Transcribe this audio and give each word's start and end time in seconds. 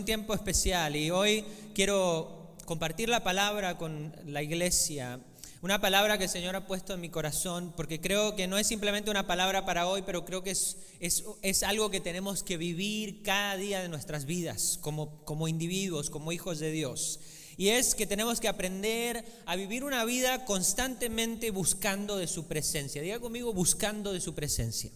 un 0.00 0.06
tiempo 0.06 0.32
especial 0.32 0.96
y 0.96 1.10
hoy 1.10 1.44
quiero 1.74 2.54
compartir 2.64 3.10
la 3.10 3.22
palabra 3.22 3.76
con 3.76 4.16
la 4.24 4.42
iglesia. 4.42 5.20
Una 5.60 5.78
palabra 5.78 6.16
que 6.16 6.24
el 6.24 6.30
Señor 6.30 6.56
ha 6.56 6.66
puesto 6.66 6.94
en 6.94 7.02
mi 7.02 7.10
corazón, 7.10 7.74
porque 7.76 8.00
creo 8.00 8.34
que 8.34 8.46
no 8.46 8.56
es 8.56 8.66
simplemente 8.66 9.10
una 9.10 9.26
palabra 9.26 9.66
para 9.66 9.86
hoy, 9.86 10.00
pero 10.00 10.24
creo 10.24 10.42
que 10.42 10.52
es, 10.52 10.78
es, 11.00 11.62
algo 11.64 11.90
que 11.90 12.00
tenemos 12.00 12.42
que 12.42 12.56
vivir 12.56 13.22
cada 13.22 13.58
día 13.58 13.82
de 13.82 13.90
nuestras 13.90 14.24
vidas 14.24 14.78
como, 14.80 15.22
como 15.26 15.48
individuos, 15.48 16.08
como 16.08 16.32
hijos 16.32 16.60
de 16.60 16.70
Dios. 16.70 17.20
Y 17.58 17.68
es 17.68 17.94
que 17.94 18.06
tenemos 18.06 18.40
que 18.40 18.48
aprender 18.48 19.22
a 19.44 19.54
vivir 19.54 19.84
una 19.84 20.06
vida 20.06 20.46
constantemente 20.46 21.50
buscando 21.50 22.16
de 22.16 22.26
su 22.26 22.46
presencia. 22.46 23.02
Diga 23.02 23.20
conmigo, 23.20 23.52
buscando 23.52 24.14
de 24.14 24.22
su 24.22 24.34
presencia. 24.34 24.90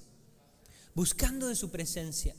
Buscando 0.95 1.48
de 1.48 1.57
su 1.57 1.71
presencia. 1.71 2.34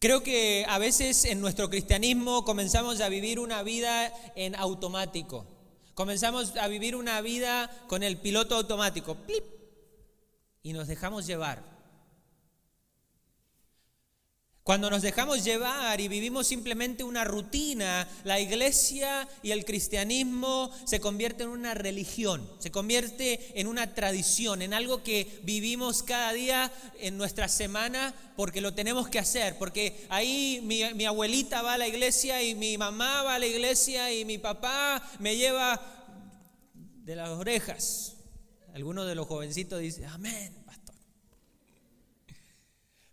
Creo 0.00 0.22
que 0.22 0.64
a 0.68 0.78
veces 0.78 1.24
en 1.24 1.40
nuestro 1.40 1.70
cristianismo 1.70 2.44
comenzamos 2.44 3.00
a 3.00 3.08
vivir 3.08 3.40
una 3.40 3.62
vida 3.64 4.12
en 4.36 4.54
automático. 4.54 5.44
Comenzamos 5.94 6.56
a 6.56 6.68
vivir 6.68 6.94
una 6.94 7.20
vida 7.20 7.68
con 7.88 8.04
el 8.04 8.18
piloto 8.18 8.54
automático. 8.54 9.16
¡Plip! 9.16 9.44
Y 10.62 10.72
nos 10.72 10.86
dejamos 10.86 11.26
llevar. 11.26 11.77
Cuando 14.68 14.90
nos 14.90 15.00
dejamos 15.00 15.44
llevar 15.44 15.98
y 15.98 16.08
vivimos 16.08 16.46
simplemente 16.46 17.02
una 17.02 17.24
rutina, 17.24 18.06
la 18.24 18.38
iglesia 18.38 19.26
y 19.42 19.52
el 19.52 19.64
cristianismo 19.64 20.70
se 20.84 21.00
convierte 21.00 21.44
en 21.44 21.48
una 21.48 21.72
religión, 21.72 22.46
se 22.58 22.70
convierte 22.70 23.58
en 23.58 23.66
una 23.66 23.94
tradición, 23.94 24.60
en 24.60 24.74
algo 24.74 25.02
que 25.02 25.40
vivimos 25.42 26.02
cada 26.02 26.34
día 26.34 26.70
en 27.00 27.16
nuestra 27.16 27.48
semana 27.48 28.14
porque 28.36 28.60
lo 28.60 28.74
tenemos 28.74 29.08
que 29.08 29.18
hacer, 29.18 29.56
porque 29.56 30.04
ahí 30.10 30.60
mi, 30.62 30.82
mi 30.92 31.06
abuelita 31.06 31.62
va 31.62 31.72
a 31.72 31.78
la 31.78 31.88
iglesia 31.88 32.42
y 32.42 32.54
mi 32.54 32.76
mamá 32.76 33.22
va 33.22 33.36
a 33.36 33.38
la 33.38 33.46
iglesia 33.46 34.12
y 34.12 34.26
mi 34.26 34.36
papá 34.36 35.02
me 35.18 35.38
lleva 35.38 35.80
de 37.06 37.16
las 37.16 37.30
orejas. 37.30 38.18
Algunos 38.74 39.06
de 39.06 39.14
los 39.14 39.26
jovencitos 39.28 39.80
dicen, 39.80 40.04
amén. 40.04 40.57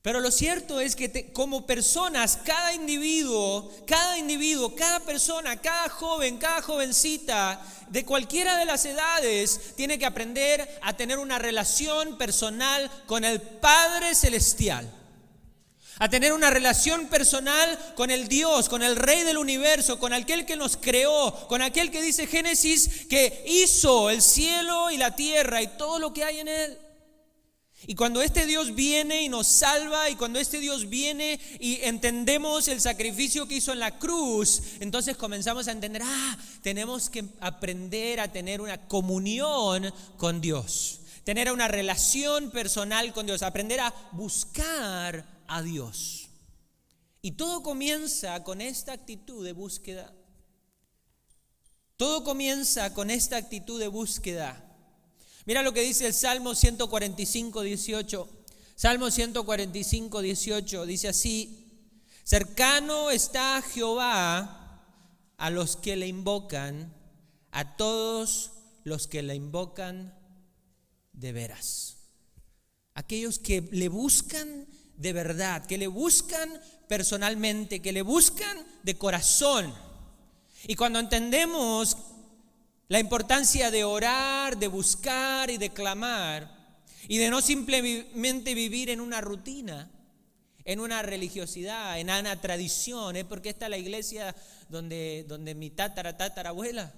Pero 0.05 0.19
lo 0.19 0.29
cierto 0.29 0.79
es 0.79 0.95
que 0.95 1.33
como 1.33 1.65
personas, 1.65 2.37
cada 2.45 2.73
individuo, 2.73 3.73
cada 3.87 4.19
individuo, 4.19 4.75
cada 4.75 4.99
persona, 4.99 5.59
cada 5.59 5.89
joven, 5.89 6.37
cada 6.37 6.61
jovencita, 6.61 7.59
de 7.89 8.05
cualquiera 8.05 8.55
de 8.57 8.65
las 8.65 8.85
edades, 8.85 9.73
tiene 9.75 9.97
que 9.97 10.05
aprender 10.05 10.79
a 10.83 10.95
tener 10.95 11.17
una 11.17 11.39
relación 11.39 12.19
personal 12.19 12.91
con 13.07 13.25
el 13.25 13.41
Padre 13.41 14.13
Celestial. 14.13 14.87
A 15.97 16.07
tener 16.07 16.33
una 16.33 16.51
relación 16.51 17.07
personal 17.07 17.93
con 17.95 18.11
el 18.11 18.27
Dios, 18.27 18.69
con 18.69 18.83
el 18.83 18.97
Rey 18.97 19.23
del 19.23 19.39
universo, 19.39 19.97
con 19.97 20.13
aquel 20.13 20.45
que 20.45 20.55
nos 20.55 20.77
creó, 20.77 21.33
con 21.47 21.63
aquel 21.63 21.89
que 21.89 22.03
dice 22.03 22.27
Génesis 22.27 23.07
que 23.09 23.43
hizo 23.47 24.11
el 24.11 24.21
cielo 24.21 24.91
y 24.91 24.97
la 24.97 25.15
tierra 25.15 25.63
y 25.63 25.67
todo 25.67 25.97
lo 25.97 26.13
que 26.13 26.23
hay 26.23 26.41
en 26.41 26.47
él. 26.47 26.84
Y 27.87 27.95
cuando 27.95 28.21
este 28.21 28.45
Dios 28.45 28.73
viene 28.73 29.23
y 29.23 29.29
nos 29.29 29.47
salva, 29.47 30.09
y 30.09 30.15
cuando 30.15 30.39
este 30.39 30.59
Dios 30.59 30.89
viene 30.89 31.39
y 31.59 31.79
entendemos 31.81 32.67
el 32.67 32.81
sacrificio 32.81 33.47
que 33.47 33.55
hizo 33.55 33.73
en 33.73 33.79
la 33.79 33.99
cruz, 33.99 34.61
entonces 34.79 35.17
comenzamos 35.17 35.67
a 35.67 35.71
entender, 35.71 36.01
ah, 36.03 36.37
tenemos 36.61 37.09
que 37.09 37.25
aprender 37.39 38.19
a 38.19 38.31
tener 38.31 38.61
una 38.61 38.87
comunión 38.87 39.93
con 40.17 40.41
Dios, 40.41 41.01
tener 41.23 41.51
una 41.51 41.67
relación 41.67 42.49
personal 42.49 43.13
con 43.13 43.25
Dios, 43.25 43.43
aprender 43.43 43.79
a 43.79 43.93
buscar 44.11 45.43
a 45.47 45.61
Dios. 45.61 46.29
Y 47.21 47.31
todo 47.31 47.63
comienza 47.63 48.43
con 48.43 48.61
esta 48.61 48.93
actitud 48.93 49.43
de 49.45 49.53
búsqueda. 49.53 50.13
Todo 51.97 52.23
comienza 52.23 52.93
con 52.93 53.09
esta 53.09 53.37
actitud 53.37 53.79
de 53.79 53.87
búsqueda. 53.87 54.64
Mira 55.45 55.61
lo 55.61 55.73
que 55.73 55.81
dice 55.81 56.07
el 56.07 56.13
Salmo 56.13 56.55
145, 56.55 57.61
18. 57.61 58.29
Salmo 58.75 59.11
145, 59.11 60.21
18 60.21 60.85
dice 60.85 61.07
así, 61.07 61.91
cercano 62.23 63.11
está 63.11 63.61
Jehová 63.61 64.83
a 65.37 65.49
los 65.49 65.77
que 65.77 65.95
le 65.95 66.07
invocan, 66.07 66.93
a 67.51 67.77
todos 67.77 68.51
los 68.83 69.07
que 69.07 69.21
le 69.21 69.35
invocan 69.35 70.17
de 71.13 71.31
veras. 71.31 71.97
Aquellos 72.95 73.37
que 73.37 73.61
le 73.71 73.87
buscan 73.87 74.67
de 74.97 75.13
verdad, 75.13 75.65
que 75.67 75.77
le 75.77 75.87
buscan 75.87 76.49
personalmente, 76.87 77.81
que 77.81 77.91
le 77.91 78.01
buscan 78.01 78.57
de 78.83 78.97
corazón. 78.97 79.73
Y 80.67 80.75
cuando 80.75 80.99
entendemos 80.99 81.97
la 82.87 82.99
importancia 82.99 83.71
de 83.71 83.83
orar, 83.83 84.57
de 84.57 84.67
buscar 84.67 85.49
y 85.49 85.57
de 85.57 85.71
clamar 85.71 86.55
y 87.07 87.17
de 87.17 87.29
no 87.29 87.41
simplemente 87.41 88.53
vivir 88.53 88.89
en 88.89 89.01
una 89.01 89.21
rutina, 89.21 89.89
en 90.63 90.79
una 90.79 91.01
religiosidad, 91.01 91.99
en 91.99 92.09
una 92.09 92.41
tradición, 92.41 93.15
¿eh? 93.15 93.25
porque 93.25 93.49
esta 93.49 93.65
es 93.65 93.71
la 93.71 93.77
iglesia 93.77 94.35
donde, 94.69 95.25
donde 95.27 95.55
mi 95.55 95.69
tatara, 95.69 96.17
tatara 96.17 96.49
abuela. 96.49 96.93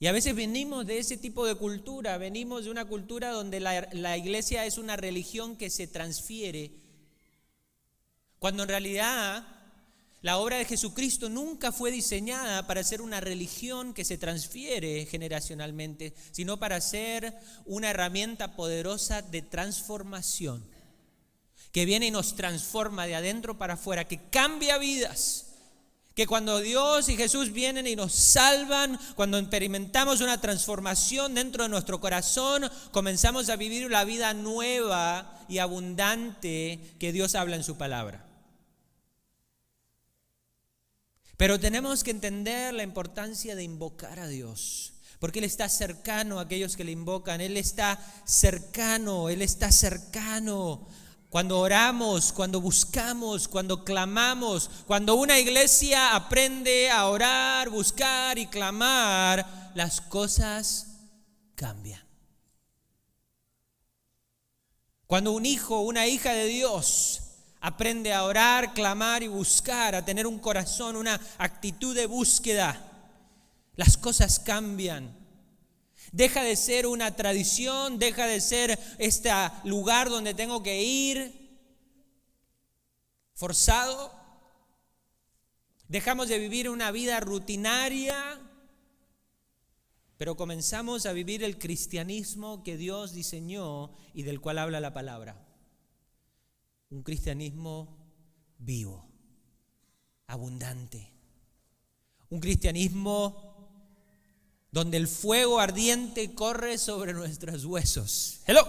Y 0.00 0.06
a 0.06 0.12
veces 0.12 0.34
venimos 0.34 0.86
de 0.86 0.98
ese 0.98 1.16
tipo 1.16 1.44
de 1.44 1.56
cultura, 1.56 2.18
venimos 2.18 2.64
de 2.64 2.70
una 2.70 2.84
cultura 2.84 3.30
donde 3.30 3.58
la, 3.58 3.88
la 3.92 4.16
iglesia 4.16 4.64
es 4.64 4.78
una 4.78 4.96
religión 4.96 5.56
que 5.56 5.70
se 5.70 5.88
transfiere, 5.88 6.70
cuando 8.38 8.62
en 8.62 8.68
realidad 8.68 9.57
la 10.20 10.38
obra 10.38 10.56
de 10.56 10.64
Jesucristo 10.64 11.28
nunca 11.28 11.70
fue 11.70 11.92
diseñada 11.92 12.66
para 12.66 12.82
ser 12.82 13.00
una 13.02 13.20
religión 13.20 13.94
que 13.94 14.04
se 14.04 14.18
transfiere 14.18 15.06
generacionalmente, 15.06 16.12
sino 16.32 16.58
para 16.58 16.80
ser 16.80 17.38
una 17.66 17.90
herramienta 17.90 18.56
poderosa 18.56 19.22
de 19.22 19.42
transformación, 19.42 20.68
que 21.70 21.84
viene 21.84 22.06
y 22.06 22.10
nos 22.10 22.34
transforma 22.34 23.06
de 23.06 23.14
adentro 23.14 23.58
para 23.58 23.74
afuera, 23.74 24.08
que 24.08 24.28
cambia 24.30 24.78
vidas. 24.78 25.44
Que 26.16 26.26
cuando 26.26 26.58
Dios 26.58 27.08
y 27.08 27.16
Jesús 27.16 27.52
vienen 27.52 27.86
y 27.86 27.94
nos 27.94 28.12
salvan, 28.12 28.98
cuando 29.14 29.38
experimentamos 29.38 30.20
una 30.20 30.40
transformación 30.40 31.36
dentro 31.36 31.62
de 31.62 31.68
nuestro 31.68 32.00
corazón, 32.00 32.68
comenzamos 32.90 33.48
a 33.50 33.54
vivir 33.54 33.88
la 33.88 34.02
vida 34.04 34.34
nueva 34.34 35.44
y 35.48 35.58
abundante 35.58 36.96
que 36.98 37.12
Dios 37.12 37.36
habla 37.36 37.54
en 37.54 37.62
su 37.62 37.76
palabra. 37.76 38.27
Pero 41.38 41.60
tenemos 41.60 42.02
que 42.02 42.10
entender 42.10 42.74
la 42.74 42.82
importancia 42.82 43.54
de 43.54 43.62
invocar 43.62 44.18
a 44.18 44.26
Dios. 44.26 44.92
Porque 45.20 45.38
Él 45.38 45.44
está 45.44 45.68
cercano 45.68 46.38
a 46.38 46.42
aquellos 46.42 46.76
que 46.76 46.82
le 46.82 46.90
invocan. 46.90 47.40
Él 47.40 47.56
está 47.56 48.04
cercano, 48.24 49.28
Él 49.28 49.40
está 49.40 49.70
cercano. 49.70 50.88
Cuando 51.30 51.60
oramos, 51.60 52.32
cuando 52.32 52.60
buscamos, 52.60 53.46
cuando 53.46 53.84
clamamos, 53.84 54.68
cuando 54.88 55.14
una 55.14 55.38
iglesia 55.38 56.16
aprende 56.16 56.90
a 56.90 57.06
orar, 57.06 57.70
buscar 57.70 58.36
y 58.36 58.48
clamar, 58.48 59.70
las 59.76 60.00
cosas 60.00 60.88
cambian. 61.54 62.02
Cuando 65.06 65.30
un 65.30 65.46
hijo, 65.46 65.82
una 65.82 66.08
hija 66.08 66.32
de 66.32 66.46
Dios 66.46 67.27
Aprende 67.60 68.12
a 68.12 68.22
orar, 68.22 68.72
clamar 68.72 69.22
y 69.22 69.28
buscar, 69.28 69.94
a 69.94 70.04
tener 70.04 70.26
un 70.26 70.38
corazón, 70.38 70.94
una 70.94 71.20
actitud 71.38 71.94
de 71.94 72.06
búsqueda. 72.06 72.80
Las 73.74 73.96
cosas 73.96 74.38
cambian. 74.38 75.16
Deja 76.12 76.42
de 76.42 76.54
ser 76.54 76.86
una 76.86 77.16
tradición, 77.16 77.98
deja 77.98 78.26
de 78.26 78.40
ser 78.40 78.78
este 78.98 79.30
lugar 79.64 80.08
donde 80.08 80.34
tengo 80.34 80.62
que 80.62 80.82
ir 80.82 81.48
forzado. 83.34 84.12
Dejamos 85.88 86.28
de 86.28 86.38
vivir 86.38 86.70
una 86.70 86.92
vida 86.92 87.18
rutinaria, 87.18 88.40
pero 90.16 90.36
comenzamos 90.36 91.06
a 91.06 91.12
vivir 91.12 91.42
el 91.42 91.58
cristianismo 91.58 92.62
que 92.62 92.76
Dios 92.76 93.12
diseñó 93.12 93.90
y 94.14 94.22
del 94.22 94.40
cual 94.40 94.58
habla 94.58 94.80
la 94.80 94.94
palabra 94.94 95.47
un 96.90 97.02
cristianismo 97.02 97.96
vivo, 98.58 99.08
abundante. 100.26 101.12
Un 102.30 102.40
cristianismo 102.40 103.48
donde 104.70 104.96
el 104.96 105.08
fuego 105.08 105.60
ardiente 105.60 106.34
corre 106.34 106.78
sobre 106.78 107.12
nuestros 107.12 107.64
huesos. 107.64 108.40
Hello. 108.46 108.66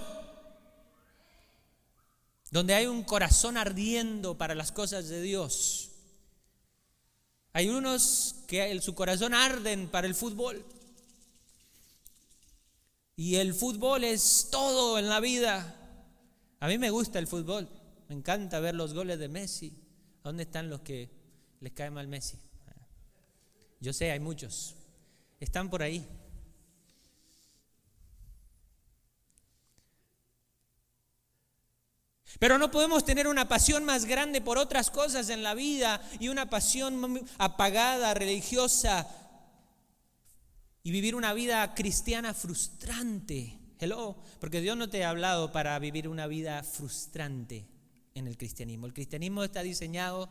Donde 2.51 2.73
hay 2.73 2.87
un 2.87 3.03
corazón 3.03 3.57
ardiendo 3.57 4.37
para 4.37 4.55
las 4.55 4.71
cosas 4.71 5.07
de 5.07 5.21
Dios. 5.21 5.91
Hay 7.53 7.69
unos 7.69 8.35
que 8.47 8.79
su 8.81 8.95
corazón 8.95 9.33
arden 9.33 9.89
para 9.89 10.07
el 10.07 10.15
fútbol. 10.15 10.65
Y 13.15 13.35
el 13.35 13.53
fútbol 13.53 14.05
es 14.05 14.47
todo 14.49 14.97
en 14.97 15.09
la 15.09 15.19
vida. 15.19 15.75
A 16.61 16.67
mí 16.67 16.77
me 16.77 16.89
gusta 16.89 17.19
el 17.19 17.27
fútbol. 17.27 17.69
Me 18.09 18.15
encanta 18.15 18.59
ver 18.59 18.73
los 18.73 18.95
goles 18.95 19.19
de 19.19 19.29
Messi. 19.29 19.71
¿Dónde 20.23 20.43
están 20.43 20.67
los 20.67 20.81
que 20.81 21.11
les 21.61 21.71
cae 21.73 21.91
mal 21.91 22.07
Messi? 22.07 22.39
Yo 23.79 23.93
sé, 23.93 24.11
hay 24.11 24.19
muchos. 24.19 24.75
Están 25.39 25.69
por 25.69 25.83
ahí. 25.83 26.05
Pero 32.39 32.57
no 32.57 32.71
podemos 32.71 33.05
tener 33.05 33.27
una 33.27 33.47
pasión 33.47 33.85
más 33.85 34.05
grande 34.05 34.41
por 34.41 34.57
otras 34.57 34.89
cosas 34.89 35.29
en 35.29 35.43
la 35.43 35.53
vida 35.53 36.01
y 36.19 36.29
una 36.29 36.49
pasión 36.49 37.27
apagada, 37.37 38.13
religiosa, 38.15 39.07
y 40.81 40.89
vivir 40.89 41.13
una 41.13 41.33
vida 41.33 41.75
cristiana 41.75 42.33
frustrante. 42.33 43.59
Hello, 43.77 44.17
porque 44.39 44.61
Dios 44.61 44.75
no 44.77 44.89
te 44.89 45.03
ha 45.03 45.11
hablado 45.11 45.51
para 45.51 45.77
vivir 45.77 46.07
una 46.07 46.25
vida 46.25 46.63
frustrante 46.63 47.78
en 48.15 48.27
el 48.27 48.37
cristianismo. 48.37 48.85
El 48.85 48.93
cristianismo 48.93 49.43
está 49.43 49.61
diseñado 49.61 50.29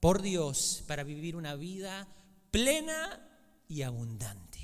por 0.00 0.22
Dios 0.22 0.84
para 0.86 1.04
vivir 1.04 1.36
una 1.36 1.54
vida 1.54 2.08
plena 2.50 3.20
y 3.68 3.82
abundante. 3.82 4.56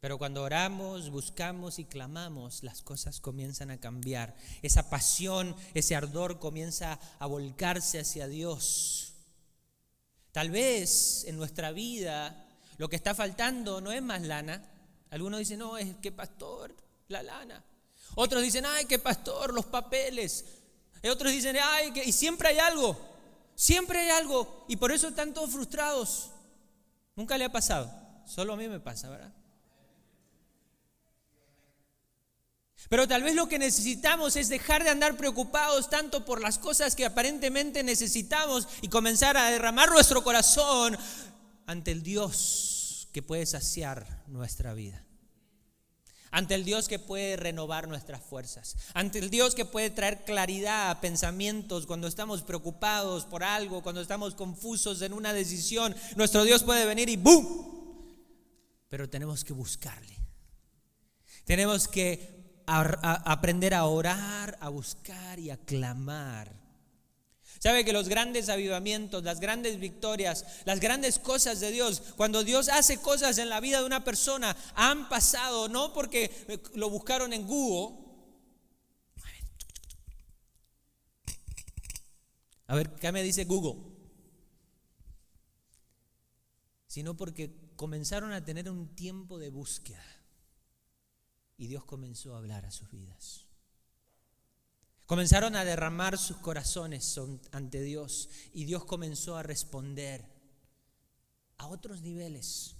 Pero 0.00 0.16
cuando 0.16 0.42
oramos, 0.42 1.10
buscamos 1.10 1.78
y 1.78 1.84
clamamos, 1.84 2.62
las 2.62 2.80
cosas 2.80 3.20
comienzan 3.20 3.70
a 3.70 3.78
cambiar. 3.78 4.34
Esa 4.62 4.88
pasión, 4.88 5.54
ese 5.74 5.94
ardor 5.94 6.38
comienza 6.38 6.98
a 7.18 7.26
volcarse 7.26 8.00
hacia 8.00 8.26
Dios. 8.26 9.12
Tal 10.32 10.50
vez 10.50 11.24
en 11.26 11.36
nuestra 11.36 11.70
vida 11.72 12.46
lo 12.78 12.88
que 12.88 12.96
está 12.96 13.14
faltando 13.14 13.82
no 13.82 13.92
es 13.92 14.02
más 14.02 14.22
lana. 14.22 14.64
Algunos 15.10 15.40
dicen, 15.40 15.58
no, 15.58 15.76
es 15.76 15.96
que 15.96 16.12
pastor, 16.12 16.74
la 17.08 17.22
lana. 17.22 17.64
Otros 18.14 18.42
dicen, 18.42 18.64
ay, 18.66 18.84
que 18.84 18.98
pastor, 18.98 19.52
los 19.52 19.66
papeles. 19.66 20.44
Y 21.02 21.08
otros 21.08 21.32
dicen, 21.32 21.56
ay, 21.62 21.92
que... 21.92 22.04
y 22.04 22.12
siempre 22.12 22.48
hay 22.48 22.58
algo. 22.58 22.96
Siempre 23.54 23.98
hay 24.00 24.10
algo. 24.10 24.64
Y 24.68 24.76
por 24.76 24.92
eso 24.92 25.08
están 25.08 25.34
todos 25.34 25.50
frustrados. 25.50 26.30
Nunca 27.16 27.36
le 27.36 27.44
ha 27.44 27.52
pasado. 27.52 27.90
Solo 28.24 28.52
a 28.52 28.56
mí 28.56 28.68
me 28.68 28.78
pasa, 28.78 29.10
¿verdad? 29.10 29.32
Pero 32.88 33.06
tal 33.06 33.22
vez 33.22 33.34
lo 33.34 33.48
que 33.48 33.58
necesitamos 33.58 34.36
es 34.36 34.48
dejar 34.48 34.82
de 34.82 34.90
andar 34.90 35.16
preocupados 35.16 35.90
tanto 35.90 36.24
por 36.24 36.40
las 36.40 36.58
cosas 36.58 36.96
que 36.96 37.04
aparentemente 37.04 37.82
necesitamos 37.82 38.66
y 38.80 38.88
comenzar 38.88 39.36
a 39.36 39.50
derramar 39.50 39.90
nuestro 39.90 40.24
corazón 40.24 40.96
ante 41.66 41.92
el 41.92 42.02
Dios 42.02 42.69
que 43.12 43.22
puede 43.22 43.46
saciar 43.46 44.24
nuestra 44.26 44.74
vida. 44.74 45.04
Ante 46.32 46.54
el 46.54 46.64
Dios 46.64 46.86
que 46.86 47.00
puede 47.00 47.36
renovar 47.36 47.88
nuestras 47.88 48.22
fuerzas. 48.22 48.76
Ante 48.94 49.18
el 49.18 49.30
Dios 49.30 49.56
que 49.56 49.64
puede 49.64 49.90
traer 49.90 50.24
claridad 50.24 50.90
a 50.90 51.00
pensamientos 51.00 51.86
cuando 51.86 52.06
estamos 52.06 52.42
preocupados 52.42 53.24
por 53.24 53.42
algo, 53.42 53.82
cuando 53.82 54.00
estamos 54.00 54.36
confusos 54.36 55.02
en 55.02 55.12
una 55.12 55.32
decisión. 55.32 55.94
Nuestro 56.14 56.44
Dios 56.44 56.62
puede 56.62 56.86
venir 56.86 57.08
y 57.08 57.16
¡boom! 57.16 58.16
Pero 58.88 59.10
tenemos 59.10 59.44
que 59.44 59.52
buscarle. 59.52 60.16
Tenemos 61.44 61.88
que 61.88 62.62
aprender 62.66 63.74
a 63.74 63.86
orar, 63.86 64.56
a 64.60 64.68
buscar 64.68 65.40
y 65.40 65.50
a 65.50 65.56
clamar. 65.56 66.59
Sabe 67.60 67.84
que 67.84 67.92
los 67.92 68.08
grandes 68.08 68.48
avivamientos, 68.48 69.22
las 69.22 69.38
grandes 69.38 69.78
victorias, 69.78 70.46
las 70.64 70.80
grandes 70.80 71.18
cosas 71.18 71.60
de 71.60 71.70
Dios, 71.70 72.00
cuando 72.16 72.42
Dios 72.42 72.70
hace 72.70 73.02
cosas 73.02 73.36
en 73.36 73.50
la 73.50 73.60
vida 73.60 73.80
de 73.80 73.84
una 73.84 74.02
persona, 74.02 74.56
han 74.74 75.10
pasado 75.10 75.68
no 75.68 75.92
porque 75.92 76.30
lo 76.74 76.88
buscaron 76.88 77.34
en 77.34 77.46
Google. 77.46 77.98
A 82.66 82.76
ver, 82.76 82.94
¿qué 82.94 83.12
me 83.12 83.22
dice 83.22 83.44
Google? 83.44 83.78
Sino 86.86 87.14
porque 87.14 87.54
comenzaron 87.76 88.32
a 88.32 88.42
tener 88.42 88.70
un 88.70 88.94
tiempo 88.94 89.38
de 89.38 89.50
búsqueda. 89.50 90.02
Y 91.58 91.66
Dios 91.66 91.84
comenzó 91.84 92.34
a 92.34 92.38
hablar 92.38 92.64
a 92.64 92.70
sus 92.70 92.90
vidas. 92.90 93.49
Comenzaron 95.10 95.56
a 95.56 95.64
derramar 95.64 96.16
sus 96.18 96.36
corazones 96.36 97.18
ante 97.50 97.82
Dios 97.82 98.28
y 98.54 98.64
Dios 98.64 98.84
comenzó 98.84 99.36
a 99.36 99.42
responder 99.42 100.24
a 101.56 101.66
otros 101.66 102.02
niveles. 102.02 102.76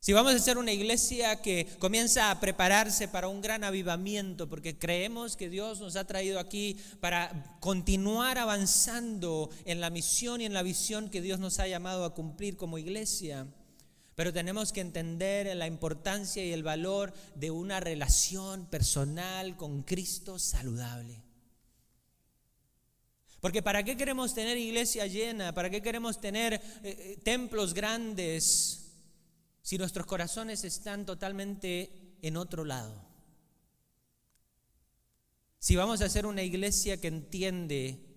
Si 0.00 0.12
vamos 0.12 0.34
a 0.34 0.38
ser 0.40 0.58
una 0.58 0.72
iglesia 0.72 1.40
que 1.42 1.68
comienza 1.78 2.32
a 2.32 2.40
prepararse 2.40 3.06
para 3.06 3.28
un 3.28 3.40
gran 3.40 3.62
avivamiento, 3.62 4.48
porque 4.48 4.76
creemos 4.76 5.36
que 5.36 5.48
Dios 5.48 5.78
nos 5.78 5.94
ha 5.94 6.08
traído 6.08 6.40
aquí 6.40 6.76
para 6.98 7.56
continuar 7.60 8.36
avanzando 8.38 9.48
en 9.64 9.80
la 9.80 9.90
misión 9.90 10.40
y 10.40 10.46
en 10.46 10.54
la 10.54 10.64
visión 10.64 11.08
que 11.08 11.22
Dios 11.22 11.38
nos 11.38 11.60
ha 11.60 11.68
llamado 11.68 12.04
a 12.04 12.14
cumplir 12.14 12.56
como 12.56 12.78
iglesia, 12.78 13.46
pero 14.18 14.32
tenemos 14.32 14.72
que 14.72 14.80
entender 14.80 15.54
la 15.54 15.68
importancia 15.68 16.44
y 16.44 16.52
el 16.52 16.64
valor 16.64 17.14
de 17.36 17.52
una 17.52 17.78
relación 17.78 18.66
personal 18.66 19.56
con 19.56 19.84
Cristo 19.84 20.40
saludable. 20.40 21.22
Porque 23.38 23.62
¿para 23.62 23.84
qué 23.84 23.96
queremos 23.96 24.34
tener 24.34 24.56
iglesia 24.56 25.06
llena? 25.06 25.54
¿Para 25.54 25.70
qué 25.70 25.82
queremos 25.82 26.20
tener 26.20 26.54
eh, 26.54 26.60
eh, 26.82 27.20
templos 27.22 27.74
grandes 27.74 28.90
si 29.62 29.78
nuestros 29.78 30.04
corazones 30.04 30.64
están 30.64 31.06
totalmente 31.06 32.16
en 32.20 32.36
otro 32.38 32.64
lado? 32.64 33.00
Si 35.60 35.76
vamos 35.76 36.00
a 36.00 36.08
ser 36.08 36.26
una 36.26 36.42
iglesia 36.42 37.00
que 37.00 37.06
entiende 37.06 38.07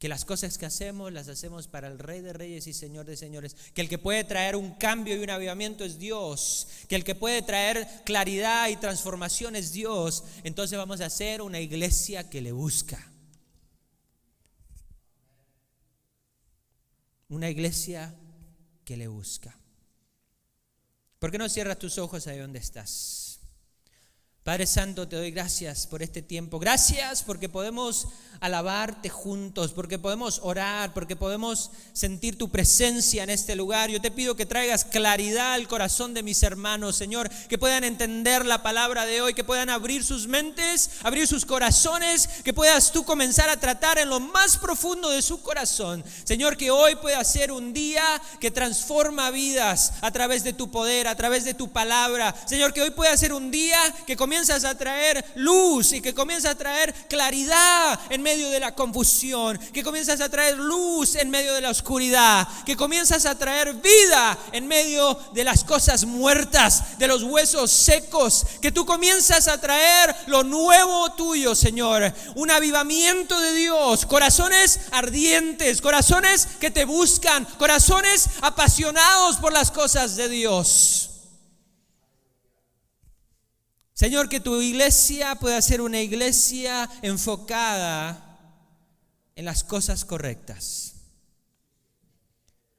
que 0.00 0.08
las 0.08 0.24
cosas 0.24 0.56
que 0.56 0.64
hacemos 0.64 1.12
las 1.12 1.28
hacemos 1.28 1.68
para 1.68 1.86
el 1.86 1.98
Rey 1.98 2.22
de 2.22 2.32
Reyes 2.32 2.66
y 2.66 2.72
Señor 2.72 3.04
de 3.04 3.18
Señores, 3.18 3.54
que 3.74 3.82
el 3.82 3.88
que 3.90 3.98
puede 3.98 4.24
traer 4.24 4.56
un 4.56 4.74
cambio 4.76 5.14
y 5.14 5.22
un 5.22 5.28
avivamiento 5.28 5.84
es 5.84 5.98
Dios, 5.98 6.68
que 6.88 6.96
el 6.96 7.04
que 7.04 7.14
puede 7.14 7.42
traer 7.42 7.86
claridad 8.06 8.70
y 8.70 8.76
transformación 8.76 9.56
es 9.56 9.72
Dios, 9.72 10.24
entonces 10.42 10.78
vamos 10.78 11.02
a 11.02 11.06
hacer 11.06 11.42
una 11.42 11.60
iglesia 11.60 12.30
que 12.30 12.40
le 12.40 12.50
busca. 12.50 13.12
Una 17.28 17.50
iglesia 17.50 18.14
que 18.86 18.96
le 18.96 19.06
busca. 19.06 19.54
¿Por 21.18 21.30
qué 21.30 21.36
no 21.36 21.46
cierras 21.50 21.78
tus 21.78 21.98
ojos 21.98 22.26
ahí 22.26 22.38
donde 22.38 22.58
estás? 22.58 23.29
Padre 24.42 24.66
Santo, 24.66 25.06
te 25.06 25.16
doy 25.16 25.30
gracias 25.30 25.86
por 25.86 26.02
este 26.02 26.22
tiempo. 26.22 26.58
Gracias 26.58 27.22
porque 27.22 27.50
podemos 27.50 28.08
alabarte 28.40 29.10
juntos, 29.10 29.72
porque 29.72 29.98
podemos 29.98 30.40
orar, 30.42 30.94
porque 30.94 31.14
podemos 31.14 31.70
sentir 31.92 32.38
tu 32.38 32.48
presencia 32.48 33.22
en 33.22 33.28
este 33.28 33.54
lugar. 33.54 33.90
Yo 33.90 34.00
te 34.00 34.10
pido 34.10 34.36
que 34.36 34.46
traigas 34.46 34.86
claridad 34.86 35.52
al 35.52 35.68
corazón 35.68 36.14
de 36.14 36.22
mis 36.22 36.42
hermanos, 36.42 36.96
Señor, 36.96 37.28
que 37.48 37.58
puedan 37.58 37.84
entender 37.84 38.46
la 38.46 38.62
palabra 38.62 39.04
de 39.04 39.20
hoy, 39.20 39.34
que 39.34 39.44
puedan 39.44 39.68
abrir 39.68 40.04
sus 40.04 40.26
mentes, 40.26 40.90
abrir 41.02 41.26
sus 41.26 41.44
corazones, 41.44 42.26
que 42.42 42.54
puedas 42.54 42.92
tú 42.92 43.04
comenzar 43.04 43.50
a 43.50 43.60
tratar 43.60 43.98
en 43.98 44.08
lo 44.08 44.20
más 44.20 44.56
profundo 44.56 45.10
de 45.10 45.20
su 45.20 45.42
corazón. 45.42 46.02
Señor, 46.24 46.56
que 46.56 46.70
hoy 46.70 46.96
pueda 46.96 47.22
ser 47.24 47.52
un 47.52 47.74
día 47.74 48.02
que 48.40 48.50
transforma 48.50 49.30
vidas 49.30 49.92
a 50.00 50.10
través 50.10 50.44
de 50.44 50.54
tu 50.54 50.70
poder, 50.70 51.08
a 51.08 51.16
través 51.16 51.44
de 51.44 51.52
tu 51.52 51.70
palabra. 51.70 52.34
Señor, 52.46 52.72
que 52.72 52.80
hoy 52.80 52.90
pueda 52.90 53.14
ser 53.18 53.34
un 53.34 53.50
día 53.50 53.78
que 54.06 54.16
comienzas 54.30 54.62
a 54.62 54.78
traer 54.78 55.24
luz 55.34 55.92
y 55.92 56.00
que 56.00 56.14
comienza 56.14 56.50
a 56.50 56.54
traer 56.54 56.94
claridad 57.08 57.98
en 58.10 58.22
medio 58.22 58.48
de 58.50 58.60
la 58.60 58.76
confusión, 58.76 59.58
que 59.72 59.82
comienzas 59.82 60.20
a 60.20 60.28
traer 60.28 60.56
luz 60.56 61.16
en 61.16 61.30
medio 61.30 61.52
de 61.52 61.60
la 61.60 61.70
oscuridad, 61.70 62.46
que 62.64 62.76
comienzas 62.76 63.26
a 63.26 63.36
traer 63.36 63.74
vida 63.74 64.38
en 64.52 64.68
medio 64.68 65.18
de 65.32 65.42
las 65.42 65.64
cosas 65.64 66.04
muertas, 66.04 66.96
de 66.96 67.08
los 67.08 67.24
huesos 67.24 67.72
secos, 67.72 68.46
que 68.62 68.70
tú 68.70 68.86
comienzas 68.86 69.48
a 69.48 69.60
traer 69.60 70.14
lo 70.28 70.44
nuevo 70.44 71.10
tuyo, 71.14 71.56
Señor, 71.56 72.14
un 72.36 72.52
avivamiento 72.52 73.40
de 73.40 73.52
Dios, 73.54 74.06
corazones 74.06 74.78
ardientes, 74.92 75.80
corazones 75.80 76.46
que 76.60 76.70
te 76.70 76.84
buscan, 76.84 77.44
corazones 77.58 78.28
apasionados 78.42 79.38
por 79.38 79.52
las 79.52 79.72
cosas 79.72 80.14
de 80.14 80.28
Dios. 80.28 81.09
Señor, 84.00 84.30
que 84.30 84.40
tu 84.40 84.62
iglesia 84.62 85.34
pueda 85.34 85.60
ser 85.60 85.82
una 85.82 86.00
iglesia 86.00 86.88
enfocada 87.02 88.38
en 89.36 89.44
las 89.44 89.62
cosas 89.62 90.06
correctas. 90.06 90.94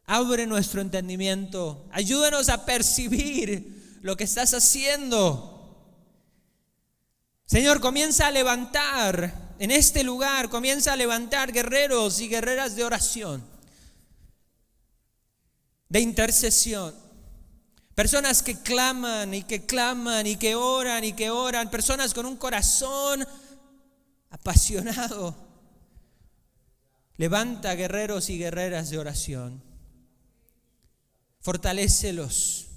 Abre 0.05 0.47
nuestro 0.47 0.81
entendimiento, 0.81 1.85
ayúdanos 1.91 2.49
a 2.49 2.65
percibir 2.65 3.99
lo 4.01 4.17
que 4.17 4.23
estás 4.23 4.55
haciendo. 4.55 5.93
Señor, 7.45 7.81
comienza 7.81 8.25
a 8.25 8.31
levantar 8.31 9.53
en 9.59 9.69
este 9.69 10.03
lugar, 10.03 10.49
comienza 10.49 10.93
a 10.93 10.95
levantar 10.95 11.51
guerreros 11.51 12.19
y 12.19 12.29
guerreras 12.29 12.75
de 12.75 12.83
oración, 12.83 13.45
de 15.87 15.99
intercesión 15.99 17.00
Personas 18.01 18.41
que 18.41 18.57
claman 18.59 19.31
y 19.31 19.43
que 19.43 19.67
claman 19.67 20.25
y 20.25 20.35
que 20.35 20.55
oran 20.55 21.03
y 21.03 21.13
que 21.13 21.29
oran. 21.29 21.69
Personas 21.69 22.15
con 22.15 22.25
un 22.25 22.35
corazón 22.35 23.23
apasionado. 24.31 25.35
Levanta 27.17 27.75
guerreros 27.75 28.31
y 28.31 28.39
guerreras 28.39 28.89
de 28.89 28.97
oración. 28.97 29.61
Fortalécelos. 31.41 32.69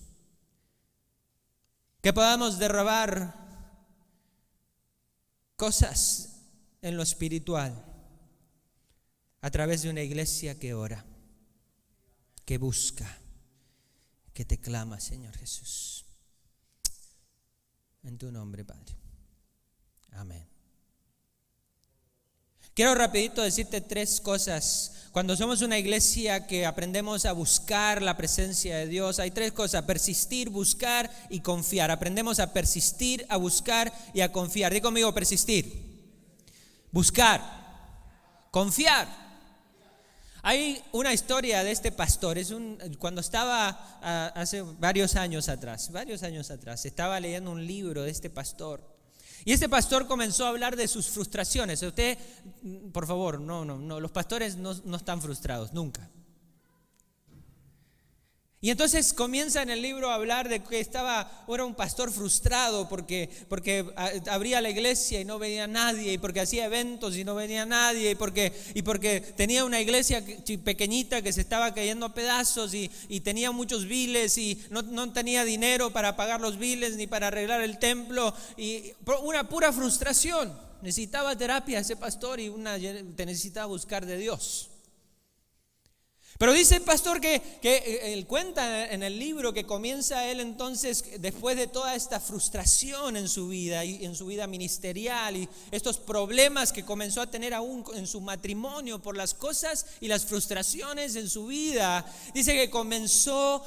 Que 2.02 2.12
podamos 2.12 2.58
derrobar 2.58 3.34
cosas 5.56 6.42
en 6.82 6.98
lo 6.98 7.02
espiritual 7.02 7.82
a 9.40 9.50
través 9.50 9.80
de 9.80 9.88
una 9.88 10.02
iglesia 10.02 10.58
que 10.58 10.74
ora, 10.74 11.02
que 12.44 12.58
busca, 12.58 13.23
que 14.34 14.44
te 14.44 14.58
clama, 14.58 15.00
Señor 15.00 15.36
Jesús. 15.36 16.04
En 18.02 18.18
tu 18.18 18.30
nombre, 18.30 18.64
Padre. 18.64 18.94
Amén. 20.12 20.46
Quiero 22.74 22.94
rapidito 22.96 23.40
decirte 23.40 23.80
tres 23.80 24.20
cosas. 24.20 25.08
Cuando 25.12 25.36
somos 25.36 25.62
una 25.62 25.78
iglesia 25.78 26.48
que 26.48 26.66
aprendemos 26.66 27.24
a 27.24 27.32
buscar 27.32 28.02
la 28.02 28.16
presencia 28.16 28.76
de 28.76 28.88
Dios, 28.88 29.20
hay 29.20 29.30
tres 29.30 29.52
cosas, 29.52 29.84
persistir, 29.84 30.50
buscar 30.50 31.08
y 31.30 31.38
confiar. 31.38 31.92
Aprendemos 31.92 32.40
a 32.40 32.52
persistir, 32.52 33.24
a 33.28 33.36
buscar 33.36 33.92
y 34.12 34.22
a 34.22 34.32
confiar. 34.32 34.74
Dí 34.74 34.80
conmigo, 34.80 35.14
persistir, 35.14 36.10
buscar, 36.90 37.40
confiar. 38.50 39.23
Hay 40.46 40.82
una 40.92 41.14
historia 41.14 41.64
de 41.64 41.70
este 41.70 41.90
pastor, 41.90 42.36
es 42.36 42.50
un, 42.50 42.78
cuando 42.98 43.22
estaba 43.22 43.98
ah, 44.02 44.30
hace 44.34 44.60
varios 44.60 45.16
años 45.16 45.48
atrás, 45.48 45.90
varios 45.90 46.22
años 46.22 46.50
atrás, 46.50 46.84
estaba 46.84 47.18
leyendo 47.18 47.50
un 47.50 47.66
libro 47.66 48.02
de 48.02 48.10
este 48.10 48.28
pastor 48.28 48.94
y 49.46 49.52
este 49.52 49.70
pastor 49.70 50.06
comenzó 50.06 50.44
a 50.44 50.50
hablar 50.50 50.76
de 50.76 50.86
sus 50.86 51.08
frustraciones. 51.08 51.82
Usted, 51.82 52.18
por 52.92 53.06
favor, 53.06 53.40
no, 53.40 53.64
no, 53.64 53.78
no, 53.78 54.00
los 54.00 54.10
pastores 54.10 54.56
no, 54.56 54.74
no 54.84 54.98
están 54.98 55.22
frustrados, 55.22 55.72
nunca. 55.72 56.10
Y 58.64 58.70
entonces 58.70 59.12
comienza 59.12 59.60
en 59.60 59.68
el 59.68 59.82
libro 59.82 60.10
a 60.10 60.14
hablar 60.14 60.48
de 60.48 60.62
que 60.62 60.80
estaba, 60.80 61.44
era 61.46 61.66
un 61.66 61.74
pastor 61.74 62.10
frustrado 62.10 62.88
porque, 62.88 63.28
porque 63.46 63.84
abría 64.26 64.62
la 64.62 64.70
iglesia 64.70 65.20
y 65.20 65.26
no 65.26 65.38
venía 65.38 65.66
nadie, 65.66 66.14
y 66.14 66.16
porque 66.16 66.40
hacía 66.40 66.64
eventos 66.64 67.14
y 67.14 67.24
no 67.24 67.34
venía 67.34 67.66
nadie, 67.66 68.12
y 68.12 68.14
porque, 68.14 68.54
y 68.72 68.80
porque 68.80 69.20
tenía 69.20 69.66
una 69.66 69.82
iglesia 69.82 70.24
pequeñita 70.64 71.20
que 71.20 71.34
se 71.34 71.42
estaba 71.42 71.74
cayendo 71.74 72.06
a 72.06 72.14
pedazos 72.14 72.72
y, 72.72 72.88
tenía 73.20 73.50
muchos 73.50 73.84
viles 73.84 74.38
y 74.38 74.58
no, 74.70 74.80
no, 74.80 75.12
tenía 75.12 75.44
dinero 75.44 75.92
para 75.92 76.16
pagar 76.16 76.40
los 76.40 76.58
viles 76.58 76.96
ni 76.96 77.06
para 77.06 77.26
arreglar 77.26 77.60
el 77.60 77.78
templo, 77.78 78.34
y 78.56 78.94
una 79.24 79.46
pura 79.46 79.74
frustración. 79.74 80.58
Necesitaba 80.80 81.36
terapia 81.36 81.80
ese 81.80 81.96
pastor 81.96 82.40
y 82.40 82.48
una, 82.48 82.78
necesitaba 82.78 83.66
buscar 83.66 84.06
de 84.06 84.16
Dios. 84.16 84.70
Pero 86.38 86.52
dice 86.52 86.76
el 86.76 86.82
pastor 86.82 87.20
que, 87.20 87.36
eh, 87.62 88.12
él 88.12 88.26
cuenta 88.26 88.90
en 88.92 89.02
el 89.04 89.18
libro 89.18 89.52
que 89.52 89.64
comienza 89.64 90.28
él 90.28 90.40
entonces, 90.40 91.04
después 91.20 91.56
de 91.56 91.68
toda 91.68 91.94
esta 91.94 92.18
frustración 92.18 93.16
en 93.16 93.28
su 93.28 93.48
vida 93.48 93.84
y 93.84 94.04
en 94.04 94.16
su 94.16 94.26
vida 94.26 94.46
ministerial 94.48 95.36
y 95.36 95.48
estos 95.70 95.98
problemas 95.98 96.72
que 96.72 96.84
comenzó 96.84 97.20
a 97.20 97.30
tener 97.30 97.54
aún 97.54 97.84
en 97.94 98.06
su 98.08 98.20
matrimonio 98.20 99.00
por 99.00 99.16
las 99.16 99.32
cosas 99.32 99.86
y 100.00 100.08
las 100.08 100.26
frustraciones 100.26 101.14
en 101.14 101.28
su 101.28 101.46
vida, 101.46 102.04
dice 102.34 102.54
que 102.54 102.68
comenzó 102.68 103.64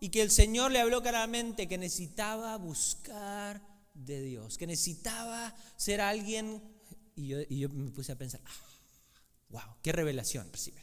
y 0.00 0.08
que 0.08 0.22
el 0.22 0.32
Señor 0.32 0.72
le 0.72 0.80
habló 0.80 1.02
claramente 1.02 1.68
que 1.68 1.78
necesitaba 1.78 2.56
buscar 2.56 3.62
de 3.94 4.20
Dios, 4.22 4.58
que 4.58 4.66
necesitaba 4.66 5.54
ser 5.76 6.00
alguien, 6.00 6.60
y 7.14 7.28
yo, 7.28 7.68
me 7.68 7.92
puse 7.92 8.10
a 8.10 8.16
pensar, 8.16 8.40
wow, 9.50 9.60
ah, 9.62 9.76
qué 9.82 9.92
revelación 9.92 10.50
recibe 10.50 10.82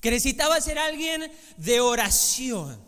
que 0.00 0.10
necesitaba 0.10 0.60
ser 0.60 0.78
alguien 0.78 1.30
de 1.56 1.80
oración. 1.80 2.84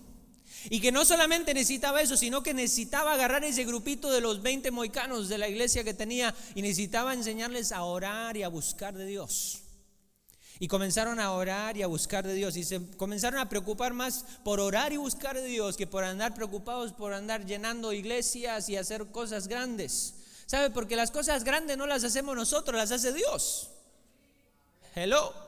Y 0.70 0.80
que 0.80 0.92
no 0.92 1.04
solamente 1.04 1.54
necesitaba 1.54 2.02
eso, 2.02 2.16
sino 2.16 2.42
que 2.42 2.52
necesitaba 2.52 3.14
agarrar 3.14 3.44
ese 3.44 3.64
grupito 3.64 4.10
de 4.10 4.20
los 4.20 4.42
20 4.42 4.70
moicanos 4.70 5.28
de 5.28 5.38
la 5.38 5.48
iglesia 5.48 5.84
que 5.84 5.94
tenía 5.94 6.34
y 6.54 6.62
necesitaba 6.62 7.14
enseñarles 7.14 7.72
a 7.72 7.84
orar 7.84 8.36
y 8.36 8.42
a 8.42 8.48
buscar 8.48 8.94
de 8.94 9.06
Dios. 9.06 9.62
Y 10.60 10.66
comenzaron 10.66 11.20
a 11.20 11.32
orar 11.32 11.76
y 11.76 11.82
a 11.82 11.86
buscar 11.86 12.26
de 12.26 12.34
Dios. 12.34 12.56
Y 12.56 12.64
se 12.64 12.84
comenzaron 12.96 13.38
a 13.38 13.48
preocupar 13.48 13.94
más 13.94 14.24
por 14.44 14.58
orar 14.58 14.92
y 14.92 14.96
buscar 14.96 15.36
de 15.36 15.46
Dios 15.46 15.76
que 15.76 15.86
por 15.86 16.02
andar 16.02 16.34
preocupados 16.34 16.92
por 16.92 17.14
andar 17.14 17.46
llenando 17.46 17.92
iglesias 17.92 18.68
y 18.68 18.76
hacer 18.76 19.06
cosas 19.06 19.46
grandes. 19.46 20.14
¿Sabe? 20.46 20.70
Porque 20.70 20.96
las 20.96 21.12
cosas 21.12 21.44
grandes 21.44 21.76
no 21.76 21.86
las 21.86 22.02
hacemos 22.02 22.34
nosotros, 22.34 22.76
las 22.76 22.90
hace 22.90 23.12
Dios. 23.12 23.70
Hello. 24.94 25.47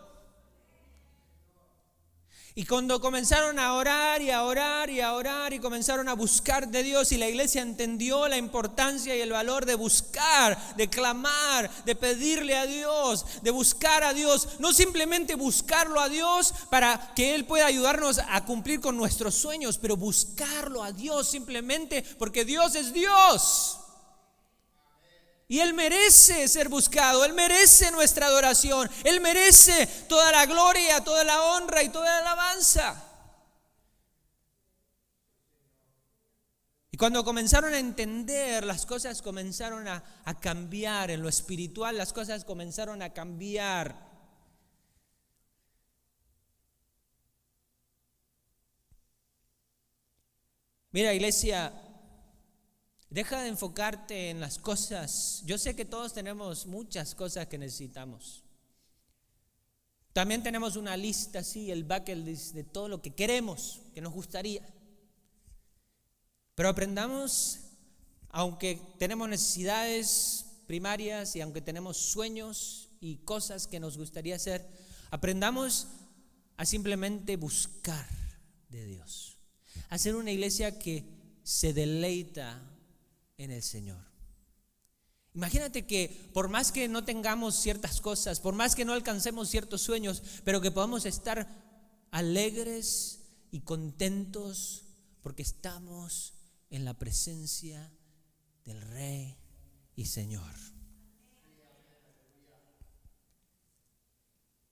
Y 2.61 2.67
cuando 2.67 3.01
comenzaron 3.01 3.59
a 3.59 3.73
orar 3.73 4.21
y 4.21 4.31
a 4.31 4.45
orar 4.45 4.91
y 4.91 5.01
a 5.01 5.15
orar 5.15 5.55
y 5.55 5.61
comenzaron 5.61 6.11
a 6.11 6.13
buscar 6.13 6.69
de 6.69 6.83
Dios 6.83 7.11
y 7.11 7.17
la 7.17 7.27
iglesia 7.27 7.63
entendió 7.63 8.29
la 8.29 8.37
importancia 8.37 9.17
y 9.17 9.21
el 9.23 9.33
valor 9.33 9.65
de 9.65 9.77
buscar, 9.77 10.77
de 10.77 10.91
clamar, 10.91 11.71
de 11.87 11.97
pedirle 11.97 12.59
a 12.59 12.67
Dios, 12.67 13.25
de 13.41 13.51
buscar 13.51 14.05
a 14.05 14.13
Dios, 14.13 14.47
no 14.59 14.75
simplemente 14.75 15.37
buscarlo 15.37 16.01
a 16.01 16.11
Dios 16.11 16.53
para 16.69 17.15
que 17.17 17.35
Él 17.35 17.47
pueda 17.47 17.65
ayudarnos 17.65 18.19
a 18.19 18.45
cumplir 18.45 18.83
con 18.83 18.95
nuestros 18.95 19.37
sueños, 19.37 19.79
pero 19.79 19.97
buscarlo 19.97 20.85
a 20.85 20.93
Dios 20.93 21.31
simplemente 21.31 22.05
porque 22.19 22.45
Dios 22.45 22.75
es 22.75 22.93
Dios. 22.93 23.80
Y 25.51 25.59
Él 25.59 25.75
merece 25.75 26.47
ser 26.47 26.69
buscado, 26.69 27.25
Él 27.25 27.33
merece 27.33 27.91
nuestra 27.91 28.27
adoración, 28.27 28.89
Él 29.03 29.21
merece 29.21 29.85
toda 30.09 30.31
la 30.31 30.47
gloria, 30.47 31.03
toda 31.03 31.25
la 31.25 31.43
honra 31.43 31.83
y 31.83 31.89
toda 31.89 32.07
la 32.07 32.19
alabanza. 32.19 33.05
Y 36.93 36.97
cuando 36.97 37.25
comenzaron 37.25 37.75
a 37.75 37.81
entender, 37.81 38.65
las 38.65 38.87
cosas 38.87 39.23
comenzaron 39.23 39.89
a, 39.89 40.05
a 40.25 40.39
cambiar, 40.39 41.11
en 41.11 41.21
lo 41.21 41.29
espiritual 41.29 41.97
las 41.97 42.13
cosas 42.13 42.45
comenzaron 42.45 43.03
a 43.03 43.13
cambiar. 43.13 44.09
Mira, 50.93 51.13
iglesia, 51.13 51.73
Deja 53.11 53.43
de 53.43 53.49
enfocarte 53.49 54.31
en 54.31 54.39
las 54.39 54.59
cosas. 54.59 55.43
Yo 55.45 55.59
sé 55.59 55.75
que 55.75 55.85
todos 55.85 56.13
tenemos 56.13 56.67
muchas 56.67 57.17
cosas 57.17 57.49
que 57.49 57.59
necesitamos. 57.59 58.45
También 60.13 60.45
tenemos 60.45 60.77
una 60.77 60.97
lista 60.97 61.41
así, 61.41 61.73
el 61.73 61.83
bucket 61.83 62.19
list 62.19 62.55
de 62.55 62.63
todo 62.63 62.89
lo 62.89 63.03
que 63.03 63.15
queremos, 63.15 63.81
que 63.95 64.01
nos 64.01 64.13
gustaría. 64.13 64.63
Pero 66.55 66.69
aprendamos, 66.69 67.59
aunque 68.29 68.81
tenemos 68.99 69.29
necesidades 69.29 70.47
primarias 70.69 71.35
y 71.35 71.41
aunque 71.41 71.61
tenemos 71.61 71.97
sueños 71.97 72.91
y 73.01 73.17
cosas 73.19 73.67
que 73.67 73.81
nos 73.81 73.99
gustaría 73.99 74.37
hacer, 74.37 74.69
aprendamos 75.11 75.89
a 76.57 76.65
simplemente 76.65 77.37
buscar 77.37 78.07
de 78.69 78.85
Dios. 78.85 79.39
A 79.89 79.99
ser 79.99 80.15
una 80.15 80.31
iglesia 80.31 80.79
que 80.79 81.05
se 81.43 81.73
deleita 81.73 82.70
en 83.41 83.51
el 83.51 83.63
Señor. 83.63 84.05
Imagínate 85.35 85.87
que 85.87 86.31
por 86.35 86.49
más 86.49 86.73
que 86.73 86.89
no 86.89 87.05
tengamos 87.05 87.55
ciertas 87.55 88.01
cosas, 88.01 88.39
por 88.39 88.55
más 88.55 88.75
que 88.75 88.85
no 88.85 88.93
alcancemos 88.93 89.49
ciertos 89.49 89.81
sueños, 89.81 90.23
pero 90.45 90.61
que 90.61 90.71
podamos 90.71 91.07
estar 91.07 91.49
alegres 92.11 93.23
y 93.51 93.61
contentos 93.61 94.85
porque 95.23 95.43
estamos 95.43 96.35
en 96.69 96.85
la 96.85 96.95
presencia 96.95 97.91
del 98.65 98.83
Rey 98.83 99.39
y 99.97 100.05
Señor. 100.05 100.55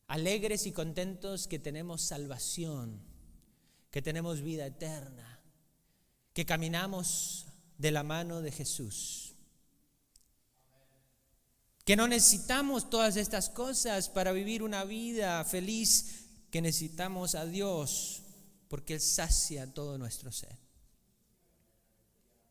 Alegres 0.09 0.67
y 0.67 0.73
contentos 0.73 1.47
que 1.47 1.59
tenemos 1.59 2.03
salvación, 2.03 3.03
que 3.91 4.03
tenemos 4.03 4.43
vida 4.43 4.67
eterna, 4.67 5.41
que 6.35 6.45
caminamos 6.47 7.48
de 7.79 7.91
la 7.91 8.03
mano 8.03 8.43
de 8.43 8.53
Jesús. 8.53 9.35
Que 11.85 11.97
no 11.97 12.07
necesitamos 12.07 12.91
todas 12.91 13.17
estas 13.17 13.49
cosas 13.49 14.11
para 14.11 14.33
vivir 14.33 14.63
una 14.63 14.85
vida 14.85 15.43
feliz, 15.45 16.27
que 16.51 16.61
necesitamos 16.61 17.35
a 17.35 17.47
Dios 17.47 18.23
porque 18.69 18.95
Él 18.95 19.01
sacia 19.01 19.73
todo 19.73 19.97
nuestro 19.99 20.31
ser. 20.31 20.68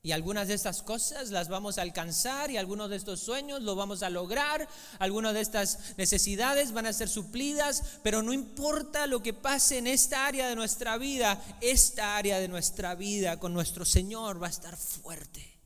Y 0.08 0.14
algunas 0.14 0.48
de 0.48 0.54
estas 0.54 0.84
cosas 0.84 1.32
las 1.32 1.50
vamos 1.50 1.78
a 1.78 1.82
alcanzar 1.82 2.50
y 2.50 2.56
algunos 2.56 2.90
de 2.90 2.96
estos 2.96 3.20
sueños 3.20 3.62
lo 3.62 3.76
vamos 3.76 4.04
a 4.04 4.10
lograr, 4.10 4.66
algunas 5.00 5.34
de 5.34 5.42
estas 5.42 5.98
necesidades 5.98 6.72
van 6.72 6.86
a 6.86 6.94
ser 6.94 7.10
suplidas, 7.10 7.84
pero 8.04 8.24
no 8.24 8.32
importa 8.32 9.06
lo 9.06 9.22
que 9.22 9.34
pase 9.34 9.80
en 9.80 9.86
esta 9.86 10.26
área 10.26 10.48
de 10.48 10.56
nuestra 10.56 10.98
vida, 10.98 11.44
esta 11.60 12.16
área 12.16 12.40
de 12.40 12.48
nuestra 12.48 12.96
vida 12.96 13.38
con 13.38 13.54
nuestro 13.54 13.84
Señor 13.84 14.42
va 14.42 14.48
a 14.48 14.52
estar 14.52 14.78
fuerte. 14.78 15.60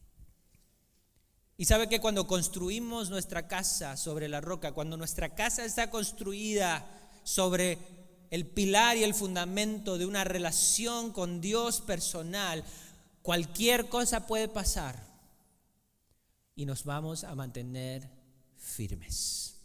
Y 1.56 1.66
sabe 1.66 1.88
que 1.88 2.02
cuando 2.02 2.26
construimos 2.26 3.12
nuestra 3.12 3.48
casa 3.48 3.96
sobre 3.96 4.28
la 4.28 4.42
roca, 4.42 4.72
cuando 4.72 4.98
nuestra 4.98 5.36
casa 5.36 5.64
está 5.66 5.92
construida 5.92 6.84
sobre 7.24 7.78
el 8.32 8.48
pilar 8.48 8.98
y 8.98 9.04
el 9.04 9.14
fundamento 9.14 10.00
de 10.00 10.08
una 10.08 10.24
relación 10.24 11.12
con 11.12 11.42
Dios 11.42 11.82
personal, 11.82 12.64
Cualquier 13.22 13.88
cosa 13.88 14.26
puede 14.26 14.48
pasar. 14.48 15.12
Y 16.56 16.66
nos 16.66 16.84
vamos 16.84 17.24
a 17.24 17.36
mantener 17.36 18.10
firmes. 18.58 19.56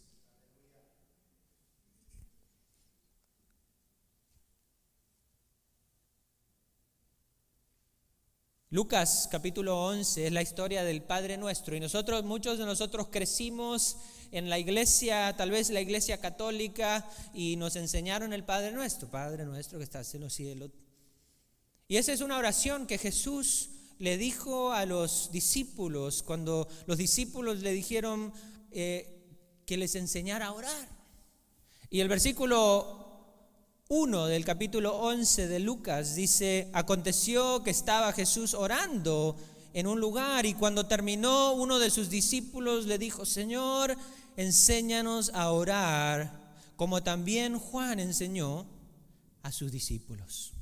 Lucas 8.70 9.28
capítulo 9.30 9.86
11 9.86 10.26
es 10.26 10.32
la 10.32 10.42
historia 10.42 10.84
del 10.84 11.02
Padre 11.02 11.38
Nuestro. 11.38 11.74
Y 11.74 11.80
nosotros, 11.80 12.24
muchos 12.24 12.58
de 12.58 12.66
nosotros 12.66 13.08
crecimos 13.10 13.96
en 14.32 14.50
la 14.50 14.58
iglesia, 14.58 15.34
tal 15.36 15.50
vez 15.50 15.70
la 15.70 15.80
iglesia 15.80 16.20
católica, 16.20 17.08
y 17.32 17.56
nos 17.56 17.76
enseñaron 17.76 18.34
el 18.34 18.44
Padre 18.44 18.72
Nuestro, 18.72 19.08
Padre 19.08 19.46
Nuestro 19.46 19.78
que 19.78 19.84
estás 19.84 20.14
en 20.14 20.22
los 20.22 20.34
cielos 20.34 20.70
y 21.88 21.96
esa 21.96 22.12
es 22.12 22.20
una 22.20 22.38
oración 22.38 22.86
que 22.86 22.98
Jesús 22.98 23.70
le 23.98 24.18
dijo 24.18 24.72
a 24.72 24.84
los 24.86 25.30
discípulos 25.32 26.22
cuando 26.22 26.68
los 26.86 26.98
discípulos 26.98 27.60
le 27.60 27.72
dijeron 27.72 28.32
eh, 28.72 29.16
que 29.64 29.76
les 29.76 29.94
enseñara 29.94 30.46
a 30.46 30.52
orar. 30.52 30.88
Y 31.88 32.00
el 32.00 32.08
versículo 32.08 33.06
1 33.88 34.26
del 34.26 34.44
capítulo 34.44 34.96
11 34.96 35.46
de 35.46 35.60
Lucas 35.60 36.16
dice, 36.16 36.68
aconteció 36.72 37.62
que 37.62 37.70
estaba 37.70 38.12
Jesús 38.12 38.54
orando 38.54 39.36
en 39.72 39.86
un 39.86 40.00
lugar 40.00 40.44
y 40.44 40.54
cuando 40.54 40.86
terminó 40.86 41.52
uno 41.52 41.78
de 41.78 41.90
sus 41.90 42.10
discípulos 42.10 42.86
le 42.86 42.98
dijo, 42.98 43.24
Señor, 43.24 43.96
enséñanos 44.36 45.30
a 45.34 45.52
orar, 45.52 46.32
como 46.74 47.02
también 47.02 47.58
Juan 47.58 48.00
enseñó 48.00 48.66
a 49.42 49.52
sus 49.52 49.70
discípulos. 49.70 50.55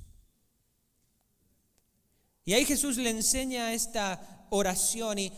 Y 2.45 2.53
ahí 2.53 2.65
Jesús 2.65 2.97
le 2.99 3.11
enseña 3.11 3.73
esta 3.73 4.47
oración 4.51 5.19
y 5.19 5.33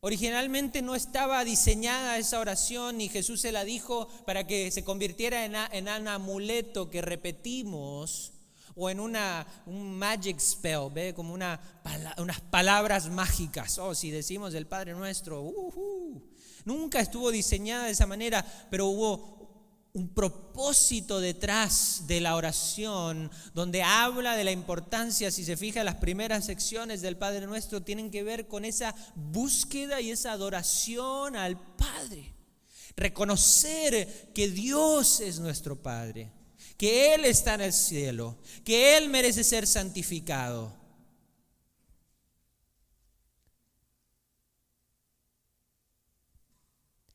originalmente 0.00 0.82
no 0.82 0.94
estaba 0.94 1.44
diseñada 1.44 2.18
esa 2.18 2.38
oración 2.38 3.00
y 3.00 3.08
Jesús 3.08 3.40
se 3.40 3.52
la 3.52 3.64
dijo 3.64 4.06
para 4.26 4.46
que 4.46 4.70
se 4.70 4.84
convirtiera 4.84 5.44
en, 5.44 5.88
un 5.88 6.08
amuleto 6.08 6.90
que 6.90 7.02
repetimos 7.02 8.32
o 8.76 8.90
en 8.90 9.00
una, 9.00 9.46
un 9.66 9.96
magic 9.96 10.38
spell, 10.38 10.90
¿ve? 10.92 11.14
como 11.14 11.34
una, 11.34 11.60
unas 12.18 12.40
palabras 12.40 13.08
mágicas. 13.08 13.78
Oh, 13.78 13.94
si 13.94 14.10
decimos 14.10 14.54
el 14.54 14.66
Padre 14.66 14.92
Nuestro, 14.92 15.50
nunca 16.64 17.00
estuvo 17.00 17.30
diseñada 17.30 17.86
de 17.86 17.92
esa 17.92 18.06
manera, 18.06 18.44
pero 18.70 18.86
hubo 18.86 19.43
un 19.94 20.08
propósito 20.08 21.20
detrás 21.20 22.08
de 22.08 22.20
la 22.20 22.34
oración, 22.34 23.30
donde 23.54 23.84
habla 23.84 24.34
de 24.34 24.42
la 24.42 24.50
importancia, 24.50 25.30
si 25.30 25.44
se 25.44 25.56
fija, 25.56 25.84
las 25.84 25.94
primeras 25.94 26.46
secciones 26.46 27.00
del 27.00 27.16
Padre 27.16 27.46
Nuestro 27.46 27.80
tienen 27.80 28.10
que 28.10 28.24
ver 28.24 28.48
con 28.48 28.64
esa 28.64 28.92
búsqueda 29.14 30.00
y 30.00 30.10
esa 30.10 30.32
adoración 30.32 31.36
al 31.36 31.76
Padre. 31.76 32.34
Reconocer 32.96 34.32
que 34.34 34.48
Dios 34.48 35.20
es 35.20 35.38
nuestro 35.38 35.80
Padre, 35.80 36.32
que 36.76 37.14
Él 37.14 37.24
está 37.24 37.54
en 37.54 37.60
el 37.60 37.72
cielo, 37.72 38.36
que 38.64 38.96
Él 38.96 39.08
merece 39.10 39.44
ser 39.44 39.64
santificado 39.64 40.83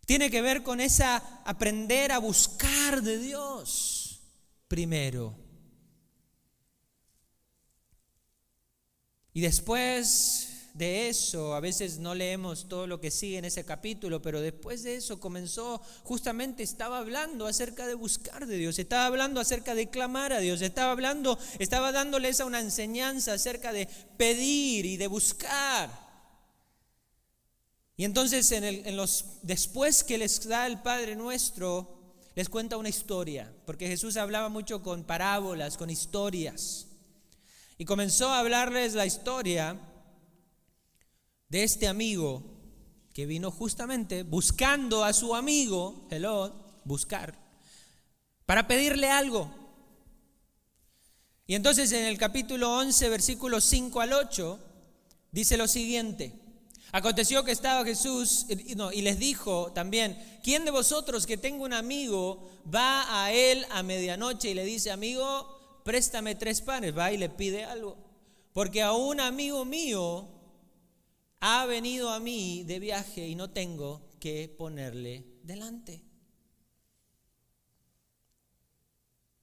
Tiene 0.10 0.32
que 0.32 0.41
ver 0.41 0.63
con 0.63 0.80
esa 0.80 1.17
aprender 1.45 2.12
a 2.12 2.17
buscar 2.17 3.04
de 3.04 3.19
Dios 3.19 4.19
primero. 4.67 5.36
Y 9.34 9.41
después 9.41 10.72
de 10.74 11.10
eso, 11.10 11.54
a 11.54 11.60
veces 11.60 12.00
no 12.00 12.15
leemos 12.15 12.67
todo 12.67 12.88
lo 12.88 13.00
que 13.00 13.12
sigue 13.12 13.38
en 13.38 13.45
ese 13.45 13.65
capítulo, 13.65 14.19
pero 14.19 14.41
después 14.41 14.82
de 14.82 14.95
eso 14.95 15.19
comenzó, 15.19 15.80
justamente 16.02 16.63
estaba 16.63 16.98
hablando 16.98 17.45
acerca 17.45 17.86
de 17.86 17.93
buscar 17.93 18.48
de 18.48 18.58
Dios, 18.58 18.80
estaba 18.80 19.06
hablando 19.06 19.39
acerca 19.39 19.76
de 19.76 19.91
clamar 19.91 20.34
a 20.34 20.39
Dios, 20.39 20.63
estaba 20.63 20.91
hablando, 20.91 21.38
estaba 21.60 21.91
dándoles 21.91 22.39
una 22.39 22.62
enseñanza 22.62 23.34
acerca 23.34 23.72
de 23.74 23.88
pedir 24.17 24.88
y 24.88 24.98
de 24.98 25.06
buscar. 25.06 26.09
Y 27.99 28.05
entonces 28.05 28.49
en, 28.53 28.95
los, 28.95 29.25
después 29.41 30.05
que 30.05 30.17
les 30.17 30.47
da 30.47 30.65
el 30.67 30.81
Padre 30.81 31.17
Nuestro, 31.17 31.99
les 32.33 32.47
cuenta 32.47 32.77
una 32.77 32.88
historia, 32.88 33.53
porque 33.65 33.89
Jesús 33.89 34.15
hablaba 34.15 34.47
mucho 34.47 34.81
con 34.81 35.03
parábolas, 35.03 35.75
con 35.75 35.89
historias. 35.89 36.88
Y 37.77 37.83
comenzó 37.83 38.29
a 38.29 38.39
hablarles 38.39 38.93
la 38.93 39.05
historia 39.05 39.77
de 41.49 41.63
este 41.65 41.89
amigo 41.89 42.41
que 43.13 43.25
vino 43.25 43.51
justamente 43.51 44.23
buscando 44.23 45.03
a 45.03 45.12
su 45.12 45.35
amigo, 45.35 46.07
hello, 46.09 46.55
buscar, 46.85 47.38
para 48.45 48.65
pedirle 48.65 49.09
algo. 49.09 49.53
Y 51.45 51.53
entonces 51.53 51.91
en 51.91 52.05
el 52.05 52.17
capítulo 52.17 52.77
11, 52.77 53.09
versículos 53.09 53.65
5 53.65 53.99
al 53.99 54.13
8, 54.13 54.59
dice 55.33 55.57
lo 55.57 55.67
siguiente. 55.67 56.38
Aconteció 56.91 57.43
que 57.43 57.52
estaba 57.52 57.86
Jesús 57.86 58.47
y 58.49 59.02
les 59.02 59.19
dijo 59.19 59.71
también, 59.73 60.17
¿quién 60.43 60.65
de 60.65 60.71
vosotros 60.71 61.28
que 61.28 61.38
tenga 61.38 61.63
un 61.63 61.73
amigo 61.73 62.49
va 62.73 63.23
a 63.23 63.32
él 63.32 63.65
a 63.69 63.84
medianoche 63.84 64.49
y 64.49 64.54
le 64.56 64.65
dice, 64.65 64.89
amigo, 64.89 65.82
préstame 65.86 66.34
tres 66.34 66.62
panes, 66.62 66.97
va 66.97 67.12
y 67.12 67.17
le 67.17 67.30
pide 67.30 67.63
algo? 67.63 67.97
Porque 68.54 68.82
a 68.82 68.93
un 68.93 69.19
amigo 69.19 69.65
mío 69.65 70.28
ha 71.39 71.65
venido 71.67 72.10
a 72.10 72.19
mí 72.19 72.63
de 72.63 72.80
viaje 72.80 73.28
y 73.28 73.36
no 73.36 73.52
tengo 73.52 74.10
que 74.19 74.54
ponerle 74.58 75.25
delante. 75.43 76.04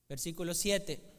Versículo 0.09 0.53
7. 0.53 1.16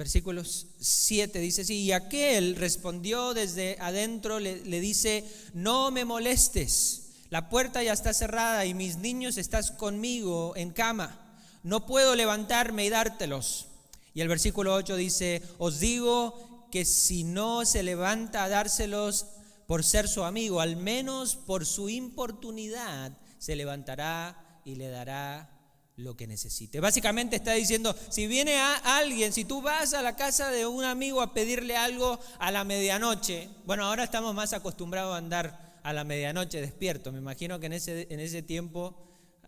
Versículo 0.00 0.42
7 0.44 1.40
dice 1.40 1.60
así, 1.60 1.82
y 1.82 1.92
aquel 1.92 2.56
respondió 2.56 3.34
desde 3.34 3.76
adentro, 3.80 4.40
le, 4.40 4.64
le, 4.64 4.80
dice, 4.80 5.26
no 5.52 5.90
me 5.90 6.06
molestes, 6.06 7.02
la 7.28 7.50
puerta 7.50 7.82
ya 7.82 7.92
está 7.92 8.14
cerrada 8.14 8.64
y 8.64 8.72
mis 8.72 8.96
niños 8.96 9.36
estás 9.36 9.72
conmigo 9.72 10.54
en 10.56 10.70
cama, 10.70 11.38
no 11.62 11.84
puedo 11.84 12.16
levantarme 12.16 12.86
y 12.86 12.88
dártelos. 12.88 13.66
Y 14.14 14.22
el 14.22 14.28
versículo 14.28 14.72
8 14.72 14.96
dice, 14.96 15.42
os 15.58 15.80
digo 15.80 16.66
que 16.72 16.86
si 16.86 17.22
no 17.22 17.66
se 17.66 17.82
levanta 17.82 18.44
a 18.44 18.48
dárselos 18.48 19.26
por 19.66 19.84
ser 19.84 20.08
su 20.08 20.24
amigo, 20.24 20.62
al 20.62 20.76
menos 20.76 21.36
por 21.36 21.66
su 21.66 21.90
importunidad, 21.90 23.12
se 23.38 23.54
levantará 23.54 24.62
y 24.64 24.76
le 24.76 24.88
dará 24.88 25.59
lo 26.00 26.16
que 26.16 26.26
necesite. 26.26 26.80
Básicamente 26.80 27.36
está 27.36 27.52
diciendo, 27.52 27.94
si 28.08 28.26
viene 28.26 28.56
a 28.56 28.98
alguien, 28.98 29.32
si 29.32 29.44
tú 29.44 29.62
vas 29.62 29.94
a 29.94 30.02
la 30.02 30.16
casa 30.16 30.50
de 30.50 30.66
un 30.66 30.84
amigo 30.84 31.20
a 31.20 31.32
pedirle 31.32 31.76
algo 31.76 32.18
a 32.38 32.50
la 32.50 32.64
medianoche, 32.64 33.48
bueno, 33.64 33.84
ahora 33.84 34.04
estamos 34.04 34.34
más 34.34 34.52
acostumbrados 34.52 35.14
a 35.14 35.18
andar 35.18 35.80
a 35.82 35.92
la 35.92 36.04
medianoche 36.04 36.60
despierto, 36.60 37.12
me 37.12 37.18
imagino 37.18 37.58
que 37.60 37.66
en 37.66 37.72
ese, 37.72 38.06
en 38.10 38.20
ese 38.20 38.42
tiempo, 38.42 38.94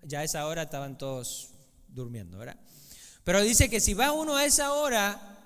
ya 0.03 0.21
a 0.21 0.25
esa 0.25 0.47
hora 0.47 0.63
estaban 0.63 0.97
todos 0.97 1.51
durmiendo, 1.89 2.39
¿verdad? 2.39 2.57
Pero 3.25 3.41
dice 3.43 3.69
que 3.69 3.81
si 3.81 3.95
va 3.95 4.13
uno 4.13 4.37
a 4.37 4.45
esa 4.45 4.73
hora 4.73 5.39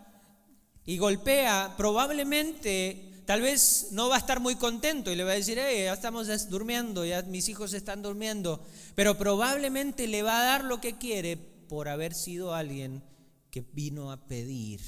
y 0.85 0.99
golpea, 0.99 1.75
probablemente 1.77 3.16
tal 3.27 3.43
vez 3.43 3.89
no 3.91 4.09
va 4.09 4.17
a 4.17 4.21
estar 4.21 4.41
muy 4.41 4.57
contento 4.57 5.11
y 5.11 5.17
le 5.17 5.25
va 5.25 5.33
a 5.33 5.35
decir, 5.35 5.59
hey, 5.61 5.85
ya 5.85 5.93
estamos 5.93 6.29
durmiendo, 6.49 7.05
ya 7.05 7.23
mis 7.23 7.49
hijos 7.49 7.75
están 7.75 8.01
durmiendo, 8.01 8.65
pero 8.95 9.19
probablemente 9.19 10.07
le 10.07 10.23
va 10.23 10.41
a 10.41 10.45
dar 10.45 10.65
lo 10.65 10.81
que 10.81 10.97
quiere 10.97 11.37
por 11.37 11.89
haber 11.89 12.15
sido 12.15 12.55
alguien 12.55 13.03
que 13.51 13.61
vino 13.73 14.13
a 14.13 14.27
pedir 14.27 14.81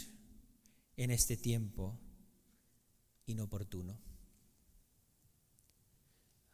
en 0.96 1.10
este 1.10 1.36
tiempo 1.36 1.98
inoportuno. 3.26 3.98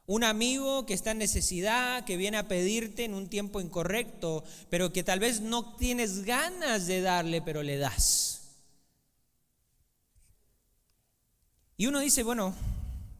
Un 0.07 0.25
amigo 0.25 0.85
que 0.85 0.93
está 0.93 1.13
en 1.13 1.19
necesidad, 1.19 2.05
que 2.05 2.19
viene 2.19 2.37
a 2.37 2.49
pedirte 2.49 3.05
en 3.05 3.15
un 3.15 3.29
tiempo 3.29 3.61
incorrecto, 3.61 4.45
pero 4.69 4.93
que 4.93 5.03
tal 5.03 5.19
vez 5.19 5.41
no 5.41 5.77
tienes 5.77 6.25
ganas 6.25 6.87
de 6.87 7.01
darle, 7.01 7.41
pero 7.41 7.63
le 7.63 7.79
das. 7.79 8.34
Y 11.77 11.87
uno 11.87 12.01
dice, 12.01 12.23
bueno, 12.23 12.55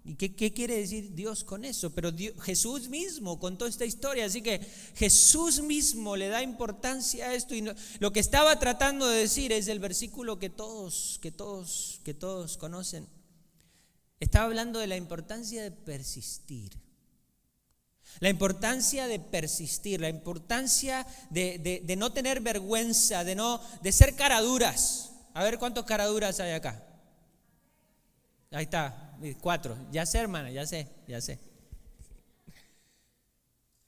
¿y 0.05 0.15
qué, 0.15 0.53
quiere 0.53 0.77
decir 0.77 1.15
Dios 1.15 1.43
con 1.45 1.65
eso? 1.65 1.91
Pero 1.91 2.13
Jesús 2.43 2.89
mismo 2.89 3.41
contó 3.41 3.67
esta 3.67 3.85
historia, 3.85 4.27
así 4.27 4.43
que 4.43 4.61
Jesús 4.95 5.61
mismo 5.63 6.17
le 6.17 6.29
da 6.29 6.43
importancia 6.43 7.27
a 7.27 7.35
esto 7.35 7.55
y 7.55 7.65
lo 7.99 8.13
que 8.13 8.21
estaba 8.21 8.59
tratando 8.59 9.09
de 9.09 9.21
decir 9.21 9.53
es 9.53 9.69
el 9.69 9.81
versículo 9.81 10.39
que 10.39 10.51
todos, 10.51 11.19
que 11.21 11.33
todos, 11.33 12.01
que 12.05 12.15
todos 12.15 12.57
conocen. 12.57 13.09
Estaba 14.21 14.47
hablando 14.47 14.79
de 14.79 14.87
la 14.87 14.97
importancia 14.97 15.63
de 15.63 15.71
persistir. 15.71 16.85
La 18.21 18.29
importancia 18.29 19.09
de 19.09 19.19
persistir, 19.19 20.01
la 20.01 20.09
importancia 20.09 21.07
de, 21.31 21.95
no 21.99 22.13
tener 22.13 22.41
vergüenza, 22.41 23.25
de 23.25 23.35
no 23.35 23.61
de 23.83 23.91
ser 23.91 24.15
caraduras. 24.15 25.11
A 25.35 25.43
ver 25.43 25.59
cuántos 25.59 25.85
caraduras 25.85 26.39
hay 26.39 26.53
acá. 26.53 26.94
Ahí 28.55 28.65
está, 28.65 29.17
cuatro. 29.41 29.77
Ya 29.91 30.07
sé, 30.07 30.19
hermana, 30.19 30.51
ya 30.51 30.67
sé, 30.67 30.89
ya 31.09 31.21
sé. 31.21 31.39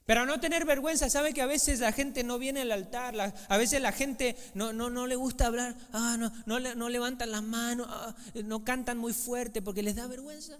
Pero 0.05 0.25
no 0.25 0.39
tener 0.39 0.65
vergüenza, 0.65 1.09
sabe 1.09 1.33
que 1.33 1.41
a 1.41 1.45
veces 1.45 1.81
la 1.81 1.91
gente 1.91 2.23
no 2.23 2.37
viene 2.37 2.61
al 2.61 2.71
altar, 2.71 3.13
a 3.49 3.57
veces 3.57 3.81
la 3.81 3.91
gente 3.91 4.37
no, 4.53 4.71
no, 4.71 4.89
no 4.89 5.05
le 5.05 5.17
gusta 5.17 5.47
hablar, 5.47 5.75
ah, 5.91 6.15
no, 6.17 6.59
no, 6.59 6.89
levantan 6.89 7.31
las 7.31 7.43
manos, 7.43 7.87
ah, 7.89 8.15
no 8.45 8.63
cantan 8.63 8.97
muy 8.97 9.13
fuerte 9.13 9.61
porque 9.61 9.83
les 9.83 9.97
da 9.97 10.07
vergüenza. 10.07 10.59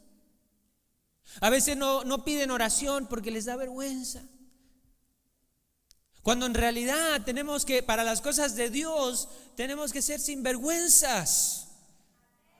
A 1.39 1.50
veces 1.50 1.78
no, 1.78 2.04
no 2.04 2.26
piden 2.26 2.52
oración 2.52 3.08
porque 3.08 3.32
les 3.32 3.46
da 3.46 3.56
vergüenza. 3.56 4.22
Cuando 6.24 6.46
en 6.46 6.54
realidad 6.54 7.24
tenemos 7.24 7.63
que, 7.63 7.82
para 7.82 8.04
las 8.04 8.20
cosas 8.20 8.58
de 8.58 8.70
Dios, 8.70 9.30
tenemos 9.56 9.93
que 9.93 10.02
ser 10.02 10.20
sinvergüenzas. 10.20 11.66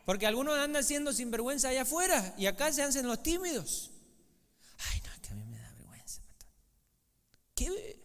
Porque 0.08 0.26
algunos 0.26 0.58
andan 0.58 0.86
siendo 0.86 1.12
sinvergüenza 1.12 1.68
allá 1.68 1.82
afuera 1.82 2.34
y 2.38 2.46
acá 2.46 2.72
se 2.72 2.82
hacen 2.82 3.06
los 3.06 3.22
tímidos. 3.22 3.92
Ay, 4.90 5.02
no, 5.02 5.22
que 5.22 5.28
a 5.34 5.36
mí 5.36 5.44
me 5.44 5.60
da 5.60 5.70
vergüenza. 5.74 6.22
¿Qué? 7.54 8.00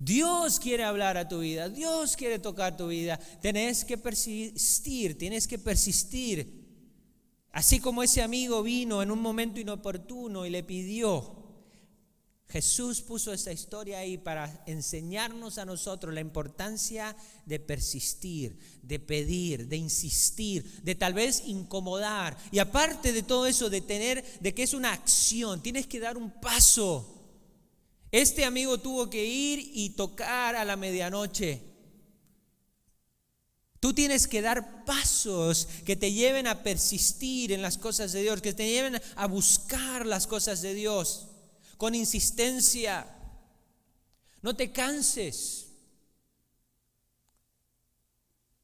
Dios 0.00 0.58
quiere 0.58 0.82
hablar 0.82 1.16
a 1.16 1.28
tu 1.28 1.38
vida, 1.38 1.68
Dios 1.68 2.16
quiere 2.16 2.40
tocar 2.40 2.76
tu 2.76 2.88
vida. 2.88 3.20
Tienes 3.40 3.84
que 3.84 3.98
persistir, 3.98 5.16
tienes 5.16 5.46
que 5.46 5.60
persistir. 5.60 6.66
Así 7.52 7.78
como 7.78 8.02
ese 8.02 8.20
amigo 8.20 8.64
vino 8.64 9.00
en 9.00 9.12
un 9.12 9.22
momento 9.22 9.60
inoportuno 9.60 10.44
y 10.44 10.50
le 10.50 10.64
pidió, 10.64 11.43
Jesús 12.48 13.00
puso 13.00 13.32
esa 13.32 13.52
historia 13.52 13.98
ahí 13.98 14.16
para 14.16 14.62
enseñarnos 14.66 15.58
a 15.58 15.64
nosotros 15.64 16.14
la 16.14 16.20
importancia 16.20 17.16
de 17.46 17.58
persistir, 17.58 18.58
de 18.82 19.00
pedir, 19.00 19.66
de 19.66 19.76
insistir, 19.76 20.80
de 20.82 20.94
tal 20.94 21.14
vez 21.14 21.42
incomodar. 21.46 22.36
Y 22.52 22.58
aparte 22.60 23.12
de 23.12 23.22
todo 23.22 23.46
eso, 23.46 23.70
de 23.70 23.80
tener, 23.80 24.24
de 24.40 24.54
que 24.54 24.62
es 24.62 24.74
una 24.74 24.92
acción, 24.92 25.62
tienes 25.62 25.86
que 25.86 26.00
dar 26.00 26.16
un 26.16 26.30
paso. 26.40 27.10
Este 28.12 28.44
amigo 28.44 28.78
tuvo 28.78 29.10
que 29.10 29.24
ir 29.24 29.72
y 29.74 29.90
tocar 29.90 30.54
a 30.54 30.64
la 30.64 30.76
medianoche. 30.76 31.60
Tú 33.80 33.92
tienes 33.92 34.28
que 34.28 34.42
dar 34.42 34.84
pasos 34.84 35.66
que 35.84 35.96
te 35.96 36.12
lleven 36.12 36.46
a 36.46 36.62
persistir 36.62 37.50
en 37.52 37.62
las 37.62 37.78
cosas 37.78 38.12
de 38.12 38.22
Dios, 38.22 38.40
que 38.40 38.54
te 38.54 38.68
lleven 38.68 39.00
a 39.16 39.26
buscar 39.26 40.06
las 40.06 40.26
cosas 40.26 40.62
de 40.62 40.74
Dios 40.74 41.30
con 41.76 41.94
insistencia. 41.94 43.06
No 44.42 44.54
te 44.54 44.70
canses. 44.70 45.68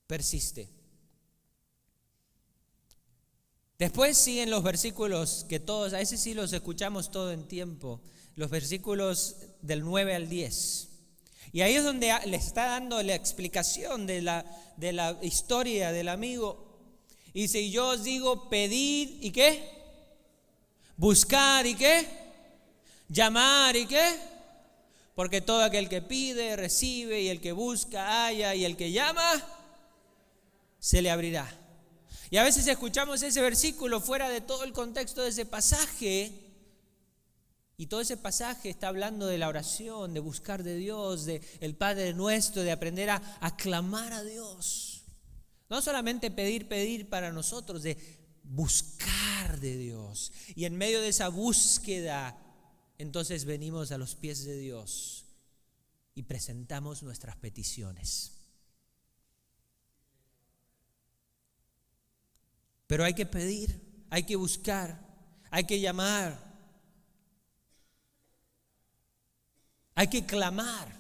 Persiste. 0.06 0.68
Después 3.78 4.18
siguen 4.18 4.50
los 4.50 4.62
versículos 4.62 5.46
que 5.48 5.58
todos, 5.58 5.94
a 5.94 5.98
veces 5.98 6.20
sí 6.20 6.34
los 6.34 6.52
escuchamos 6.52 7.10
todo 7.10 7.32
en 7.32 7.48
tiempo 7.48 8.00
los 8.40 8.50
versículos 8.50 9.36
del 9.60 9.84
9 9.84 10.14
al 10.14 10.28
10. 10.28 10.88
Y 11.52 11.60
ahí 11.60 11.74
es 11.74 11.84
donde 11.84 12.10
le 12.26 12.36
está 12.36 12.66
dando 12.66 13.02
la 13.02 13.14
explicación 13.14 14.06
de 14.06 14.22
la, 14.22 14.46
de 14.76 14.92
la 14.92 15.18
historia 15.20 15.92
del 15.92 16.08
amigo. 16.08 16.78
Y 17.34 17.48
si 17.48 17.70
yo 17.70 17.88
os 17.88 18.04
digo 18.04 18.48
pedir 18.48 19.18
y 19.20 19.30
qué, 19.30 19.62
buscar 20.96 21.66
y 21.66 21.74
qué, 21.74 22.06
llamar 23.10 23.76
y 23.76 23.86
qué, 23.86 24.16
porque 25.14 25.42
todo 25.42 25.62
aquel 25.62 25.88
que 25.88 26.00
pide, 26.00 26.56
recibe, 26.56 27.20
y 27.20 27.28
el 27.28 27.40
que 27.40 27.52
busca, 27.52 28.24
haya, 28.24 28.54
y 28.54 28.64
el 28.64 28.76
que 28.76 28.92
llama, 28.92 29.30
se 30.78 31.02
le 31.02 31.10
abrirá. 31.10 31.46
Y 32.30 32.38
a 32.38 32.44
veces 32.44 32.66
escuchamos 32.66 33.22
ese 33.22 33.42
versículo 33.42 34.00
fuera 34.00 34.30
de 34.30 34.40
todo 34.40 34.64
el 34.64 34.72
contexto 34.72 35.22
de 35.22 35.30
ese 35.30 35.44
pasaje 35.44 36.32
y 37.76 37.86
todo 37.86 38.02
ese 38.02 38.18
pasaje 38.18 38.68
está 38.68 38.88
hablando 38.88 39.26
de 39.26 39.38
la 39.38 39.48
oración, 39.48 40.12
de 40.12 40.20
buscar 40.20 40.62
de 40.62 40.76
Dios, 40.76 41.24
de 41.24 41.40
el 41.60 41.74
Padre 41.74 42.12
nuestro, 42.12 42.62
de 42.62 42.72
aprender 42.72 43.08
a 43.08 43.22
aclamar 43.40 44.12
a 44.12 44.22
Dios. 44.22 45.04
No 45.70 45.80
solamente 45.80 46.30
pedir, 46.30 46.68
pedir 46.68 47.08
para 47.08 47.32
nosotros, 47.32 47.82
de 47.82 47.96
buscar 48.44 49.58
de 49.60 49.78
Dios. 49.78 50.30
Y 50.54 50.66
en 50.66 50.76
medio 50.76 51.00
de 51.00 51.08
esa 51.08 51.28
búsqueda, 51.28 52.36
entonces 53.00 53.46
venimos 53.46 53.92
a 53.92 53.98
los 53.98 54.14
pies 54.14 54.44
de 54.44 54.58
Dios 54.58 55.24
y 56.14 56.24
presentamos 56.24 57.02
nuestras 57.02 57.34
peticiones. 57.36 58.32
Pero 62.86 63.04
hay 63.04 63.14
que 63.14 63.24
pedir, 63.24 64.04
hay 64.10 64.24
que 64.24 64.36
buscar, 64.36 65.00
hay 65.50 65.64
que 65.64 65.80
llamar. 65.80 66.50
Hay 69.94 70.08
que 70.08 70.26
clamar. 70.26 70.99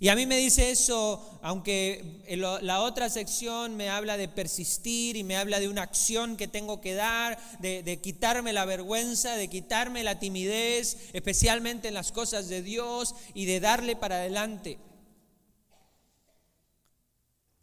Y 0.00 0.08
a 0.08 0.16
mí 0.16 0.26
me 0.26 0.36
dice 0.36 0.70
eso, 0.70 1.38
aunque 1.42 2.22
la 2.28 2.80
otra 2.80 3.08
sección 3.08 3.76
me 3.76 3.90
habla 3.90 4.16
de 4.16 4.28
persistir 4.28 5.16
y 5.16 5.22
me 5.22 5.36
habla 5.36 5.60
de 5.60 5.68
una 5.68 5.82
acción 5.82 6.36
que 6.36 6.48
tengo 6.48 6.80
que 6.80 6.94
dar, 6.94 7.38
de, 7.60 8.00
quitarme 8.02 8.52
la 8.52 8.64
vergüenza, 8.64 9.36
de 9.36 9.48
quitarme 9.48 10.02
la 10.02 10.18
timidez, 10.18 10.98
especialmente 11.12 11.88
en 11.88 11.94
las 11.94 12.12
cosas 12.12 12.48
de 12.48 12.62
Dios 12.62 13.14
y 13.34 13.46
de 13.46 13.60
darle 13.60 13.94
para 13.94 14.16
adelante. 14.16 14.78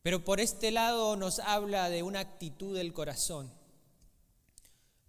Pero 0.02 0.24
por 0.24 0.39
este 0.39 0.72
lado 0.72 1.15
nos 1.15 1.39
habla 1.39 1.89
de 1.89 2.02
una 2.02 2.22
actitud 2.22 2.76
del 2.76 2.94
corazón. 2.94 3.52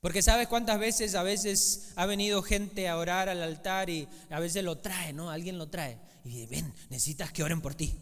Porque 0.00 0.20
sabes 0.20 0.48
cuántas 0.48 0.80
veces 0.80 1.14
a 1.14 1.22
veces 1.22 1.92
ha 1.94 2.06
venido 2.06 2.42
gente 2.42 2.88
a 2.88 2.98
orar 2.98 3.28
al 3.28 3.40
altar 3.40 3.88
y 3.88 4.08
a 4.30 4.40
veces 4.40 4.64
lo 4.64 4.78
trae, 4.78 5.12
¿no? 5.12 5.30
Alguien 5.30 5.58
lo 5.58 5.68
trae. 5.68 5.96
Y 6.24 6.28
dice, 6.28 6.46
ven, 6.46 6.72
necesitas 6.90 7.32
que 7.32 7.42
oren 7.42 7.60
por 7.60 7.74
ti. 7.74 7.94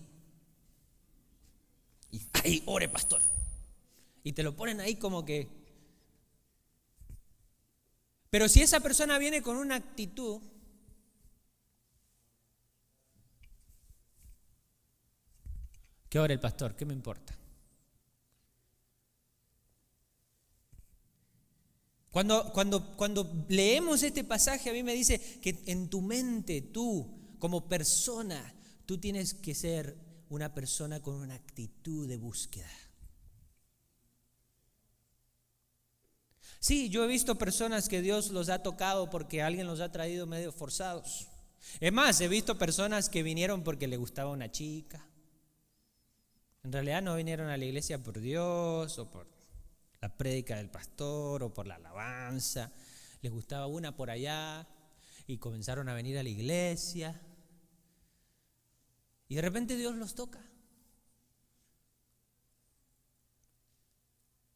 Y 2.12 2.22
ahí, 2.44 2.62
ore, 2.66 2.88
pastor. 2.88 3.22
Y 4.22 4.32
te 4.32 4.42
lo 4.42 4.54
ponen 4.54 4.80
ahí 4.80 4.96
como 4.96 5.24
que... 5.24 5.48
Pero 8.30 8.48
si 8.48 8.62
esa 8.62 8.80
persona 8.80 9.18
viene 9.18 9.42
con 9.42 9.56
una 9.56 9.76
actitud 9.76 10.40
que 16.08 16.18
ore 16.18 16.34
el 16.34 16.40
pastor, 16.40 16.76
¿qué 16.76 16.84
me 16.84 16.92
importa? 16.92 17.36
Cuando, 22.10 22.52
cuando, 22.52 22.96
cuando 22.96 23.46
leemos 23.48 24.02
este 24.02 24.24
pasaje, 24.24 24.68
a 24.68 24.72
mí 24.72 24.82
me 24.82 24.94
dice 24.94 25.20
que 25.40 25.62
en 25.66 25.88
tu 25.88 26.00
mente, 26.00 26.60
tú, 26.60 27.19
como 27.40 27.68
persona, 27.68 28.54
tú 28.86 28.98
tienes 28.98 29.34
que 29.34 29.54
ser 29.56 29.96
una 30.28 30.54
persona 30.54 31.00
con 31.02 31.16
una 31.16 31.34
actitud 31.34 32.06
de 32.06 32.16
búsqueda. 32.16 32.70
Sí, 36.60 36.90
yo 36.90 37.02
he 37.02 37.08
visto 37.08 37.36
personas 37.36 37.88
que 37.88 38.02
Dios 38.02 38.30
los 38.30 38.50
ha 38.50 38.62
tocado 38.62 39.08
porque 39.10 39.42
alguien 39.42 39.66
los 39.66 39.80
ha 39.80 39.90
traído 39.90 40.26
medio 40.26 40.52
forzados. 40.52 41.26
Es 41.80 41.92
más, 41.92 42.20
he 42.20 42.28
visto 42.28 42.58
personas 42.58 43.08
que 43.08 43.22
vinieron 43.22 43.64
porque 43.64 43.88
le 43.88 43.96
gustaba 43.96 44.30
una 44.30 44.50
chica. 44.50 45.04
En 46.62 46.72
realidad 46.72 47.00
no 47.00 47.16
vinieron 47.16 47.48
a 47.48 47.56
la 47.56 47.64
iglesia 47.64 48.02
por 48.02 48.20
Dios 48.20 48.98
o 48.98 49.10
por 49.10 49.26
la 50.00 50.14
prédica 50.14 50.56
del 50.56 50.68
pastor 50.68 51.42
o 51.42 51.54
por 51.54 51.66
la 51.66 51.76
alabanza. 51.76 52.70
Les 53.22 53.32
gustaba 53.32 53.66
una 53.66 53.96
por 53.96 54.10
allá 54.10 54.68
y 55.26 55.38
comenzaron 55.38 55.88
a 55.88 55.94
venir 55.94 56.18
a 56.18 56.22
la 56.22 56.28
iglesia. 56.28 57.18
Y 59.30 59.36
de 59.36 59.40
repente 59.40 59.76
Dios 59.76 59.94
los 59.94 60.14
toca. 60.14 60.44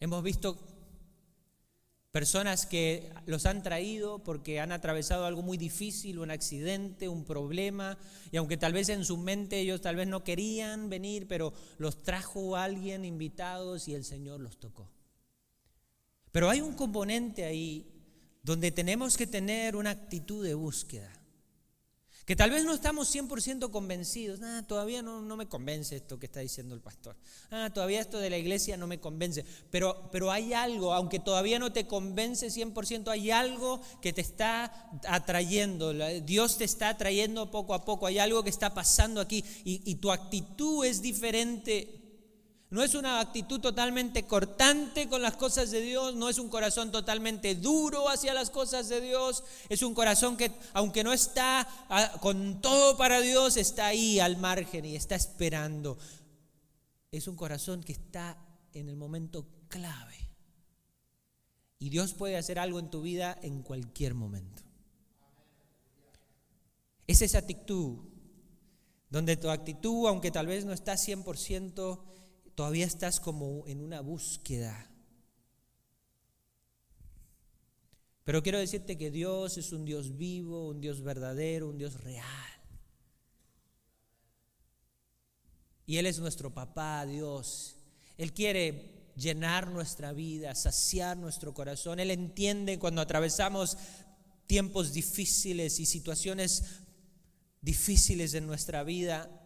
Hemos 0.00 0.22
visto 0.22 0.58
Personas 2.14 2.64
que 2.64 3.12
los 3.26 3.44
han 3.44 3.64
traído 3.64 4.22
porque 4.22 4.60
han 4.60 4.70
atravesado 4.70 5.26
algo 5.26 5.42
muy 5.42 5.58
difícil, 5.58 6.20
un 6.20 6.30
accidente, 6.30 7.08
un 7.08 7.24
problema, 7.24 7.98
y 8.30 8.36
aunque 8.36 8.56
tal 8.56 8.72
vez 8.72 8.88
en 8.88 9.04
su 9.04 9.16
mente 9.16 9.58
ellos 9.58 9.80
tal 9.80 9.96
vez 9.96 10.06
no 10.06 10.22
querían 10.22 10.88
venir, 10.88 11.26
pero 11.26 11.52
los 11.78 12.04
trajo 12.04 12.54
alguien 12.54 13.04
invitados 13.04 13.88
y 13.88 13.94
el 13.94 14.04
Señor 14.04 14.38
los 14.38 14.60
tocó. 14.60 14.88
Pero 16.30 16.48
hay 16.48 16.60
un 16.60 16.74
componente 16.74 17.44
ahí 17.46 17.84
donde 18.44 18.70
tenemos 18.70 19.16
que 19.16 19.26
tener 19.26 19.74
una 19.74 19.90
actitud 19.90 20.44
de 20.46 20.54
búsqueda. 20.54 21.12
Que 22.24 22.36
tal 22.36 22.50
vez 22.50 22.64
no 22.64 22.72
estamos 22.72 23.14
100% 23.14 23.70
convencidos. 23.70 24.40
Ah, 24.42 24.64
todavía 24.66 25.02
no, 25.02 25.20
no, 25.20 25.36
me 25.36 25.46
convence 25.46 25.96
esto 25.96 26.18
que 26.18 26.24
está 26.24 26.40
diciendo 26.40 26.74
el 26.74 26.80
pastor. 26.80 27.16
Ah, 27.50 27.70
todavía 27.72 28.00
esto 28.00 28.18
de 28.18 28.30
la 28.30 28.38
iglesia 28.38 28.78
no 28.78 28.86
me 28.86 28.98
convence. 28.98 29.44
Pero, 29.70 30.08
pero 30.10 30.30
hay 30.30 30.54
algo, 30.54 30.94
aunque 30.94 31.18
todavía 31.18 31.58
no 31.58 31.72
te 31.72 31.86
convence 31.86 32.48
100%, 32.48 33.08
hay 33.08 33.30
algo 33.30 33.80
que 34.00 34.14
te 34.14 34.22
está 34.22 34.90
atrayendo. 35.06 35.92
Dios 36.22 36.56
te 36.56 36.64
está 36.64 36.88
atrayendo 36.88 37.50
poco 37.50 37.74
a 37.74 37.84
poco. 37.84 38.06
Hay 38.06 38.18
algo 38.18 38.42
que 38.42 38.50
está 38.50 38.72
pasando 38.72 39.20
aquí 39.20 39.44
y, 39.64 39.82
y 39.84 39.96
tu 39.96 40.10
actitud 40.10 40.84
es 40.86 41.02
diferente 41.02 42.03
no 42.74 42.82
es 42.82 42.96
una 42.96 43.20
actitud 43.20 43.60
totalmente 43.60 44.24
cortante 44.24 45.08
con 45.08 45.22
las 45.22 45.36
cosas 45.36 45.70
de 45.70 45.80
Dios, 45.80 46.16
no 46.16 46.28
es 46.28 46.40
un 46.40 46.48
corazón 46.48 46.90
totalmente 46.90 47.54
duro 47.54 48.08
hacia 48.08 48.34
las 48.34 48.50
cosas 48.50 48.88
de 48.88 49.00
Dios, 49.00 49.44
es 49.68 49.84
un 49.84 49.94
corazón 49.94 50.36
que 50.36 50.50
aunque 50.72 51.04
no 51.04 51.12
está 51.12 51.68
ah, 51.88 52.18
con 52.20 52.60
todo 52.60 52.96
para 52.96 53.20
Dios, 53.20 53.56
está 53.58 53.86
ahí 53.86 54.18
al 54.18 54.38
margen 54.38 54.86
y 54.86 54.96
está 54.96 55.14
esperando. 55.14 55.98
Es 57.12 57.28
un 57.28 57.36
corazón 57.36 57.84
que 57.84 57.92
está 57.92 58.44
en 58.72 58.88
el 58.88 58.96
momento 58.96 59.46
clave. 59.68 60.16
Y 61.78 61.90
Dios 61.90 62.12
puede 62.12 62.36
hacer 62.36 62.58
algo 62.58 62.80
en 62.80 62.90
tu 62.90 63.02
vida 63.02 63.38
en 63.42 63.62
cualquier 63.62 64.14
momento. 64.14 64.64
Es 67.06 67.22
esa 67.22 67.38
actitud 67.38 67.98
donde 69.10 69.36
tu 69.36 69.48
actitud, 69.48 70.08
aunque 70.08 70.32
tal 70.32 70.48
vez 70.48 70.64
no 70.64 70.72
está 70.72 70.94
100%, 70.94 72.14
todavía 72.54 72.86
estás 72.86 73.20
como 73.20 73.66
en 73.66 73.80
una 73.80 74.00
búsqueda. 74.00 74.90
Pero 78.24 78.42
quiero 78.42 78.58
decirte 78.58 78.96
que 78.96 79.10
Dios 79.10 79.58
es 79.58 79.72
un 79.72 79.84
Dios 79.84 80.16
vivo, 80.16 80.68
un 80.68 80.80
Dios 80.80 81.02
verdadero, 81.02 81.68
un 81.68 81.78
Dios 81.78 82.02
real. 82.02 82.26
Y 85.86 85.98
Él 85.98 86.06
es 86.06 86.18
nuestro 86.18 86.52
papá, 86.52 87.04
Dios. 87.04 87.76
Él 88.16 88.32
quiere 88.32 89.12
llenar 89.16 89.70
nuestra 89.70 90.12
vida, 90.12 90.54
saciar 90.54 91.18
nuestro 91.18 91.52
corazón. 91.52 92.00
Él 92.00 92.10
entiende 92.10 92.78
cuando 92.78 93.02
atravesamos 93.02 93.76
tiempos 94.46 94.92
difíciles 94.92 95.78
y 95.78 95.86
situaciones 95.86 96.64
difíciles 97.60 98.32
en 98.34 98.46
nuestra 98.46 98.82
vida. 98.84 99.43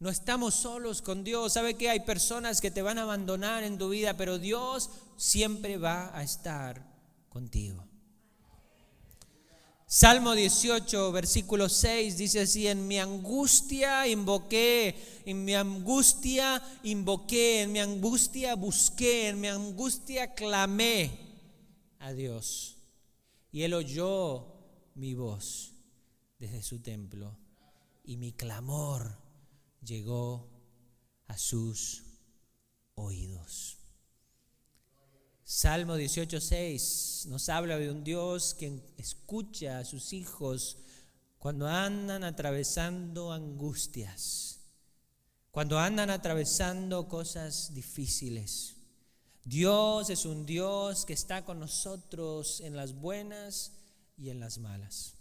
No 0.00 0.08
estamos 0.08 0.54
solos 0.54 1.02
con 1.02 1.24
Dios. 1.24 1.52
Sabe 1.52 1.74
que 1.74 1.90
hay 1.90 2.00
personas 2.00 2.62
que 2.62 2.70
te 2.70 2.80
van 2.80 2.98
a 2.98 3.02
abandonar 3.02 3.64
en 3.64 3.76
tu 3.76 3.90
vida, 3.90 4.16
pero 4.16 4.38
Dios 4.38 4.88
siempre 5.18 5.76
va 5.76 6.16
a 6.16 6.22
estar 6.22 6.82
contigo. 7.28 7.84
Salmo 9.86 10.34
18, 10.34 11.12
versículo 11.12 11.68
6 11.68 12.16
dice 12.16 12.40
así, 12.40 12.66
en 12.66 12.88
mi 12.88 12.98
angustia 12.98 14.06
invoqué, 14.06 15.22
en 15.26 15.44
mi 15.44 15.54
angustia 15.54 16.62
invoqué, 16.82 17.62
en 17.62 17.72
mi 17.72 17.80
angustia 17.80 18.54
busqué, 18.54 19.28
en 19.28 19.40
mi 19.40 19.48
angustia 19.48 20.34
clamé 20.34 21.10
a 21.98 22.12
Dios. 22.12 22.78
Y 23.52 23.64
Él 23.64 23.74
oyó 23.74 24.46
mi 24.94 25.12
voz 25.12 25.74
desde 26.38 26.62
su 26.62 26.80
templo 26.80 27.36
y 28.04 28.16
mi 28.16 28.32
clamor 28.32 29.29
llegó 29.82 30.50
a 31.26 31.36
sus 31.38 32.02
oídos. 32.94 33.78
Salmo 35.44 35.96
18:6 35.96 37.26
nos 37.26 37.48
habla 37.48 37.76
de 37.78 37.90
un 37.90 38.04
Dios 38.04 38.54
que 38.54 38.94
escucha 38.98 39.80
a 39.80 39.84
sus 39.84 40.12
hijos 40.12 40.78
cuando 41.38 41.66
andan 41.66 42.22
atravesando 42.22 43.32
angustias, 43.32 44.60
cuando 45.50 45.78
andan 45.78 46.10
atravesando 46.10 47.08
cosas 47.08 47.74
difíciles. 47.74 48.76
Dios 49.44 50.10
es 50.10 50.26
un 50.26 50.46
Dios 50.46 51.04
que 51.04 51.14
está 51.14 51.44
con 51.44 51.58
nosotros 51.58 52.60
en 52.60 52.76
las 52.76 52.94
buenas 52.94 53.72
y 54.16 54.30
en 54.30 54.38
las 54.38 54.58
malas. 54.58 55.14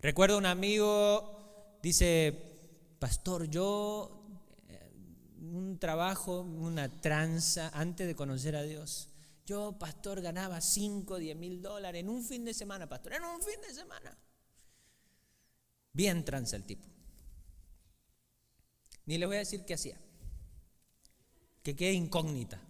Recuerdo 0.00 0.38
un 0.38 0.46
amigo, 0.46 1.78
dice, 1.82 2.49
pastor, 3.00 3.48
yo 3.48 4.22
eh, 4.68 4.92
un 5.40 5.78
trabajo, 5.80 6.42
una 6.42 7.00
tranza 7.00 7.70
antes 7.74 8.06
de 8.06 8.14
conocer 8.14 8.54
a 8.54 8.62
Dios. 8.62 9.08
Yo, 9.46 9.76
pastor, 9.78 10.20
ganaba 10.20 10.60
5, 10.60 11.18
10 11.18 11.36
mil 11.36 11.60
dólares 11.60 12.00
en 12.00 12.08
un 12.08 12.22
fin 12.22 12.44
de 12.44 12.54
semana, 12.54 12.88
pastor, 12.88 13.14
en 13.14 13.24
un 13.24 13.42
fin 13.42 13.60
de 13.66 13.74
semana. 13.74 14.16
Bien 15.92 16.24
tranza 16.24 16.54
el 16.54 16.64
tipo. 16.64 16.86
Ni 19.06 19.18
le 19.18 19.26
voy 19.26 19.36
a 19.36 19.40
decir 19.40 19.64
qué 19.64 19.74
hacía. 19.74 19.98
Que 21.64 21.74
quede 21.74 21.94
incógnita. 21.94 22.60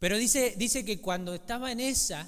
Pero 0.00 0.16
dice, 0.16 0.54
dice 0.56 0.84
que 0.84 1.00
cuando 1.00 1.34
estaba 1.34 1.70
en 1.70 1.78
esa, 1.78 2.26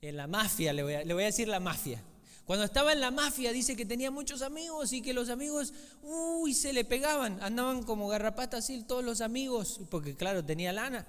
en 0.00 0.16
la 0.16 0.26
mafia, 0.26 0.72
le 0.72 0.82
voy 0.82 1.04
le 1.04 1.14
voy 1.14 1.22
a 1.22 1.26
decir 1.26 1.46
la 1.46 1.60
mafia, 1.60 2.02
cuando 2.48 2.64
estaba 2.64 2.94
en 2.94 3.00
la 3.00 3.10
mafia 3.10 3.52
dice 3.52 3.76
que 3.76 3.84
tenía 3.84 4.10
muchos 4.10 4.40
amigos 4.40 4.94
y 4.94 5.02
que 5.02 5.12
los 5.12 5.28
amigos, 5.28 5.74
uy, 6.02 6.54
se 6.54 6.72
le 6.72 6.82
pegaban, 6.82 7.38
andaban 7.42 7.82
como 7.82 8.08
garrapatas 8.08 8.64
así 8.64 8.82
todos 8.84 9.04
los 9.04 9.20
amigos, 9.20 9.82
porque 9.90 10.16
claro, 10.16 10.42
tenía 10.42 10.72
lana. 10.72 11.06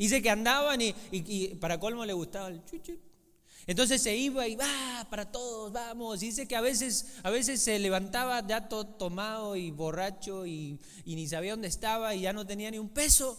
Dice 0.00 0.20
que 0.20 0.30
andaban 0.30 0.80
y, 0.80 1.54
para 1.60 1.78
colmo 1.78 2.04
le 2.04 2.12
gustaba 2.12 2.48
el 2.48 2.64
chuchu. 2.64 2.98
Entonces 3.68 4.02
se 4.02 4.16
iba 4.16 4.48
y 4.48 4.56
va 4.56 5.06
para 5.08 5.30
todos, 5.30 5.72
vamos. 5.72 6.18
dice 6.18 6.48
que 6.48 6.56
a 6.56 6.60
veces, 6.60 7.18
a 7.22 7.30
veces 7.30 7.62
se 7.62 7.78
levantaba 7.78 8.44
ya 8.44 8.68
todo 8.68 8.84
tomado 8.84 9.54
y 9.54 9.70
borracho 9.70 10.44
y, 10.44 10.80
y 11.04 11.14
ni 11.14 11.28
sabía 11.28 11.52
dónde 11.52 11.68
estaba 11.68 12.16
y 12.16 12.22
ya 12.22 12.32
no 12.32 12.44
tenía 12.48 12.68
ni 12.68 12.80
un 12.80 12.88
peso. 12.88 13.38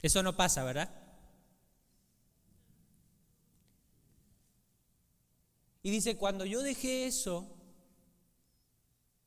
Eso 0.00 0.22
no 0.22 0.36
pasa, 0.36 0.62
¿verdad? 0.62 1.01
Y 5.82 5.90
dice, 5.90 6.16
cuando 6.16 6.44
yo 6.44 6.62
dejé 6.62 7.06
eso, 7.06 7.48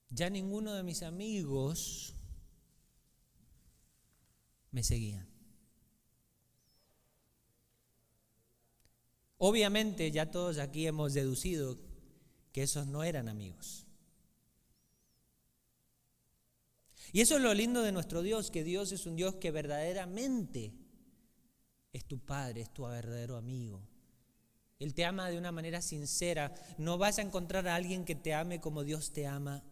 ya 0.09 0.29
ninguno 0.29 0.73
de 0.73 0.83
mis 0.83 1.03
amigos 1.03 2.15
me 4.71 4.83
seguían. 4.83 5.27
Obviamente 9.37 10.11
ya 10.11 10.31
todos 10.31 10.57
aquí 10.57 10.87
hemos 10.87 11.13
deducido 11.13 11.77
que 12.53 12.63
esos 12.63 12.87
no 12.87 13.03
eran 13.03 13.27
amigos. 13.27 13.85
Y 17.11 17.21
eso 17.21 17.35
es 17.35 17.41
lo 17.41 17.53
lindo 17.53 17.81
de 17.81 17.91
nuestro 17.91 18.21
Dios, 18.21 18.49
que 18.49 18.63
Dios 18.63 18.91
es 18.91 19.05
un 19.05 19.15
Dios 19.15 19.35
que 19.35 19.51
verdaderamente 19.51 20.73
es 21.93 22.05
tu 22.05 22.19
Padre, 22.19 22.61
es 22.61 22.73
tu 22.73 22.83
verdadero 22.83 23.37
amigo. 23.37 23.87
Él 24.79 24.93
te 24.93 25.05
ama 25.05 25.29
de 25.29 25.37
una 25.37 25.51
manera 25.51 25.81
sincera. 25.81 26.53
No 26.77 26.97
vas 26.97 27.19
a 27.19 27.21
encontrar 27.21 27.67
a 27.67 27.75
alguien 27.75 28.05
que 28.05 28.15
te 28.15 28.33
ame 28.33 28.59
como 28.59 28.83
Dios 28.83 29.13
te 29.13 29.25
ama. 29.25 29.63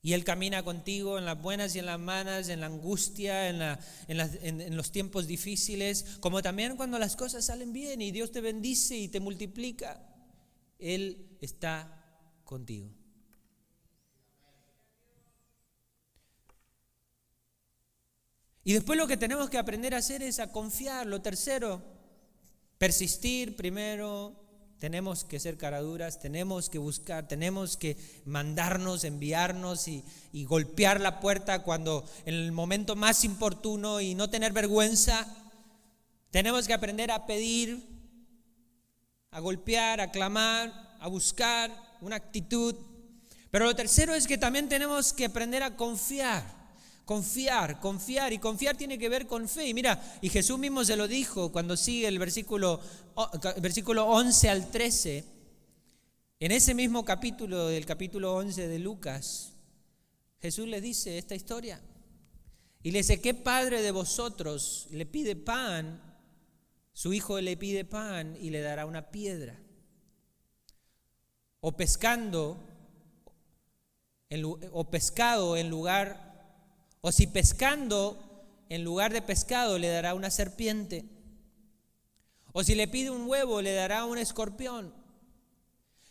Y 0.00 0.12
Él 0.12 0.22
camina 0.22 0.62
contigo 0.62 1.18
en 1.18 1.24
las 1.24 1.40
buenas 1.40 1.74
y 1.74 1.78
en 1.78 1.86
las 1.86 1.98
malas, 1.98 2.50
en 2.50 2.60
la 2.60 2.66
angustia, 2.66 3.48
en, 3.48 3.78
en, 4.06 4.76
los 4.76 4.92
tiempos 4.92 5.26
difíciles, 5.26 6.18
como 6.20 6.42
también 6.42 6.76
cuando 6.76 6.98
las 6.98 7.16
cosas 7.16 7.46
salen 7.46 7.72
bien 7.72 8.02
y 8.02 8.10
Dios 8.10 8.30
te 8.30 8.42
bendice 8.42 8.98
y 8.98 9.08
te 9.08 9.20
multiplica. 9.20 10.06
Él 10.78 11.38
está 11.40 12.04
contigo. 12.44 12.90
Y 18.62 18.74
después 18.74 18.98
lo 18.98 19.06
que 19.06 19.16
tenemos 19.16 19.48
que 19.48 19.58
aprender 19.58 19.94
a 19.94 19.98
hacer 19.98 20.22
es 20.22 20.38
a 20.38 20.52
confiar. 20.52 21.06
Lo 21.06 21.22
tercero, 21.22 21.82
persistir 22.84 23.56
primero, 23.56 24.34
tenemos 24.78 25.24
que 25.24 25.40
ser 25.40 25.56
caraduras, 25.56 26.20
tenemos 26.20 26.68
que 26.68 26.76
buscar, 26.76 27.26
tenemos 27.26 27.78
que 27.78 27.96
mandarnos, 28.26 29.04
enviarnos 29.04 29.88
y, 29.88 30.04
golpear 30.44 31.00
la 31.00 31.18
puerta 31.18 31.62
cuando 31.62 32.04
en 32.26 32.34
el 32.34 32.52
momento 32.52 32.94
más 32.94 33.24
importuno 33.24 34.02
y 34.02 34.14
no 34.14 34.28
tener 34.28 34.52
vergüenza. 34.52 35.26
Tenemos 36.30 36.66
que 36.66 36.74
aprender 36.74 37.10
a 37.10 37.24
pedir, 37.24 37.88
a 39.30 39.40
golpear, 39.40 40.02
a 40.02 40.10
clamar, 40.10 40.70
a 41.00 41.08
buscar 41.08 41.70
una 42.02 42.16
actitud. 42.16 42.74
Pero 43.50 43.64
lo 43.64 43.74
tercero 43.74 44.14
es 44.14 44.26
que 44.26 44.36
también 44.36 44.68
tenemos 44.68 45.14
que 45.14 45.24
aprender 45.24 45.62
a 45.62 45.74
confiar. 45.74 46.63
Confiar, 47.04 47.80
confiar. 47.80 48.32
Y 48.32 48.38
confiar 48.38 48.76
tiene 48.76 48.98
que 48.98 49.08
ver 49.08 49.26
con 49.26 49.48
fe. 49.48 49.68
Y 49.68 49.74
mira, 49.74 50.00
y 50.20 50.28
Jesús 50.28 50.58
mismo 50.58 50.84
se 50.84 50.96
lo 50.96 51.06
dijo 51.06 51.52
cuando 51.52 51.76
sigue 51.76 52.08
el 52.08 52.18
versículo, 52.18 52.80
versículo 53.60 54.06
11 54.06 54.50
al 54.50 54.70
13. 54.70 55.24
En 56.40 56.52
ese 56.52 56.74
mismo 56.74 57.04
capítulo, 57.04 57.68
del 57.68 57.86
capítulo 57.86 58.34
11 58.34 58.68
de 58.68 58.78
Lucas, 58.78 59.52
Jesús 60.40 60.68
le 60.68 60.80
dice 60.80 61.18
esta 61.18 61.34
historia. 61.34 61.80
Y 62.82 62.90
le 62.90 62.98
dice, 62.98 63.20
¿qué 63.20 63.32
padre 63.32 63.80
de 63.80 63.90
vosotros 63.90 64.88
le 64.90 65.06
pide 65.06 65.36
pan? 65.36 66.02
Su 66.92 67.14
hijo 67.14 67.40
le 67.40 67.56
pide 67.56 67.84
pan 67.84 68.36
y 68.38 68.50
le 68.50 68.60
dará 68.60 68.84
una 68.84 69.10
piedra. 69.10 69.58
O 71.60 71.72
pescando, 71.72 72.58
o 74.72 74.90
pescado 74.90 75.56
en 75.56 75.70
lugar, 75.70 76.33
o 77.06 77.12
si 77.12 77.26
pescando 77.26 78.18
en 78.70 78.82
lugar 78.82 79.12
de 79.12 79.20
pescado 79.20 79.76
le 79.76 79.88
dará 79.88 80.14
una 80.14 80.30
serpiente. 80.30 81.04
O 82.54 82.64
si 82.64 82.74
le 82.74 82.88
pide 82.88 83.10
un 83.10 83.28
huevo 83.28 83.60
le 83.60 83.74
dará 83.74 84.06
un 84.06 84.16
escorpión. 84.16 84.90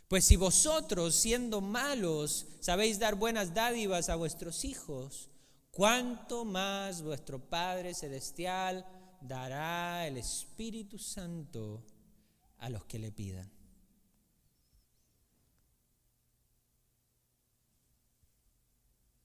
Pues 0.08 0.24
si 0.24 0.36
vosotros, 0.36 1.16
siendo 1.16 1.62
malos, 1.62 2.46
sabéis 2.60 3.00
dar 3.00 3.16
buenas 3.16 3.56
dádivas 3.56 4.10
a 4.10 4.16
vuestros 4.16 4.66
hijos, 4.66 5.32
cuánto 5.72 6.46
más 6.46 7.02
vuestro 7.02 7.40
Padre 7.40 7.96
Celestial 7.96 8.86
dará 9.20 10.06
el 10.06 10.18
Espíritu 10.18 11.00
Santo 11.00 11.84
a 12.60 12.70
los 12.70 12.86
que 12.86 13.00
le 13.00 13.12
pidan. 13.12 13.50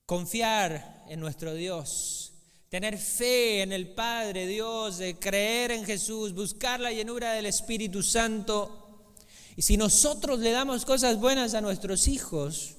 Confiar 0.09 1.05
en 1.11 1.21
nuestro 1.21 1.53
Dios, 1.53 2.33
tener 2.71 2.97
fe 2.97 3.61
en 3.61 3.73
el 3.73 3.89
Padre 3.89 4.47
Dios, 4.47 4.97
de 4.97 5.19
creer 5.19 5.71
en 5.71 5.85
Jesús, 5.85 6.33
buscar 6.33 6.81
la 6.81 6.91
llenura 6.91 7.35
del 7.35 7.45
Espíritu 7.45 8.03
Santo. 8.03 9.13
Y 9.55 9.61
si 9.61 9.77
nosotros 9.77 10.39
le 10.39 10.51
damos 10.51 10.87
cosas 10.87 11.21
buenas 11.21 11.53
a 11.53 11.61
nuestros 11.61 12.09
hijos, 12.09 12.77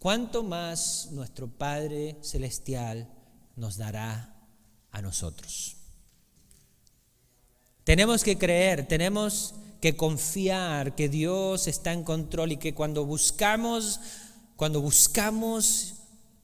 cuánto 0.00 0.42
más 0.42 1.10
nuestro 1.12 1.46
Padre 1.46 2.16
Celestial 2.22 3.08
nos 3.54 3.76
dará 3.76 4.34
a 4.90 5.02
nosotros. 5.02 5.76
Tenemos 7.84 8.24
que 8.24 8.36
creer, 8.36 8.88
tenemos 8.88 9.54
que 9.80 9.96
confiar 9.96 10.96
que 10.96 11.08
Dios 11.08 11.68
está 11.68 11.92
en 11.92 12.02
control 12.02 12.50
y 12.50 12.56
que 12.56 12.74
cuando 12.74 13.04
buscamos, 13.04 14.00
cuando 14.56 14.80
buscamos, 14.80 15.95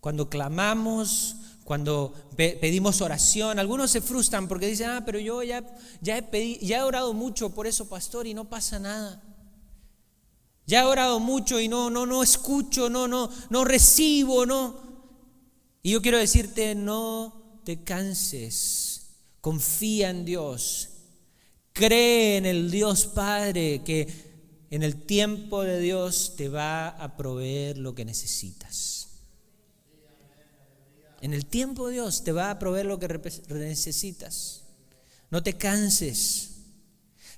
cuando 0.02 0.28
clamamos, 0.28 1.36
cuando 1.62 2.12
pedimos 2.34 3.00
oración, 3.00 3.60
algunos 3.60 3.88
se 3.88 4.00
frustran 4.00 4.48
porque 4.48 4.66
dicen, 4.66 4.90
ah, 4.90 5.04
pero 5.06 5.20
yo 5.20 5.44
ya, 5.44 5.64
ya, 6.00 6.18
he 6.18 6.58
ya 6.60 6.78
he 6.78 6.82
orado 6.82 7.14
mucho 7.14 7.50
por 7.50 7.68
eso, 7.68 7.88
pastor, 7.88 8.26
y 8.26 8.34
no 8.34 8.50
pasa 8.50 8.80
nada. 8.80 9.22
Ya 10.66 10.82
he 10.82 10.84
orado 10.86 11.20
mucho 11.20 11.60
y 11.60 11.68
no, 11.68 11.88
no, 11.88 12.04
no 12.04 12.24
escucho, 12.24 12.90
no, 12.90 13.06
no, 13.06 13.30
no 13.48 13.64
recibo, 13.64 14.44
no. 14.44 14.74
Y 15.84 15.92
yo 15.92 16.02
quiero 16.02 16.18
decirte, 16.18 16.74
no 16.74 17.60
te 17.62 17.84
canses, 17.84 19.06
confía 19.40 20.10
en 20.10 20.24
Dios, 20.24 20.88
cree 21.72 22.38
en 22.38 22.46
el 22.46 22.72
Dios 22.72 23.06
Padre 23.06 23.82
que 23.84 24.66
en 24.68 24.82
el 24.82 25.06
tiempo 25.06 25.62
de 25.62 25.78
Dios 25.78 26.34
te 26.36 26.48
va 26.48 26.88
a 26.88 27.16
proveer 27.16 27.78
lo 27.78 27.94
que 27.94 28.04
necesitas. 28.04 28.91
En 31.22 31.32
el 31.32 31.46
tiempo 31.46 31.86
de 31.86 31.94
Dios 31.94 32.24
te 32.24 32.32
va 32.32 32.50
a 32.50 32.58
proveer 32.58 32.84
lo 32.84 32.98
que 32.98 33.06
necesitas. 33.48 34.62
No 35.30 35.40
te 35.40 35.54
canses. 35.54 36.50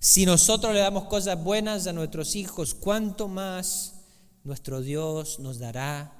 Si 0.00 0.24
nosotros 0.24 0.72
le 0.72 0.80
damos 0.80 1.04
cosas 1.04 1.44
buenas 1.44 1.86
a 1.86 1.92
nuestros 1.92 2.34
hijos, 2.34 2.72
¿cuánto 2.72 3.28
más 3.28 3.96
nuestro 4.42 4.80
Dios 4.80 5.38
nos 5.38 5.58
dará 5.58 6.14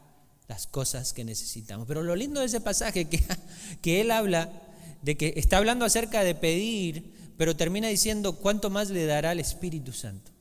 las 0.46 0.66
cosas 0.66 1.14
que 1.14 1.24
necesitamos? 1.24 1.88
Pero 1.88 2.02
lo 2.02 2.14
lindo 2.14 2.40
de 2.40 2.46
ese 2.46 2.60
pasaje 2.60 3.06
que, 3.06 3.24
que 3.80 4.02
él 4.02 4.10
habla 4.10 4.52
de 5.00 5.16
que 5.16 5.32
está 5.36 5.56
hablando 5.56 5.86
acerca 5.86 6.22
de 6.22 6.34
pedir, 6.34 7.14
pero 7.38 7.56
termina 7.56 7.88
diciendo 7.88 8.34
cuánto 8.34 8.68
más 8.68 8.90
le 8.90 9.06
dará 9.06 9.32
el 9.32 9.40
Espíritu 9.40 9.94
Santo. 9.94 10.32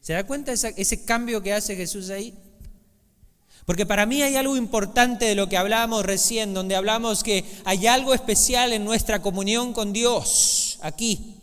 ¿Se 0.00 0.12
da 0.12 0.24
cuenta 0.24 0.52
ese, 0.52 0.72
ese 0.76 1.04
cambio 1.04 1.42
que 1.42 1.52
hace 1.52 1.74
Jesús 1.74 2.10
ahí? 2.10 2.38
Porque 3.66 3.84
para 3.84 4.06
mí 4.06 4.22
hay 4.22 4.36
algo 4.36 4.56
importante 4.56 5.26
de 5.26 5.34
lo 5.34 5.48
que 5.48 5.58
hablábamos 5.58 6.06
recién, 6.06 6.54
donde 6.54 6.76
hablamos 6.76 7.22
que 7.22 7.44
hay 7.64 7.86
algo 7.86 8.14
especial 8.14 8.72
en 8.72 8.84
nuestra 8.84 9.20
comunión 9.20 9.74
con 9.74 9.92
Dios, 9.92 10.78
aquí 10.80 11.36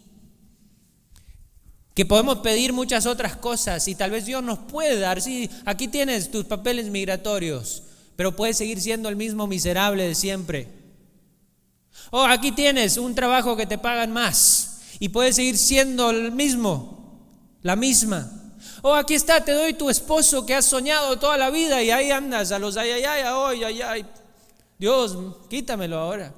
que 1.93 2.05
podemos 2.05 2.39
pedir 2.39 2.73
muchas 2.73 3.05
otras 3.05 3.35
cosas 3.35 3.87
y 3.87 3.95
tal 3.95 4.11
vez 4.11 4.25
Dios 4.25 4.43
nos 4.43 4.59
puede 4.59 4.99
dar, 4.99 5.21
sí, 5.21 5.49
aquí 5.65 5.87
tienes 5.87 6.31
tus 6.31 6.45
papeles 6.45 6.87
migratorios, 6.87 7.83
pero 8.15 8.35
puedes 8.35 8.57
seguir 8.57 8.81
siendo 8.81 9.09
el 9.09 9.15
mismo 9.15 9.45
miserable 9.47 10.07
de 10.07 10.15
siempre. 10.15 10.67
O 12.09 12.21
oh, 12.21 12.25
aquí 12.25 12.51
tienes 12.51 12.97
un 12.97 13.13
trabajo 13.13 13.55
que 13.55 13.67
te 13.67 13.77
pagan 13.77 14.11
más 14.11 14.79
y 14.99 15.09
puedes 15.09 15.35
seguir 15.35 15.57
siendo 15.57 16.09
el 16.09 16.31
mismo, 16.31 17.21
la 17.61 17.75
misma. 17.75 18.42
Oh, 18.85 18.93
aquí 18.93 19.13
está, 19.13 19.45
te 19.45 19.53
doy 19.53 19.73
tu 19.75 19.89
esposo 19.89 20.45
que 20.45 20.53
has 20.53 20.65
soñado 20.65 21.17
toda 21.17 21.37
la 21.37 21.49
vida 21.49 21.81
y 21.81 21.89
ahí 21.89 22.11
andas 22.11 22.51
a 22.51 22.59
los 22.59 22.75
ay, 22.75 22.91
ay, 22.91 23.03
ay, 23.05 23.23
ay, 23.23 23.63
ay, 23.63 23.81
ay. 23.81 24.05
Dios, 24.77 25.17
quítamelo 25.49 25.97
ahora. 25.97 26.33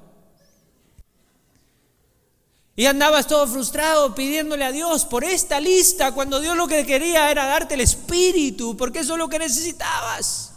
Y 2.76 2.86
andabas 2.86 3.26
todo 3.26 3.48
frustrado 3.48 4.14
pidiéndole 4.14 4.64
a 4.64 4.70
Dios 4.70 5.04
por 5.06 5.24
esta 5.24 5.58
lista 5.58 6.12
cuando 6.12 6.38
Dios 6.38 6.56
lo 6.56 6.68
que 6.68 6.86
quería 6.86 7.32
era 7.32 7.46
darte 7.46 7.74
el 7.74 7.80
espíritu, 7.80 8.76
porque 8.76 9.00
eso 9.00 9.14
es 9.14 9.18
lo 9.18 9.28
que 9.28 9.40
necesitabas. 9.40 10.52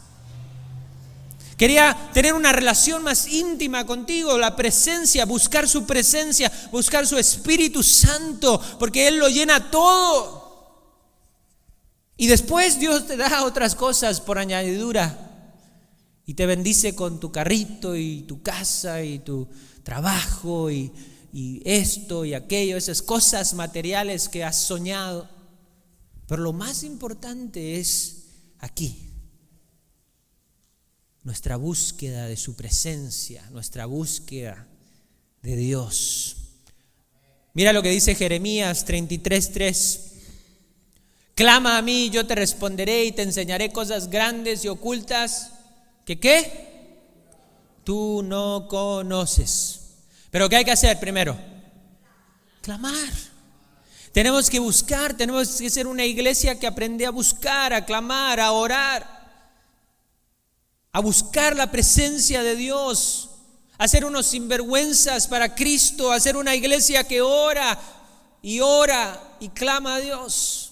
Quería 1.57 2.11
tener 2.13 2.35
una 2.35 2.51
relación 2.51 3.01
más 3.01 3.27
íntima 3.27 3.87
contigo, 3.87 4.37
la 4.37 4.55
presencia, 4.55 5.25
buscar 5.25 5.67
su 5.67 5.87
presencia, 5.87 6.51
buscar 6.71 7.07
su 7.07 7.17
Espíritu 7.17 7.81
Santo, 7.81 8.61
porque 8.77 9.07
Él 9.07 9.17
lo 9.17 9.27
llena 9.27 9.71
todo. 9.71 10.38
Y 12.21 12.27
después 12.27 12.77
Dios 12.81 13.07
te 13.07 13.15
da 13.15 13.45
otras 13.45 13.75
cosas 13.75 14.19
por 14.19 14.39
añadidura. 14.39 15.55
Y 16.25 16.33
te 16.33 16.45
bendice 16.45 16.93
con 16.93 17.17
tu 17.17 17.31
carrito 17.31 17.95
y 17.95 18.23
tu 18.23 18.41
casa 18.41 19.01
y 19.01 19.19
tu 19.19 19.47
trabajo 19.83 20.69
y 20.69 20.91
esto 21.63 22.25
y 22.25 22.33
aquello, 22.33 22.75
esas 22.75 23.01
cosas 23.01 23.53
materiales 23.53 24.27
que 24.27 24.43
has 24.43 24.57
soñado. 24.57 25.29
Pero 26.27 26.43
lo 26.43 26.51
más 26.51 26.83
importante 26.83 27.79
es 27.79 28.25
aquí, 28.59 29.09
nuestra 31.23 31.55
búsqueda 31.55 32.27
de 32.27 32.35
su 32.35 32.53
presencia, 32.53 33.49
nuestra 33.51 33.85
búsqueda 33.85 34.67
de 35.41 35.55
Dios. 35.55 36.35
Mira 37.53 37.71
lo 37.71 37.81
que 37.81 37.91
dice 37.91 38.13
Jeremías 38.13 38.85
33:3. 38.85 40.07
Clama 41.39 41.77
a 41.77 41.81
mí, 41.81 42.09
yo 42.09 42.27
te 42.27 42.35
responderé 42.35 43.05
y 43.05 43.13
te 43.13 43.21
enseñaré 43.21 43.71
cosas 43.71 44.09
grandes 44.09 44.65
y 44.65 44.67
ocultas 44.67 45.51
que 46.03 46.19
qué? 46.19 46.99
Tú 47.85 48.21
no 48.25 48.67
conoces. 48.67 49.79
Pero 50.31 50.49
¿qué 50.49 50.57
hay 50.57 50.65
que 50.65 50.73
hacer 50.73 50.99
primero? 50.99 51.39
Clamar. 52.61 53.13
Tenemos 54.11 54.49
que 54.49 54.59
buscar, 54.59 55.15
tenemos 55.15 55.55
que 55.61 55.69
ser 55.69 55.87
una 55.87 56.03
iglesia 56.03 56.59
que 56.59 56.67
aprende 56.67 57.05
a 57.05 57.11
buscar, 57.11 57.73
a 57.73 57.85
clamar, 57.85 58.41
a 58.41 58.51
orar, 58.51 59.07
a 60.91 60.99
buscar 60.99 61.55
la 61.55 61.71
presencia 61.71 62.43
de 62.43 62.57
Dios, 62.57 63.29
a 63.77 63.87
ser 63.87 64.03
unos 64.03 64.25
sinvergüenzas 64.25 65.25
para 65.29 65.55
Cristo, 65.55 66.11
a 66.11 66.19
ser 66.19 66.35
una 66.35 66.53
iglesia 66.53 67.05
que 67.05 67.21
ora 67.21 67.79
y 68.41 68.59
ora 68.59 69.37
y 69.39 69.47
clama 69.47 69.95
a 69.95 69.99
Dios. 70.01 70.68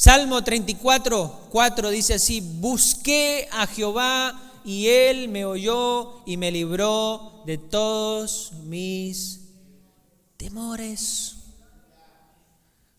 Salmo 0.00 0.42
34, 0.42 1.48
4 1.50 1.90
dice 1.90 2.14
así, 2.14 2.40
busqué 2.40 3.46
a 3.52 3.66
Jehová 3.66 4.62
y 4.64 4.86
él 4.86 5.28
me 5.28 5.44
oyó 5.44 6.22
y 6.24 6.38
me 6.38 6.50
libró 6.50 7.42
de 7.44 7.58
todos 7.58 8.54
mis 8.64 9.40
temores. 10.38 11.36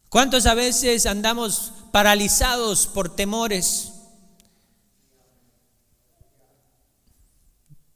¿Cuántos 0.10 0.46
a 0.46 0.54
veces 0.54 1.08
andamos 1.08 1.74
paralizados 1.92 2.86
por 2.86 3.16
temores? 3.16 3.94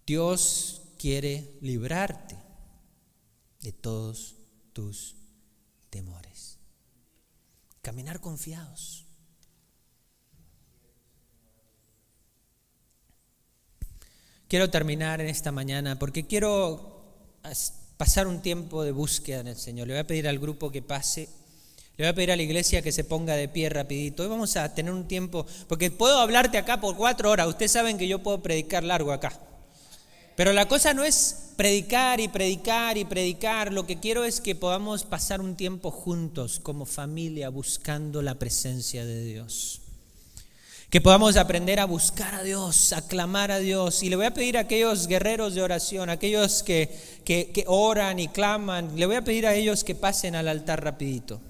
Dios 0.08 0.82
quiere 0.98 1.60
librarte 1.62 2.40
de 3.62 3.72
todos 3.72 4.34
tus 4.74 5.16
temores. 5.92 6.35
Caminar 7.86 8.20
confiados. 8.20 9.06
quiero 14.48 14.70
terminar 14.70 15.22
en 15.22 15.28
esta 15.28 15.52
mañana 15.52 16.00
porque 16.00 16.26
quiero 16.26 17.04
pasar 17.98 18.26
un 18.26 18.42
tiempo 18.42 18.84
de 18.84 18.92
búsqueda 18.92 19.42
en 19.42 19.48
el 19.48 19.56
Señor. 19.58 19.88
Le 19.88 19.94
voy 19.94 20.00
a 20.00 20.08
pedir 20.08 20.28
al 20.28 20.40
grupo 20.40 20.72
que 20.72 20.82
pase. 20.82 21.28
Le 21.98 22.06
voy 22.06 22.08
a 22.08 22.16
pedir 22.16 22.32
a 22.32 22.36
la 22.36 22.44
iglesia 22.44 22.82
que 22.82 22.92
se 22.92 23.04
ponga 23.04 23.36
de 23.36 23.50
pie 23.50 23.70
rapidito. 23.70 24.24
Hoy 24.24 24.30
vamos 24.30 24.56
a 24.58 24.74
tener 24.74 24.92
un 24.92 25.08
tiempo, 25.08 25.46
porque 25.68 25.92
puedo 25.92 26.20
hablarte 26.20 26.58
acá 26.58 26.82
por 26.82 26.96
cuatro 26.96 27.30
horas. 27.30 27.48
Ustedes 27.48 27.72
saben 27.72 27.98
que 27.98 28.08
yo 28.08 28.24
puedo 28.24 28.42
predicar 28.42 28.84
largo 28.84 29.12
acá. 29.12 29.40
Pero 30.36 30.52
la 30.54 30.68
cosa 30.68 30.94
no 30.94 31.04
es 31.04 31.52
predicar 31.56 32.20
y 32.20 32.28
predicar 32.28 32.98
y 32.98 33.06
predicar. 33.06 33.72
Lo 33.72 33.86
que 33.86 34.00
quiero 34.00 34.24
es 34.24 34.42
que 34.42 34.56
podamos 34.56 35.04
pasar 35.04 35.42
un 35.42 35.56
tiempo 35.56 35.92
juntos 35.92 36.60
como 36.60 36.86
familia 36.86 37.50
buscando 37.50 38.22
la 38.22 38.36
presencia 38.36 39.06
de 39.06 39.24
Dios. 39.24 39.82
Que 40.90 41.02
podamos 41.02 41.38
aprender 41.38 41.80
a 41.80 41.86
buscar 41.86 42.36
a 42.36 42.44
Dios, 42.44 42.94
a 42.94 43.08
clamar 43.08 43.52
a 43.52 43.60
Dios. 43.60 44.04
Y 44.04 44.10
le 44.10 44.18
voy 44.18 44.26
a 44.26 44.34
pedir 44.34 44.58
a 44.58 44.62
aquellos 44.62 45.08
guerreros 45.08 45.56
de 45.56 45.62
oración, 45.62 46.10
aquellos 46.10 46.64
que, 46.64 46.90
que 47.24 47.64
oran 47.68 48.20
y 48.20 48.28
claman, 48.28 48.96
le 48.96 49.06
voy 49.06 49.16
a 49.16 49.24
pedir 49.24 49.48
a 49.48 49.56
ellos 49.56 49.84
que 49.84 49.96
pasen 49.96 50.36
al 50.36 50.48
altar 50.48 50.84
rapidito. 50.84 51.42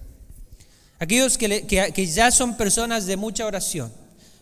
Aquellos 0.99 1.37
que, 1.37 1.67
que, 1.67 2.07
ya 2.07 2.31
son 2.31 2.55
personas 2.55 3.05
de 3.05 3.17
mucha 3.17 3.45
oración, 3.45 3.91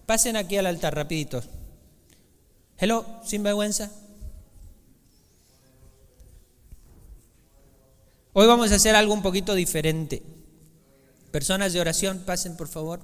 pasen 0.05 0.35
aquí 0.35 0.57
al 0.57 0.67
altar 0.67 0.95
rapidito. 0.95 1.43
Hello, 2.77 3.05
sin 3.25 3.43
Hoy 8.35 8.47
vamos 8.47 8.71
a 8.71 8.75
hacer 8.75 8.95
algo 8.95 9.13
un 9.13 9.21
poquito 9.21 9.53
diferente. 9.53 10.23
Personas 11.31 11.71
de 11.71 11.79
oración, 11.79 12.23
pasen 12.25 12.57
por 12.57 12.67
favor. 12.67 12.99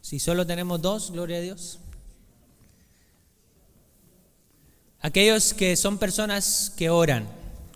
Si 0.00 0.20
solo 0.20 0.46
tenemos 0.46 0.80
dos, 0.80 1.10
gloria 1.10 1.38
a 1.38 1.40
Dios. 1.40 1.80
Aquellos 5.00 5.52
que 5.52 5.76
son 5.76 5.98
personas 5.98 6.72
que 6.76 6.90
oran, 6.90 7.26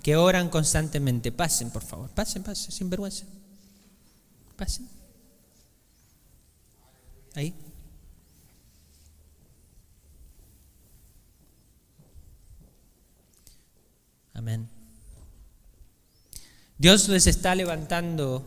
que 0.03 0.17
oran 0.17 0.49
constantemente, 0.49 1.33
pasen 1.33 1.71
por 1.71 1.83
favor, 1.83 2.11
pasen, 2.11 2.43
pasen, 2.43 2.71
sin 2.71 2.89
vergüenza. 2.89 3.25
Pasen. 4.57 4.89
Ahí. 7.35 7.53
Amén. 14.35 14.74
Dios 16.79 17.09
les 17.09 17.27
está 17.27 17.55
levantando 17.55 18.45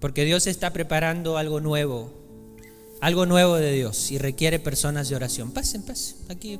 porque 0.00 0.24
Dios 0.24 0.46
está 0.46 0.72
preparando 0.72 1.38
algo 1.38 1.60
nuevo, 1.60 2.12
algo 3.00 3.26
nuevo 3.26 3.56
de 3.56 3.72
Dios 3.72 4.10
y 4.10 4.18
requiere 4.18 4.58
personas 4.58 5.08
de 5.08 5.16
oración. 5.16 5.52
Pasen, 5.52 5.82
pasen, 5.82 6.16
aquí. 6.28 6.58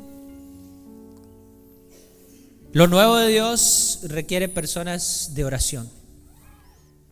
Lo 2.73 2.89
nuevo 2.89 3.17
de 3.17 3.29
Dios 3.29 4.01
requiere 4.05 4.49
personas 4.49 5.33
de 5.35 5.45
oración 5.45 6.05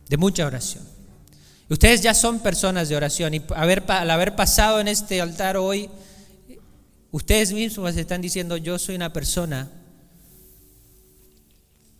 de 0.09 0.17
mucha 0.17 0.45
oración. 0.45 0.83
Ustedes 1.69 2.01
ya 2.01 2.13
son 2.13 2.39
personas 2.39 2.89
de 2.89 2.95
oración 2.95 3.33
y 3.33 3.41
al 3.55 4.11
haber 4.11 4.35
pasado 4.35 4.79
en 4.79 4.87
este 4.87 5.21
altar 5.21 5.57
hoy, 5.57 5.89
ustedes 7.11 7.51
mismos 7.51 7.95
están 7.95 8.21
diciendo, 8.21 8.57
yo 8.57 8.77
soy 8.77 8.95
una 8.95 9.11
persona 9.11 9.71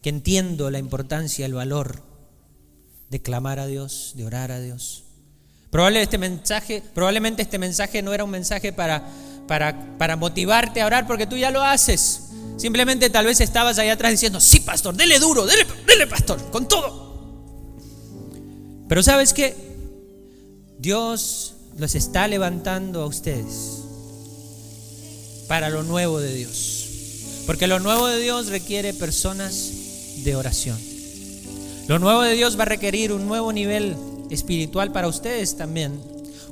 que 0.04 0.10
entiendo 0.10 0.70
la 0.70 0.80
importancia, 0.80 1.46
el 1.46 1.54
valor 1.54 2.04
de 3.10 3.22
clamar 3.22 3.60
a 3.60 3.66
Dios, 3.66 4.12
de 4.16 4.26
orar 4.26 4.52
a 4.52 4.60
Dios. 4.60 5.06
Probablemente 5.72 6.04
este 6.04 6.18
mensaje, 6.18 6.84
probablemente 6.94 7.42
este 7.42 7.58
mensaje 7.58 8.02
no 8.02 8.14
era 8.14 8.26
un 8.26 8.30
mensaje 8.30 8.74
para, 8.74 9.08
para, 9.48 9.98
para 9.98 10.18
motivarte 10.18 10.82
a 10.82 10.86
orar 10.86 11.08
porque 11.08 11.26
tú 11.26 11.38
ya 11.38 11.52
lo 11.52 11.64
haces. 11.64 12.24
Simplemente 12.58 13.10
tal 13.10 13.26
vez 13.26 13.40
estabas 13.40 13.80
ahí 13.80 13.88
atrás 13.88 14.12
diciendo, 14.12 14.42
sí, 14.42 14.60
pastor, 14.60 14.94
dele 14.94 15.20
duro, 15.20 15.46
dele, 15.46 15.66
dele 15.88 16.06
pastor, 16.06 16.52
con 16.52 16.68
todo. 16.68 17.14
Pero 18.90 19.02
sabes 19.02 19.34
que 19.34 19.56
Dios 20.80 21.54
los 21.78 21.96
está 21.96 22.28
levantando 22.28 23.02
a 23.02 23.06
ustedes 23.06 23.84
para 25.48 25.70
lo 25.70 25.84
nuevo 25.84 26.20
de 26.20 26.34
Dios. 26.34 26.90
Porque 27.46 27.68
lo 27.68 27.80
nuevo 27.80 28.08
de 28.08 28.20
Dios 28.20 28.48
requiere 28.48 28.94
personas 28.94 29.83
de 30.24 30.36
oración. 30.36 30.78
Lo 31.88 32.00
nuevo 32.00 32.22
de 32.22 32.34
Dios 32.34 32.58
va 32.58 32.64
a 32.64 32.68
requerir 32.68 33.12
un 33.12 33.28
nuevo 33.28 33.52
nivel 33.52 33.96
espiritual 34.30 34.92
para 34.92 35.08
ustedes 35.08 35.58
también. 35.58 36.00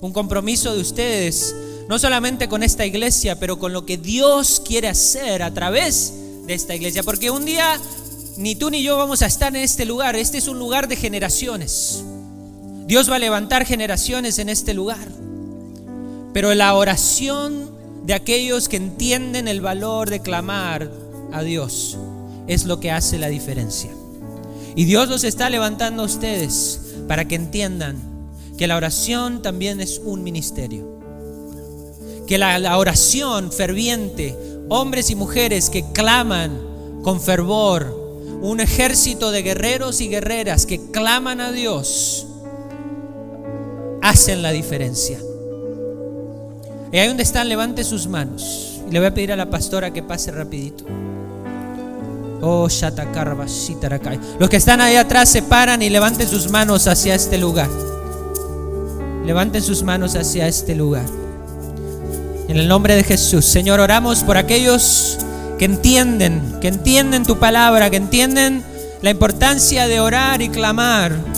Un 0.02 0.12
compromiso 0.12 0.74
de 0.76 0.82
ustedes, 0.82 1.56
no 1.88 1.98
solamente 2.00 2.50
con 2.50 2.64
esta 2.64 2.86
iglesia, 2.86 3.40
pero 3.40 3.58
con 3.58 3.72
lo 3.72 3.86
que 3.86 3.98
Dios 3.98 4.62
quiere 4.66 4.90
hacer 4.90 5.42
a 5.42 5.54
través 5.54 6.14
de 6.46 6.54
esta 6.54 6.76
iglesia. 6.76 7.04
Porque 7.04 7.32
un 7.32 7.46
día 7.46 7.80
ni 8.38 8.56
tú 8.56 8.70
ni 8.70 8.84
yo 8.84 8.98
vamos 8.98 9.22
a 9.22 9.28
estar 9.28 9.56
en 9.56 9.62
este 9.62 9.86
lugar. 9.86 10.16
Este 10.16 10.38
es 10.38 10.48
un 10.48 10.60
lugar 10.60 10.88
de 10.88 10.96
generaciones. 10.96 12.04
Dios 12.88 13.10
va 13.10 13.16
a 13.16 13.20
levantar 13.20 13.66
generaciones 13.66 14.38
en 14.40 14.50
este 14.50 14.74
lugar. 14.74 15.08
Pero 16.34 16.54
la 16.54 16.74
oración 16.74 17.72
de 18.04 18.14
aquellos 18.14 18.68
que 18.68 18.78
entienden 18.78 19.48
el 19.48 19.62
valor 19.62 20.10
de 20.10 20.22
clamar 20.22 20.92
a 21.32 21.44
Dios 21.44 21.98
es 22.52 22.66
lo 22.66 22.82
que 22.82 22.92
hace 22.92 23.18
la 23.18 23.30
diferencia. 23.30 23.90
Y 24.76 24.84
Dios 24.84 25.08
los 25.08 25.24
está 25.24 25.50
levantando 25.50 26.04
a 26.04 26.06
ustedes 26.06 26.82
para 27.08 27.26
que 27.26 27.36
entiendan 27.36 27.96
que 28.58 28.68
la 28.68 28.76
oración 28.76 29.42
también 29.42 29.80
es 29.80 30.02
un 30.04 30.22
ministerio. 30.22 31.00
Que 32.28 32.38
la, 32.38 32.78
oración 32.78 33.54
ferviente, 33.54 34.38
hombres 34.68 35.10
y 35.10 35.16
mujeres 35.16 35.70
que 35.70 35.94
claman 35.94 36.60
con 37.04 37.22
fervor, 37.22 38.20
un 38.42 38.60
ejército 38.60 39.32
de 39.32 39.44
guerreros 39.44 40.02
y 40.02 40.10
guerreras 40.10 40.66
que 40.66 40.92
claman 40.92 41.40
a 41.40 41.54
Dios, 41.54 42.28
hacen 44.02 44.42
la 44.42 44.52
diferencia. 44.52 45.20
Y 46.92 46.98
ahí 46.98 47.08
donde 47.08 47.24
están, 47.24 47.48
levante 47.48 47.86
sus 47.86 48.08
manos. 48.08 48.82
Y 48.90 48.92
le 48.92 49.00
voy 49.00 49.08
a 49.08 49.14
pedir 49.14 49.32
a 49.32 49.38
la 49.38 49.50
pastora 49.50 49.94
que 49.94 50.04
pase 50.04 50.32
rapidito. 50.32 50.84
Oh, 52.42 52.68
Los 54.40 54.50
que 54.50 54.58
están 54.58 54.82
ahí 54.82 54.96
atrás 54.96 55.30
se 55.30 55.44
paran 55.44 55.82
y 55.82 55.90
levanten 55.90 56.28
sus 56.28 56.50
manos 56.50 56.88
hacia 56.88 57.16
este 57.16 57.38
lugar. 57.38 57.70
Levanten 59.26 59.62
sus 59.62 59.84
manos 59.84 60.16
hacia 60.16 60.48
este 60.48 60.76
lugar. 60.76 61.06
En 62.48 62.58
el 62.58 62.68
nombre 62.68 62.96
de 62.96 63.04
Jesús, 63.04 63.46
Señor, 63.46 63.80
oramos 63.80 64.24
por 64.24 64.38
aquellos 64.38 65.20
que 65.60 65.66
entienden, 65.66 66.58
que 66.60 66.70
entienden 66.70 67.24
tu 67.24 67.38
palabra, 67.38 67.90
que 67.90 67.98
entienden 67.98 68.64
la 69.02 69.12
importancia 69.12 69.88
de 69.88 70.00
orar 70.00 70.42
y 70.42 70.50
clamar 70.50 71.32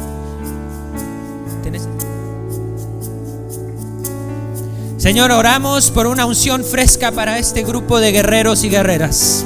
Señor, 5.04 5.32
oramos 5.32 5.92
por 5.92 6.08
una 6.08 6.26
unción 6.26 6.64
fresca 6.64 7.12
para 7.12 7.38
este 7.38 7.64
grupo 7.64 8.00
de 8.00 8.14
guerreros 8.14 8.64
y 8.64 8.70
guerreras. 8.70 9.44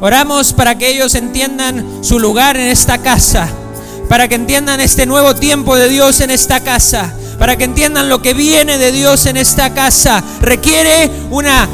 Oramos 0.00 0.54
para 0.54 0.78
que 0.78 0.88
ellos 0.88 1.14
entiendan 1.14 1.98
su 2.00 2.18
lugar 2.18 2.56
en 2.56 2.68
esta 2.68 2.98
casa, 2.98 3.48
para 4.08 4.28
que 4.28 4.34
entiendan 4.34 4.80
este 4.80 5.04
nuevo 5.04 5.34
tiempo 5.34 5.76
de 5.76 5.90
Dios 5.90 6.20
en 6.20 6.30
esta 6.30 6.60
casa, 6.60 7.12
para 7.38 7.56
que 7.56 7.64
entiendan 7.64 8.08
lo 8.08 8.22
que 8.22 8.32
viene 8.32 8.78
de 8.78 8.92
Dios 8.92 9.26
en 9.26 9.36
esta 9.36 9.74
casa. 9.74 10.24
Requiere 10.40 11.10
una 11.30 11.68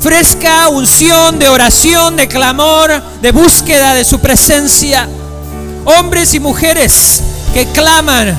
fresca 0.00 0.68
unción 0.68 1.38
de 1.38 1.48
oración, 1.48 2.16
de 2.16 2.26
clamor, 2.26 2.90
de 3.22 3.30
búsqueda 3.30 3.94
de 3.94 4.04
su 4.04 4.18
presencia. 4.18 5.08
Hombres 5.84 6.34
y 6.34 6.40
mujeres 6.40 7.22
que 7.54 7.66
claman, 7.66 8.36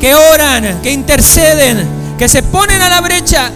que 0.00 0.16
oran, 0.16 0.82
que 0.82 0.90
interceden, 0.90 2.16
que 2.18 2.28
se 2.28 2.42
ponen 2.42 2.82
a 2.82 2.88
la 2.88 3.00
brecha 3.00 3.48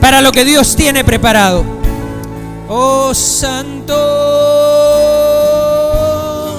para 0.00 0.22
lo 0.22 0.32
que 0.32 0.46
Dios 0.46 0.76
tiene 0.76 1.04
preparado. 1.04 1.81
Oh 2.68 3.12
Santo, 3.12 3.94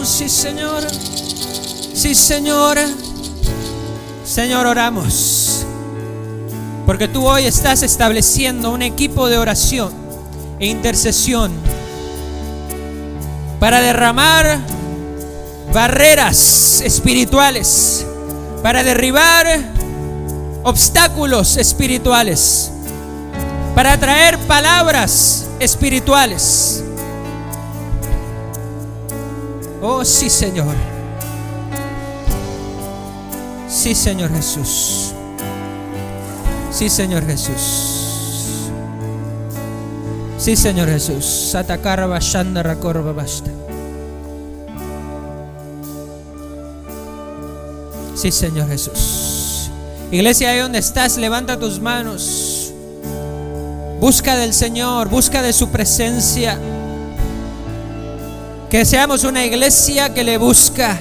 sí 0.03 0.27
Señor, 0.29 0.83
sí 1.93 2.13
Señor, 2.13 2.77
Señor 4.25 4.67
oramos, 4.67 5.65
porque 6.85 7.07
tú 7.07 7.25
hoy 7.25 7.45
estás 7.45 7.83
estableciendo 7.83 8.71
un 8.71 8.81
equipo 8.81 9.29
de 9.29 9.37
oración 9.37 9.93
e 10.59 10.67
intercesión 10.67 11.51
para 13.59 13.79
derramar 13.79 14.59
barreras 15.73 16.81
espirituales, 16.81 18.05
para 18.61 18.83
derribar 18.83 19.47
obstáculos 20.63 21.57
espirituales 21.57 22.71
para 23.75 23.97
traer 23.99 24.37
palabras 24.39 25.47
espirituales. 25.59 26.83
Oh, 29.81 30.05
sí, 30.05 30.29
Señor. 30.29 30.75
Sí, 33.67 33.95
Señor 33.95 34.33
Jesús. 34.33 35.13
Sí, 36.71 36.89
Señor 36.89 37.25
Jesús. 37.25 38.69
Sí, 40.37 40.55
Señor 40.55 40.89
Jesús. 40.89 41.53
Korba 42.79 43.11
Basta. 43.11 43.51
Sí, 48.15 48.31
Señor 48.31 48.69
Jesús. 48.69 49.69
Iglesia, 50.11 50.51
ahí 50.51 50.59
donde 50.59 50.79
estás, 50.79 51.17
levanta 51.17 51.59
tus 51.59 51.79
manos. 51.79 52.52
Busca 54.03 54.35
del 54.35 54.53
Señor, 54.53 55.07
busca 55.07 55.41
de 55.41 55.53
su 55.53 55.69
presencia. 55.69 56.59
Que 58.69 58.83
seamos 58.83 59.23
una 59.23 59.45
iglesia 59.45 60.13
que 60.13 60.25
le 60.25 60.37
busca. 60.37 60.99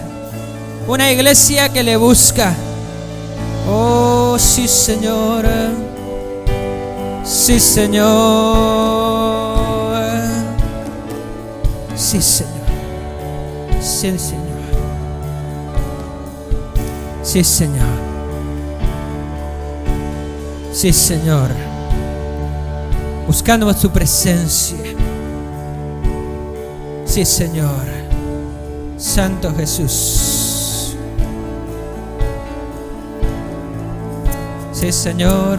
Una 0.87 1.11
iglesia 1.11 1.69
que 1.69 1.83
le 1.83 1.97
busca. 1.97 2.55
Oh, 3.69 4.37
sí, 4.39 4.69
Señor. 4.69 5.47
Sí, 7.25 7.59
Señor. 7.59 8.07
Sí, 11.97 12.23
Señor. 12.23 12.53
Sí, 13.81 14.17
Señor. 14.17 14.47
Sí, 17.25 17.43
Señor. 17.43 17.89
Sí, 20.73 20.93
Señor. 20.93 21.72
Buscando 23.27 23.73
tu 23.75 23.91
presencia. 23.91 24.79
Sí, 27.05 27.25
Señor. 27.25 27.87
Santo 28.97 29.53
Jesús. 29.55 30.97
Sí, 34.73 34.91
Señor. 34.93 35.59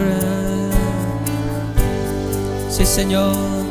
Sí, 2.68 2.84
Señor. 2.84 3.63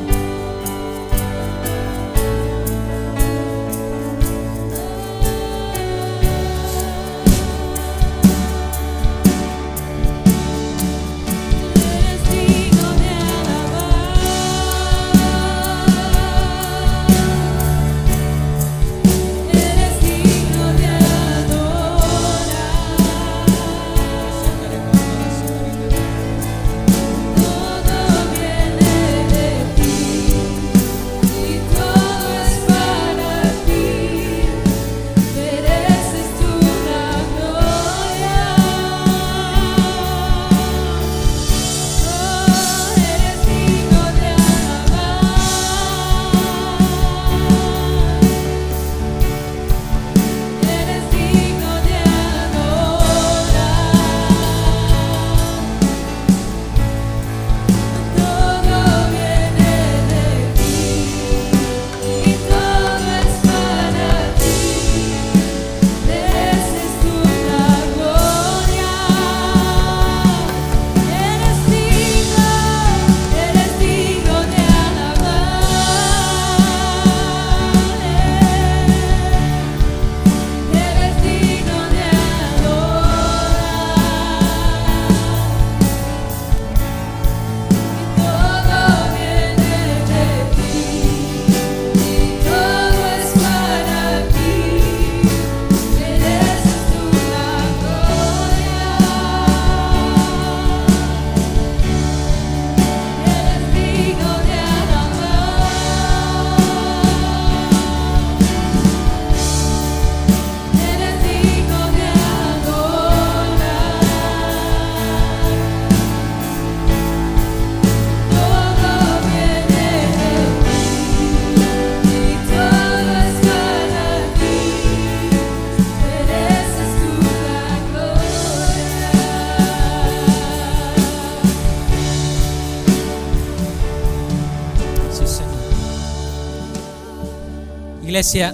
Iglesia. 138.14 138.54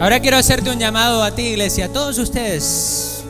Ahora 0.00 0.20
quiero 0.20 0.36
hacerte 0.36 0.70
un 0.70 0.78
llamado 0.78 1.24
a 1.24 1.34
ti, 1.34 1.42
iglesia, 1.42 1.86
a 1.86 1.88
todos 1.88 2.18
ustedes, 2.18 3.24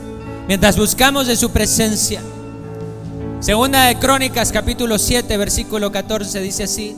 mientras 0.47 0.77
buscamos 0.77 1.25
de 1.25 1.35
su 1.37 1.49
presencia. 1.49 2.21
Segunda 3.39 3.85
de 3.85 3.97
Crónicas, 3.97 4.51
capítulo 4.51 4.99
7, 4.99 5.35
versículo 5.37 5.91
14, 5.91 6.39
dice 6.41 6.65
así. 6.65 6.95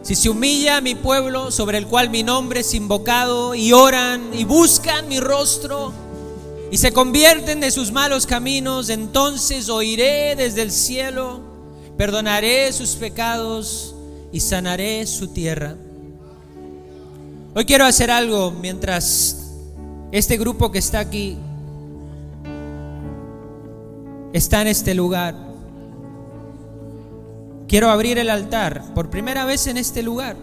Si 0.00 0.14
se 0.14 0.30
humilla 0.30 0.80
mi 0.80 0.94
pueblo 0.94 1.50
sobre 1.50 1.76
el 1.76 1.86
cual 1.86 2.08
mi 2.08 2.22
nombre 2.22 2.60
es 2.60 2.72
invocado 2.72 3.54
y 3.54 3.74
oran 3.74 4.30
y 4.32 4.44
buscan 4.44 5.06
mi 5.06 5.20
rostro 5.20 5.92
y 6.70 6.78
se 6.78 6.92
convierten 6.92 7.60
de 7.60 7.70
sus 7.70 7.92
malos 7.92 8.24
caminos, 8.24 8.88
entonces 8.88 9.68
oiré 9.68 10.34
desde 10.34 10.62
el 10.62 10.70
cielo 10.70 11.45
perdonaré 11.96 12.72
sus 12.72 12.96
pecados 12.96 13.94
y 14.32 14.40
sanaré 14.40 15.06
su 15.06 15.28
tierra. 15.28 15.76
Hoy 17.54 17.64
quiero 17.64 17.84
hacer 17.84 18.10
algo 18.10 18.50
mientras 18.50 19.54
este 20.12 20.36
grupo 20.36 20.70
que 20.70 20.78
está 20.78 20.98
aquí 20.98 21.38
está 24.32 24.60
en 24.60 24.68
este 24.68 24.94
lugar. 24.94 25.34
Quiero 27.66 27.90
abrir 27.90 28.18
el 28.18 28.30
altar 28.30 28.94
por 28.94 29.10
primera 29.10 29.44
vez 29.44 29.66
en 29.66 29.78
este 29.78 30.02
lugar 30.02 30.36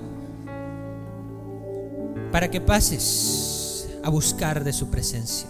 para 2.32 2.50
que 2.50 2.60
pases 2.60 3.88
a 4.04 4.10
buscar 4.10 4.64
de 4.64 4.74
su 4.74 4.90
presencia. 4.90 5.48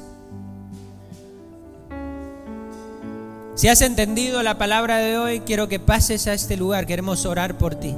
Si 3.55 3.67
has 3.67 3.81
entendido 3.81 4.41
la 4.41 4.57
palabra 4.57 4.97
de 4.97 5.17
hoy, 5.19 5.41
quiero 5.41 5.67
que 5.67 5.79
pases 5.79 6.25
a 6.25 6.33
este 6.33 6.57
lugar. 6.57 6.87
Queremos 6.87 7.25
orar 7.27 7.55
por 7.59 7.75
ti. 7.75 7.93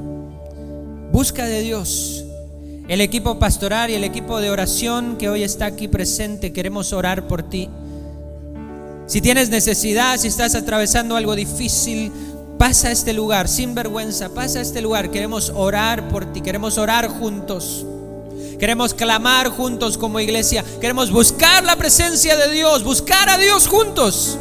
Busca 1.13 1.45
de 1.45 1.61
Dios. 1.61 2.25
El 2.89 2.99
equipo 2.99 3.39
pastoral 3.39 3.89
y 3.89 3.93
el 3.93 4.03
equipo 4.03 4.41
de 4.41 4.49
oración 4.49 5.15
que 5.17 5.29
hoy 5.29 5.43
está 5.43 5.67
aquí 5.67 5.87
presente, 5.87 6.51
queremos 6.51 6.91
orar 6.91 7.27
por 7.27 7.41
ti. 7.41 7.69
Si 9.07 9.21
tienes 9.21 9.49
necesidad, 9.49 10.17
si 10.17 10.27
estás 10.27 10.55
atravesando 10.55 11.15
algo 11.15 11.35
difícil, 11.35 12.11
pasa 12.59 12.89
a 12.89 12.91
este 12.91 13.13
lugar, 13.13 13.47
sin 13.47 13.73
vergüenza, 13.73 14.33
pasa 14.33 14.59
a 14.59 14.61
este 14.61 14.81
lugar. 14.81 15.09
Queremos 15.09 15.53
orar 15.55 16.09
por 16.09 16.33
ti, 16.33 16.41
queremos 16.41 16.77
orar 16.77 17.07
juntos. 17.07 17.85
Queremos 18.59 18.93
clamar 18.93 19.49
juntos 19.49 19.97
como 19.97 20.19
iglesia. 20.19 20.65
Queremos 20.81 21.11
buscar 21.11 21.63
la 21.63 21.77
presencia 21.77 22.35
de 22.35 22.51
Dios, 22.51 22.83
buscar 22.83 23.29
a 23.29 23.37
Dios 23.37 23.67
juntos. 23.67 24.37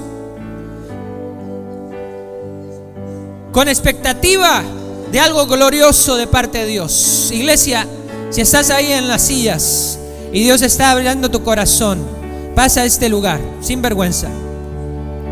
Con 3.55 3.69
expectativa 3.69 4.65
de 5.13 5.21
algo 5.21 5.47
glorioso 5.47 6.17
de 6.17 6.27
parte 6.27 6.59
de 6.59 6.67
Dios. 6.67 7.31
Iglesia, 7.33 7.87
si 8.31 8.41
estás 8.41 8.71
ahí 8.71 8.91
en 8.91 9.07
las 9.07 9.23
sillas 9.23 9.97
y 10.33 10.43
Dios 10.43 10.61
está 10.61 10.91
abriendo 10.91 11.31
tu 11.31 11.45
corazón, 11.45 12.05
pasa 12.57 12.81
a 12.81 12.85
este 12.85 13.09
lugar, 13.09 13.39
sin 13.61 13.81
vergüenza. 13.81 14.27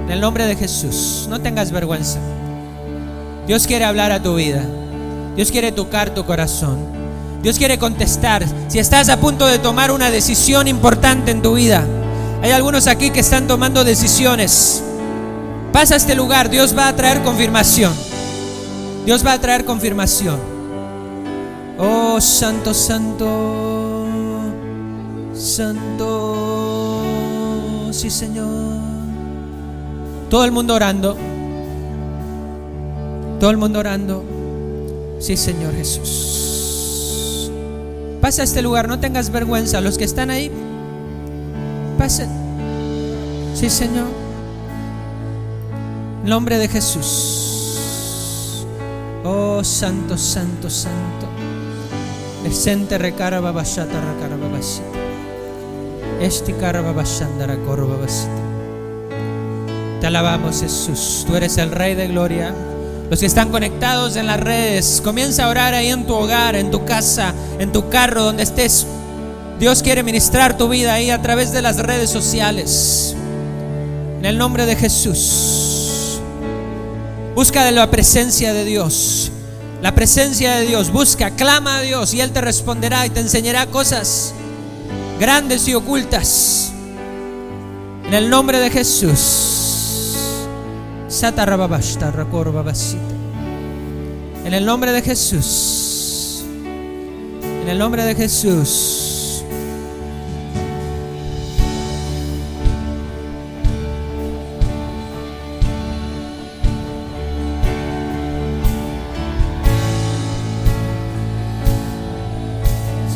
En 0.05 0.11
el 0.13 0.21
nombre 0.21 0.47
de 0.47 0.55
Jesús, 0.55 1.27
no 1.29 1.41
tengas 1.41 1.73
vergüenza. 1.73 2.21
Dios 3.49 3.67
quiere 3.67 3.85
hablar 3.85 4.13
a 4.13 4.23
tu 4.23 4.37
vida. 4.37 4.65
Dios 5.35 5.51
quiere 5.51 5.73
tocar 5.73 6.15
tu 6.15 6.25
corazón. 6.25 6.79
Dios 7.43 7.59
quiere 7.59 7.77
contestar. 7.77 8.47
Si 8.69 8.79
estás 8.79 9.09
a 9.09 9.19
punto 9.19 9.49
de 9.49 9.59
tomar 9.59 9.91
una 9.91 10.13
decisión 10.13 10.69
importante 10.69 11.33
en 11.33 11.43
tu 11.43 11.55
vida, 11.55 11.85
hay 12.41 12.53
algunos 12.53 12.87
aquí 12.87 13.11
que 13.11 13.19
están 13.19 13.49
tomando 13.49 13.83
decisiones. 13.83 14.81
Pasa 15.73 15.95
a 15.95 15.97
este 15.97 16.15
lugar, 16.15 16.51
Dios 16.51 16.79
va 16.79 16.87
a 16.87 16.95
traer 16.95 17.23
confirmación. 17.23 18.12
Dios 19.05 19.27
va 19.27 19.33
a 19.33 19.41
traer 19.41 19.65
confirmación. 19.65 20.39
Oh, 21.79 22.21
santo, 22.21 22.73
santo, 22.73 24.07
santo, 25.35 27.03
sí 27.91 28.11
Señor. 28.11 28.81
Todo 30.31 30.45
el 30.45 30.53
mundo 30.53 30.75
orando. 30.75 31.17
Todo 33.39 33.51
el 33.51 33.57
mundo 33.57 33.81
orando. 33.81 34.25
Sí, 35.19 35.37
Señor 35.37 35.75
Jesús. 35.75 37.51
Pasa 38.21 38.43
a 38.43 38.45
este 38.45 38.63
lugar, 38.63 38.89
no 38.89 39.01
tengas 39.01 39.31
vergüenza. 39.31 39.81
Los 39.81 39.99
que 39.99 40.05
están 40.05 40.31
ahí, 40.31 40.51
pasen. 41.99 42.31
Sí, 43.55 43.69
Señor. 43.69 44.07
En 46.23 46.31
nombre 46.31 46.57
de 46.59 46.69
Jesús. 46.69 47.42
Oh, 49.25 49.63
santo, 49.63 50.19
santo, 50.19 50.69
santo. 50.69 51.29
Esente 52.45 52.99
recara 52.99 53.41
babashata 53.41 54.01
recara 54.01 54.37
babashita. 54.37 54.99
Esti 56.21 56.53
cara 56.55 56.81
babashandara 56.81 57.57
corro 57.65 57.87
babashita. 57.87 58.43
Te 60.01 60.09
alabamos, 60.09 60.61
Jesús. 60.61 61.25
Tú 61.25 61.37
eres 61.37 61.57
el 61.59 61.71
Rey 61.71 61.95
de 61.95 62.09
Gloria. 62.09 62.53
Los 63.11 63.21
que 63.21 63.27
están 63.27 63.51
conectados 63.51 64.17
en 64.17 64.27
las 64.27 64.41
redes, 64.41 65.01
comienza 65.05 65.45
a 65.45 65.49
orar 65.49 65.75
ahí 65.75 65.89
en 65.89 66.05
tu 66.07 66.15
hogar, 66.15 66.57
en 66.57 66.73
tu 66.73 66.85
casa, 66.85 67.33
en 67.61 67.71
tu 67.71 67.89
carro, 67.91 68.25
donde 68.25 68.43
estés. 68.43 68.87
Dios 69.61 69.83
quiere 69.85 70.03
ministrar 70.03 70.57
tu 70.57 70.69
vida 70.69 70.95
ahí 70.95 71.11
a 71.11 71.23
través 71.23 71.53
de 71.53 71.63
las 71.63 71.79
redes 71.79 72.11
sociales. 72.11 73.15
En 74.19 74.25
el 74.25 74.37
nombre 74.37 74.67
de 74.67 74.75
Jesús. 74.75 75.62
Busca 77.35 77.65
de 77.65 77.73
la 77.73 77.91
presencia 77.91 78.53
de 78.53 78.65
Dios. 78.65 79.33
La 79.81 79.95
presencia 79.95 80.57
de 80.57 80.67
Dios. 80.67 80.93
Busca, 80.93 81.31
clama 81.31 81.79
a 81.79 81.81
Dios 81.81 82.13
y 82.15 82.21
Él 82.21 82.31
te 82.31 82.41
responderá 82.41 83.07
y 83.07 83.11
te 83.11 83.21
enseñará 83.21 83.67
cosas 83.67 84.35
grandes 85.19 85.67
y 85.67 85.75
ocultas. 85.75 86.73
En 88.07 88.15
el 88.15 88.29
nombre 88.29 88.59
de 88.59 88.69
Jesús. 88.71 90.03
En 94.45 94.53
el 94.53 94.67
nombre 94.67 94.93
de 94.93 95.01
Jesús. 95.01 96.45
En 97.63 97.69
el 97.69 97.79
nombre 97.79 98.05
de 98.05 98.15
Jesús. 98.15 99.02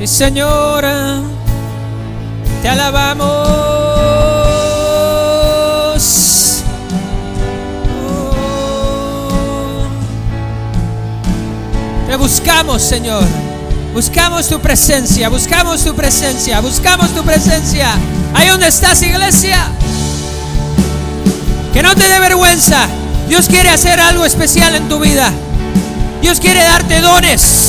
Señora, 0.06 1.20
te 2.62 2.68
alabamos. 2.68 3.48
Te 12.06 12.16
buscamos, 12.16 12.82
Señor. 12.82 13.24
Buscamos 13.92 14.48
tu 14.48 14.60
presencia, 14.60 15.28
buscamos 15.28 15.84
tu 15.84 15.92
presencia, 15.94 16.60
buscamos 16.60 17.10
tu 17.10 17.24
presencia. 17.24 17.88
Ahí 18.32 18.48
donde 18.48 18.68
estás, 18.68 19.02
iglesia. 19.02 19.66
Que 21.72 21.82
no 21.82 21.94
te 21.96 22.08
dé 22.08 22.20
vergüenza. 22.20 22.86
Dios 23.28 23.48
quiere 23.48 23.70
hacer 23.70 23.98
algo 23.98 24.24
especial 24.24 24.76
en 24.76 24.88
tu 24.88 25.00
vida. 25.00 25.32
Dios 26.22 26.38
quiere 26.38 26.62
darte 26.62 27.00
dones. 27.00 27.65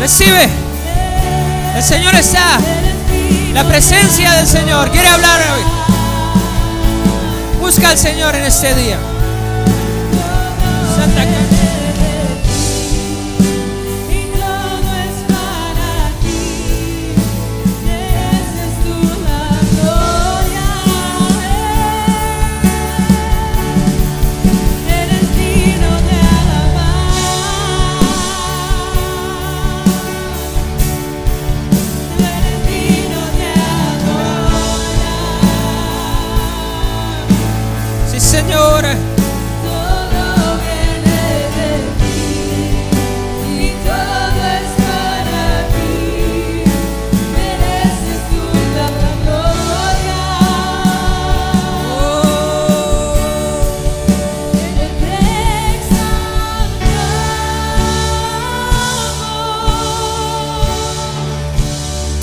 Recibe. 0.00 0.48
El 1.76 1.82
Señor 1.82 2.14
está. 2.14 2.58
La 3.52 3.64
presencia 3.64 4.32
del 4.32 4.46
Señor 4.46 4.90
quiere 4.90 5.08
hablar 5.08 5.40
hoy. 5.52 5.62
Busca 7.60 7.90
al 7.90 7.98
Señor 7.98 8.34
en 8.34 8.44
este 8.44 8.74
día. 8.74 8.98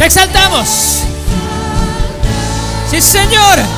Exaltamos. 0.08 1.04
Sí, 2.90 3.02
Señor. 3.02 3.77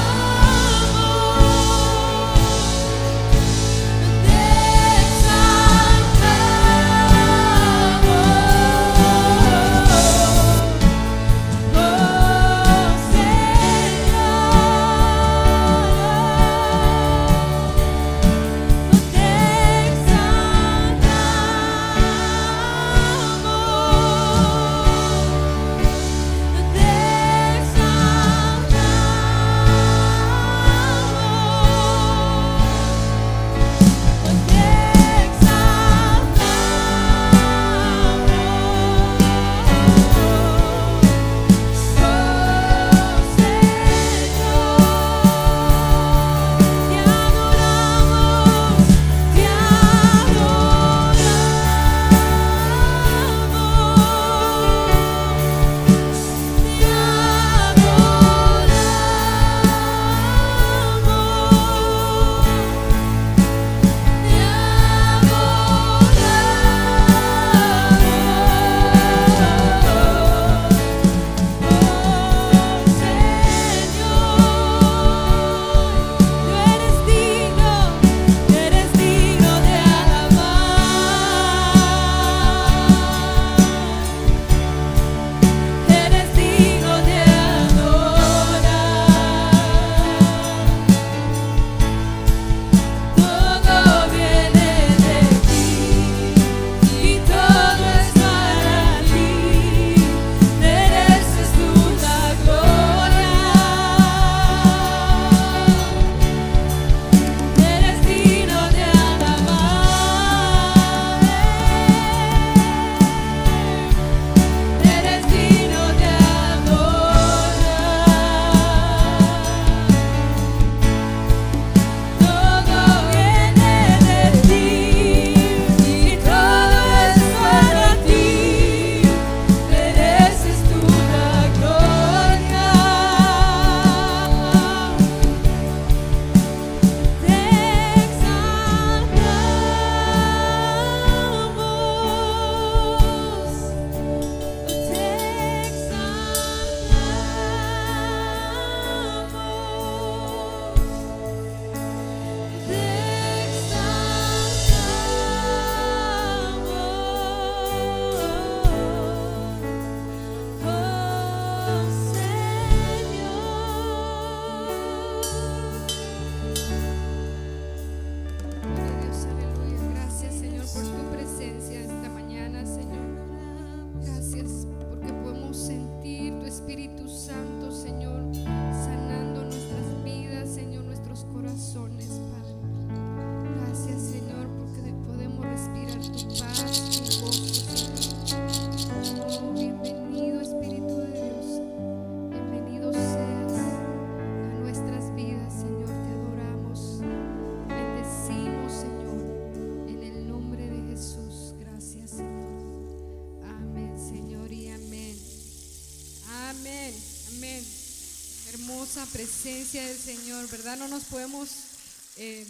¿Verdad? 210.60 210.78
No 210.78 210.90
nos 210.90 211.06
podemos, 211.06 212.18
eh, 212.18 212.46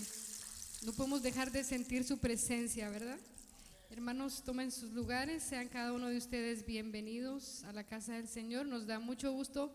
no 0.84 0.94
podemos 0.94 1.22
dejar 1.22 1.52
de 1.52 1.64
sentir 1.64 2.04
su 2.04 2.18
presencia, 2.18 2.90
¿verdad? 2.90 3.20
Hermanos, 3.92 4.42
tomen 4.44 4.72
sus 4.72 4.94
lugares, 4.94 5.44
sean 5.44 5.68
cada 5.68 5.94
uno 5.94 6.08
de 6.08 6.18
ustedes 6.18 6.66
bienvenidos 6.66 7.64
a 7.66 7.72
la 7.72 7.84
casa 7.84 8.14
del 8.14 8.28
Señor. 8.28 8.66
Nos 8.66 8.88
da 8.88 8.98
mucho 8.98 9.32
gusto 9.32 9.72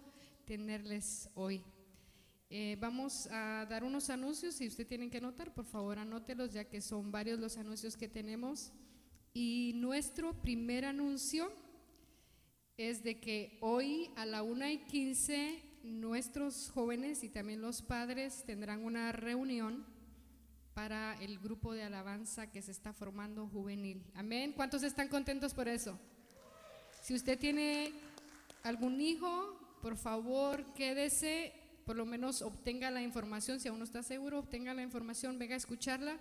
tenerles 0.47 1.29
hoy. 1.37 1.63
Eh, 2.51 2.77
vamos 2.81 3.29
a 3.31 3.69
dar 3.71 3.85
unos 3.85 4.11
anuncios, 4.11 4.57
si 4.57 4.67
usted 4.67 4.85
tiene 4.85 5.09
que 5.11 5.19
anotar, 5.19 5.55
por 5.55 5.67
favor 5.67 6.01
anótelos, 6.01 6.53
ya 6.53 6.65
que 6.65 6.81
son 6.81 7.13
varios 7.13 7.39
los 7.39 7.57
anuncios 7.57 7.97
que 7.97 8.09
tenemos. 8.09 8.73
Y 9.33 9.75
nuestro 9.77 10.35
primer 10.43 10.87
anuncio 10.87 11.53
es 12.77 13.05
de 13.05 13.21
que 13.21 13.59
hoy 13.61 14.11
a 14.17 14.27
la 14.27 14.43
una 14.43 14.73
y 14.73 14.79
15 14.79 15.74
nuestros 15.85 16.71
jóvenes 16.71 17.23
y 17.23 17.29
también 17.29 17.61
los 17.61 17.83
padres 17.83 18.43
tendrán 18.47 18.85
una 18.85 19.13
reunión 19.13 19.85
para 20.73 21.15
el 21.21 21.39
grupo 21.39 21.73
de 21.73 21.85
alabanza 21.85 22.51
que 22.51 22.63
se 22.63 22.73
está 22.73 22.93
formando 22.93 23.47
juvenil. 23.47 24.03
Amén. 24.15 24.53
¿Cuántos 24.57 24.83
están 24.83 25.09
contentos 25.09 25.55
por 25.55 25.69
eso? 25.69 25.99
Si 27.03 27.15
usted 27.15 27.39
tiene 27.39 27.93
algún 28.63 29.01
hijo, 29.01 29.61
por 29.83 29.97
favor, 29.97 30.65
quédese, 30.75 31.53
por 31.85 31.97
lo 31.97 32.07
menos 32.07 32.43
obtenga 32.43 32.91
la 32.91 33.03
información. 33.03 33.61
Si 33.61 33.69
aún 33.69 33.79
no 33.79 33.85
está 33.85 34.03
seguro, 34.03 34.41
obtenga 34.41 34.75
la 34.75 34.83
información, 34.83 35.39
venga 35.39 35.55
a 35.55 35.59
escucharla. 35.59 36.17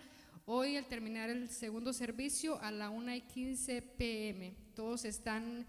Hoy, 0.45 0.75
al 0.75 0.85
terminar 0.85 1.29
el 1.29 1.49
segundo 1.49 1.93
servicio, 1.93 2.61
a 2.61 2.69
la 2.69 2.89
1 2.89 3.15
y 3.15 3.21
15 3.21 3.81
pm. 3.81 4.53
Todos 4.75 5.05
están 5.05 5.65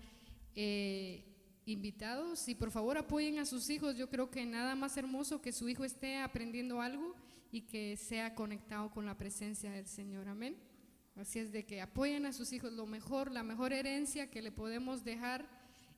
eh, 0.57 1.34
invitados 1.67 2.49
y 2.49 2.55
por 2.55 2.71
favor 2.71 2.99
apoyen 2.99 3.39
a 3.39 3.47
sus 3.47 3.71
hijos. 3.71 3.97
Yo 3.97 4.09
creo 4.09 4.31
que 4.31 4.45
nada 4.45 4.75
más 4.75 4.97
hermoso 4.97 5.41
que 5.41 5.53
su 5.53 5.69
hijo 5.69 5.85
esté 5.85 6.19
aprendiendo 6.19 6.81
algo 6.81 7.15
y 7.51 7.63
que 7.63 7.97
sea 7.97 8.35
conectado 8.35 8.91
con 8.91 9.07
la 9.07 9.17
presencia 9.17 9.71
del 9.71 9.87
Señor. 9.87 10.29
Amén. 10.29 10.57
Así 11.17 11.39
es 11.39 11.53
de 11.53 11.65
que 11.65 11.81
apoyen 11.81 12.27
a 12.27 12.33
sus 12.33 12.53
hijos. 12.53 12.73
Lo 12.73 12.87
mejor, 12.87 13.31
la 13.31 13.43
mejor 13.43 13.73
herencia 13.73 14.31
que 14.31 14.43
le 14.43 14.51
podemos 14.51 15.05
dejar 15.05 15.49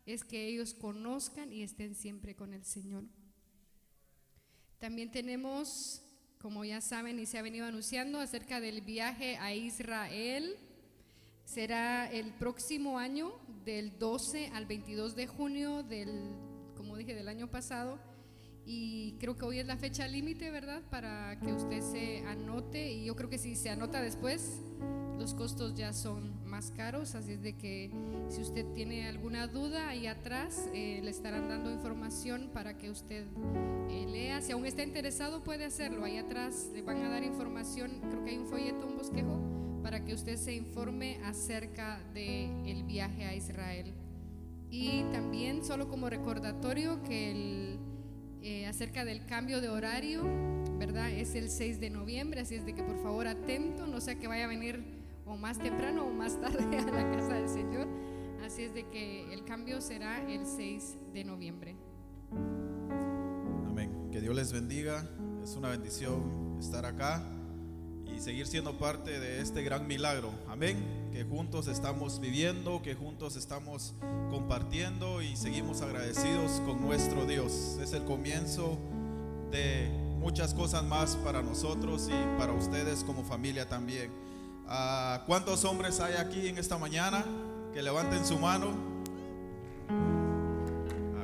es 0.04 0.22
que 0.22 0.46
ellos 0.46 0.74
conozcan 0.74 1.52
y 1.52 1.62
estén 1.62 1.94
siempre 1.94 2.36
con 2.36 2.52
el 2.52 2.64
Señor. 2.64 3.04
También 4.78 5.10
tenemos, 5.10 6.02
como 6.38 6.64
ya 6.64 6.80
saben 6.80 7.18
y 7.18 7.26
se 7.26 7.38
ha 7.38 7.42
venido 7.42 7.66
anunciando, 7.66 8.20
acerca 8.20 8.60
del 8.60 8.82
viaje 8.82 9.36
a 9.38 9.54
Israel. 9.54 10.56
Será 11.46 12.10
el 12.10 12.32
próximo 12.32 12.98
año, 12.98 13.32
del 13.64 13.98
12 13.98 14.50
al 14.52 14.66
22 14.66 15.14
de 15.14 15.26
junio 15.28 15.84
del, 15.84 16.34
como 16.76 16.96
dije, 16.96 17.14
del 17.14 17.28
año 17.28 17.48
pasado. 17.48 17.98
Y 18.64 19.12
creo 19.20 19.36
que 19.36 19.44
hoy 19.44 19.60
es 19.60 19.66
la 19.66 19.76
fecha 19.76 20.08
límite, 20.08 20.50
¿verdad? 20.50 20.82
Para 20.90 21.38
que 21.38 21.52
usted 21.52 21.80
se 21.82 22.26
anote. 22.26 22.92
Y 22.92 23.04
yo 23.04 23.14
creo 23.14 23.30
que 23.30 23.38
si 23.38 23.54
se 23.54 23.70
anota 23.70 24.02
después, 24.02 24.60
los 25.18 25.34
costos 25.34 25.74
ya 25.74 25.92
son 25.92 26.44
más 26.44 26.72
caros. 26.72 27.14
Así 27.14 27.32
es 27.32 27.42
de 27.42 27.56
que 27.56 27.92
si 28.28 28.42
usted 28.42 28.66
tiene 28.74 29.06
alguna 29.06 29.46
duda, 29.46 29.88
ahí 29.88 30.08
atrás 30.08 30.68
eh, 30.74 31.00
le 31.02 31.10
estarán 31.10 31.48
dando 31.48 31.70
información 31.70 32.50
para 32.52 32.76
que 32.76 32.90
usted 32.90 33.24
eh, 33.88 34.06
lea. 34.08 34.42
Si 34.42 34.50
aún 34.50 34.66
está 34.66 34.82
interesado, 34.82 35.44
puede 35.44 35.64
hacerlo. 35.64 36.04
Ahí 36.04 36.18
atrás 36.18 36.70
le 36.74 36.82
van 36.82 37.04
a 37.04 37.08
dar 37.08 37.22
información. 37.22 38.00
Creo 38.10 38.24
que 38.24 38.30
hay 38.30 38.38
un 38.38 38.46
folleto, 38.46 38.84
un 38.84 38.96
bosquejo, 38.96 39.65
para 39.86 40.04
que 40.04 40.14
usted 40.14 40.36
se 40.36 40.52
informe 40.52 41.20
acerca 41.24 42.00
del 42.12 42.50
el 42.66 42.82
viaje 42.82 43.24
a 43.24 43.36
Israel. 43.36 43.94
Y 44.68 45.04
también, 45.12 45.64
solo 45.64 45.88
como 45.88 46.10
recordatorio, 46.10 47.04
que 47.04 47.30
el 47.30 47.78
eh, 48.42 48.66
acerca 48.66 49.04
del 49.04 49.26
cambio 49.26 49.60
de 49.60 49.68
horario, 49.68 50.24
¿verdad? 50.76 51.12
Es 51.12 51.36
el 51.36 51.48
6 51.50 51.78
de 51.78 51.90
noviembre, 51.90 52.40
así 52.40 52.56
es 52.56 52.66
de 52.66 52.74
que 52.74 52.82
por 52.82 53.00
favor 53.00 53.28
atento, 53.28 53.86
no 53.86 54.00
sea 54.00 54.18
que 54.18 54.26
vaya 54.26 54.46
a 54.46 54.48
venir 54.48 55.04
o 55.24 55.36
más 55.36 55.56
temprano 55.56 56.04
o 56.06 56.12
más 56.12 56.36
tarde 56.40 56.64
a 56.78 56.90
la 56.90 57.08
casa 57.12 57.34
del 57.34 57.48
Señor. 57.48 57.86
Así 58.44 58.62
es 58.62 58.74
de 58.74 58.88
que 58.88 59.32
el 59.32 59.44
cambio 59.44 59.80
será 59.80 60.20
el 60.28 60.46
6 60.46 60.96
de 61.12 61.22
noviembre. 61.22 61.76
Amén. 63.68 64.08
Que 64.10 64.20
Dios 64.20 64.34
les 64.34 64.52
bendiga. 64.52 65.08
Es 65.44 65.54
una 65.54 65.68
bendición 65.68 66.56
estar 66.58 66.84
acá 66.84 67.35
y 68.16 68.20
seguir 68.20 68.46
siendo 68.46 68.78
parte 68.78 69.20
de 69.20 69.42
este 69.42 69.62
gran 69.62 69.86
milagro. 69.86 70.30
Amén. 70.48 71.10
Que 71.12 71.24
juntos 71.24 71.66
estamos 71.66 72.18
viviendo, 72.18 72.80
que 72.82 72.94
juntos 72.94 73.36
estamos 73.36 73.94
compartiendo 74.30 75.20
y 75.20 75.36
seguimos 75.36 75.82
agradecidos 75.82 76.62
con 76.64 76.80
nuestro 76.80 77.26
Dios. 77.26 77.78
Es 77.82 77.92
el 77.92 78.04
comienzo 78.04 78.78
de 79.50 79.90
muchas 80.18 80.54
cosas 80.54 80.82
más 80.84 81.16
para 81.16 81.42
nosotros 81.42 82.08
y 82.08 82.38
para 82.38 82.52
ustedes 82.52 83.04
como 83.04 83.22
familia 83.22 83.68
también. 83.68 84.10
Ah, 84.66 85.22
¿Cuántos 85.26 85.64
hombres 85.64 86.00
hay 86.00 86.14
aquí 86.14 86.48
en 86.48 86.56
esta 86.58 86.78
mañana? 86.78 87.24
Que 87.74 87.82
levanten 87.82 88.24
su 88.24 88.38
mano. 88.38 88.68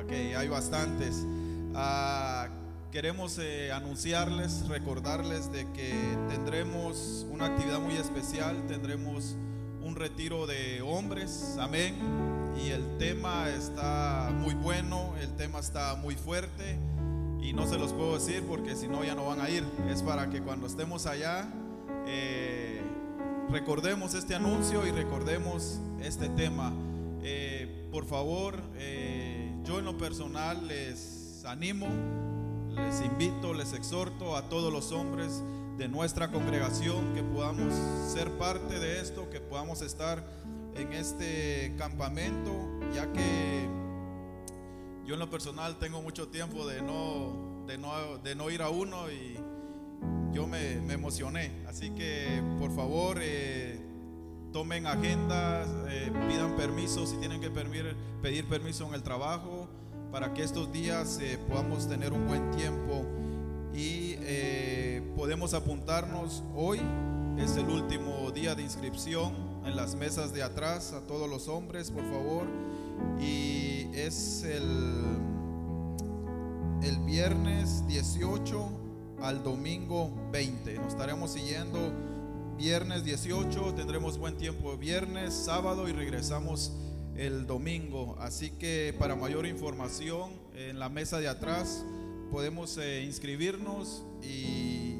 Ok, 0.03 0.11
hay 0.37 0.47
bastantes. 0.47 1.25
Ah, 1.73 2.47
queremos 2.93 3.39
eh, 3.39 3.71
anunciarles, 3.71 4.67
recordarles 4.67 5.51
de 5.51 5.65
que 5.71 5.95
tendremos 6.29 7.25
una 7.31 7.47
actividad 7.47 7.79
muy 7.79 7.95
especial, 7.95 8.67
tendremos 8.67 9.35
un 9.81 9.95
retiro 9.95 10.45
de 10.45 10.79
hombres, 10.83 11.57
amén. 11.59 11.95
Y 12.63 12.69
el 12.69 12.99
tema 12.99 13.49
está 13.49 14.29
muy 14.37 14.53
bueno, 14.53 15.15
el 15.19 15.35
tema 15.35 15.59
está 15.59 15.95
muy 15.95 16.15
fuerte 16.15 16.77
y 17.41 17.51
no 17.51 17.65
se 17.65 17.79
los 17.79 17.93
puedo 17.93 18.13
decir 18.13 18.43
porque 18.47 18.75
si 18.75 18.87
no 18.87 19.03
ya 19.03 19.15
no 19.15 19.25
van 19.25 19.41
a 19.41 19.49
ir. 19.49 19.63
Es 19.89 20.03
para 20.03 20.29
que 20.29 20.43
cuando 20.43 20.67
estemos 20.67 21.07
allá 21.07 21.49
eh, 22.05 22.79
recordemos 23.49 24.13
este 24.13 24.35
anuncio 24.35 24.85
y 24.85 24.91
recordemos 24.91 25.79
este 25.99 26.29
tema. 26.29 26.71
Eh, 27.23 27.87
por 27.91 28.05
favor, 28.05 28.61
yo 29.63 29.79
en 29.79 29.85
lo 29.85 29.97
personal 29.97 30.67
les 30.67 31.43
animo, 31.43 31.87
les 32.75 33.01
invito, 33.01 33.53
les 33.53 33.73
exhorto 33.73 34.35
a 34.35 34.49
todos 34.49 34.71
los 34.71 34.91
hombres 34.91 35.43
de 35.77 35.87
nuestra 35.87 36.31
congregación 36.31 37.13
que 37.13 37.23
podamos 37.23 37.73
ser 38.11 38.31
parte 38.37 38.79
de 38.79 39.01
esto, 39.01 39.29
que 39.29 39.39
podamos 39.39 39.81
estar 39.81 40.23
en 40.75 40.93
este 40.93 41.73
campamento, 41.77 42.51
ya 42.93 43.11
que 43.11 43.67
yo 45.05 45.15
en 45.15 45.19
lo 45.19 45.29
personal 45.29 45.77
tengo 45.79 46.01
mucho 46.01 46.27
tiempo 46.27 46.65
de 46.67 46.81
no, 46.81 47.65
de 47.67 47.77
no, 47.77 48.17
de 48.19 48.35
no 48.35 48.49
ir 48.49 48.61
a 48.61 48.69
uno 48.69 49.11
y 49.11 49.37
yo 50.31 50.47
me, 50.47 50.75
emocioné. 50.93 51.51
Así 51.67 51.91
que 51.91 52.41
por 52.59 52.73
favor 52.75 53.17
eh, 53.21 53.79
tomen 54.51 54.87
agendas, 54.87 55.67
eh, 55.89 56.11
pidan 56.27 56.55
permiso 56.55 57.05
si 57.05 57.17
tienen 57.17 57.41
que 57.41 57.49
pedir, 57.49 57.95
pedir 58.21 58.45
permiso 58.45 58.87
en 58.87 58.93
el 58.93 59.03
trabajo 59.03 59.62
para 60.13 60.31
que 60.31 60.43
estos 60.43 60.71
días 60.71 61.17
eh, 61.19 61.39
podamos 61.49 61.89
tener 61.89 62.13
un 62.13 62.27
buen 62.27 62.51
tiempo 62.51 63.03
y 63.73 64.13
eh, 64.19 65.01
podemos 65.15 65.55
apuntarnos 65.55 66.43
hoy. 66.55 66.79
Es 67.39 67.57
el 67.57 67.67
último 67.67 68.29
día 68.29 68.53
de 68.53 68.61
inscripción 68.61 69.33
en 69.65 69.75
las 69.75 69.95
mesas 69.95 70.31
de 70.31 70.43
atrás 70.43 70.93
a 70.93 71.01
todos 71.07 71.27
los 71.27 71.47
hombres, 71.47 71.89
por 71.89 72.03
favor. 72.03 72.45
Y 73.19 73.87
es 73.91 74.43
el, 74.43 75.17
el 76.83 76.99
viernes 76.99 77.83
18 77.87 78.69
al 79.19 79.41
domingo 79.41 80.13
20. 80.31 80.75
Nos 80.75 80.89
estaremos 80.89 81.31
siguiendo 81.31 81.91
viernes 82.55 83.03
18, 83.03 83.73
tendremos 83.73 84.19
buen 84.19 84.37
tiempo 84.37 84.77
viernes, 84.77 85.33
sábado 85.33 85.89
y 85.89 85.91
regresamos 85.91 86.71
el 87.17 87.45
domingo. 87.45 88.15
Así 88.19 88.51
que 88.51 88.95
para 88.97 89.15
mayor 89.15 89.45
información 89.45 90.31
en 90.55 90.79
la 90.79 90.89
mesa 90.89 91.19
de 91.19 91.27
atrás 91.27 91.85
podemos 92.31 92.77
eh, 92.77 93.03
inscribirnos 93.03 94.03
y 94.21 94.97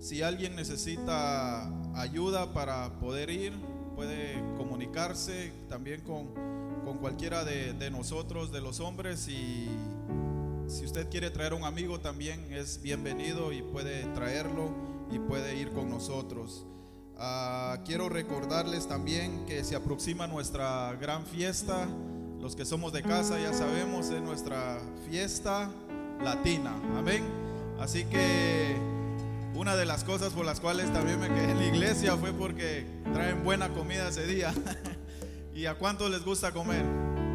si 0.00 0.22
alguien 0.22 0.54
necesita 0.54 1.66
ayuda 1.94 2.52
para 2.52 2.98
poder 2.98 3.30
ir, 3.30 3.52
puede 3.94 4.34
comunicarse 4.56 5.52
también 5.68 6.02
con, 6.02 6.28
con 6.84 6.98
cualquiera 6.98 7.44
de, 7.44 7.72
de 7.72 7.90
nosotros, 7.90 8.52
de 8.52 8.60
los 8.60 8.80
hombres 8.80 9.28
y 9.28 9.68
si 10.66 10.84
usted 10.84 11.08
quiere 11.10 11.30
traer 11.30 11.54
un 11.54 11.64
amigo 11.64 12.00
también 12.00 12.52
es 12.52 12.80
bienvenido 12.82 13.52
y 13.52 13.62
puede 13.62 14.04
traerlo 14.14 14.70
y 15.10 15.18
puede 15.18 15.56
ir 15.56 15.70
con 15.70 15.88
nosotros. 15.88 16.66
Ah, 17.16 17.78
quiero 17.84 18.08
recordarles 18.08 18.88
también 18.88 19.46
que 19.46 19.62
se 19.62 19.76
aproxima 19.76 20.26
nuestra 20.26 20.96
gran 21.00 21.24
fiesta. 21.26 21.86
Los 22.40 22.56
que 22.56 22.64
somos 22.64 22.92
de 22.92 23.02
casa 23.02 23.40
ya 23.40 23.54
sabemos, 23.54 24.10
es 24.10 24.20
nuestra 24.20 24.78
fiesta 25.08 25.70
latina. 26.22 26.74
Amén. 26.96 27.24
Así 27.78 28.04
que 28.04 28.76
una 29.54 29.76
de 29.76 29.86
las 29.86 30.02
cosas 30.04 30.32
por 30.32 30.44
las 30.44 30.60
cuales 30.60 30.92
también 30.92 31.20
me 31.20 31.28
quedé 31.28 31.52
en 31.52 31.58
la 31.58 31.66
iglesia 31.66 32.16
fue 32.16 32.32
porque 32.32 32.84
traen 33.12 33.44
buena 33.44 33.68
comida 33.70 34.08
ese 34.08 34.26
día. 34.26 34.52
¿Y 35.54 35.66
a 35.66 35.76
cuántos 35.76 36.10
les 36.10 36.24
gusta 36.24 36.52
comer? 36.52 36.84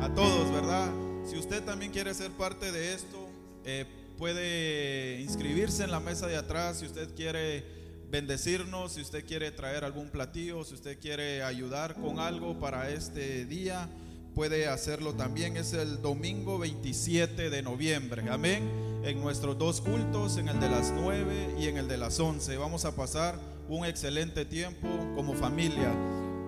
A 0.02 0.14
todos, 0.14 0.52
¿verdad? 0.52 0.90
Si 1.26 1.38
usted 1.38 1.64
también 1.64 1.92
quiere 1.92 2.14
ser 2.14 2.32
parte 2.32 2.72
de 2.72 2.94
esto, 2.94 3.30
eh, 3.64 3.86
puede 4.18 5.22
inscribirse 5.22 5.86
en 5.86 5.92
la 5.92 6.02
mesa 6.02 6.28
de 6.28 6.36
atrás 6.36 6.80
si 6.80 6.86
usted 6.86 7.16
quiere 7.16 7.79
bendecirnos, 8.10 8.94
si 8.94 9.02
usted 9.02 9.26
quiere 9.26 9.52
traer 9.52 9.84
algún 9.84 10.10
platillo, 10.10 10.64
si 10.64 10.74
usted 10.74 11.00
quiere 11.00 11.44
ayudar 11.44 11.96
con 11.96 12.20
algo 12.20 12.60
para 12.60 12.90
este 12.90 13.46
día, 13.46 13.90
puede 14.34 14.68
hacerlo 14.68 15.14
también. 15.14 15.58
Es 15.58 15.74
el 15.74 16.02
domingo 16.02 16.58
27 16.60 17.50
de 17.50 17.62
noviembre, 17.62 18.24
amén. 18.30 18.70
En 19.04 19.22
nuestros 19.22 19.58
dos 19.58 19.82
cultos, 19.82 20.38
en 20.38 20.50
el 20.50 20.60
de 20.60 20.70
las 20.70 20.92
9 20.92 21.56
y 21.60 21.68
en 21.68 21.78
el 21.78 21.88
de 21.88 21.98
las 21.98 22.20
11. 22.20 22.58
Vamos 22.58 22.86
a 22.86 22.96
pasar 22.96 23.40
un 23.68 23.86
excelente 23.86 24.46
tiempo 24.46 24.88
como 25.16 25.34
familia. 25.34 25.94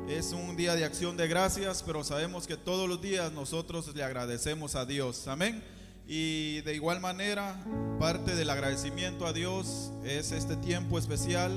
Es 0.10 0.34
un 0.34 0.56
día 0.58 0.76
de 0.76 0.84
acción 0.84 1.16
de 1.16 1.28
gracias, 1.28 1.84
pero 1.84 2.04
sabemos 2.04 2.48
que 2.48 2.58
todos 2.58 2.90
los 2.90 3.02
días 3.02 3.32
nosotros 3.32 3.96
le 3.96 4.04
agradecemos 4.04 4.76
a 4.76 4.86
Dios. 4.86 5.28
Amén. 5.28 5.64
Y 6.08 6.62
de 6.62 6.76
igual 6.76 7.00
manera, 7.00 7.56
parte 8.00 8.36
del 8.36 8.50
agradecimiento 8.50 9.26
a 9.26 9.34
Dios 9.34 9.92
es 10.04 10.32
este 10.32 10.56
tiempo 10.58 10.98
especial, 10.98 11.52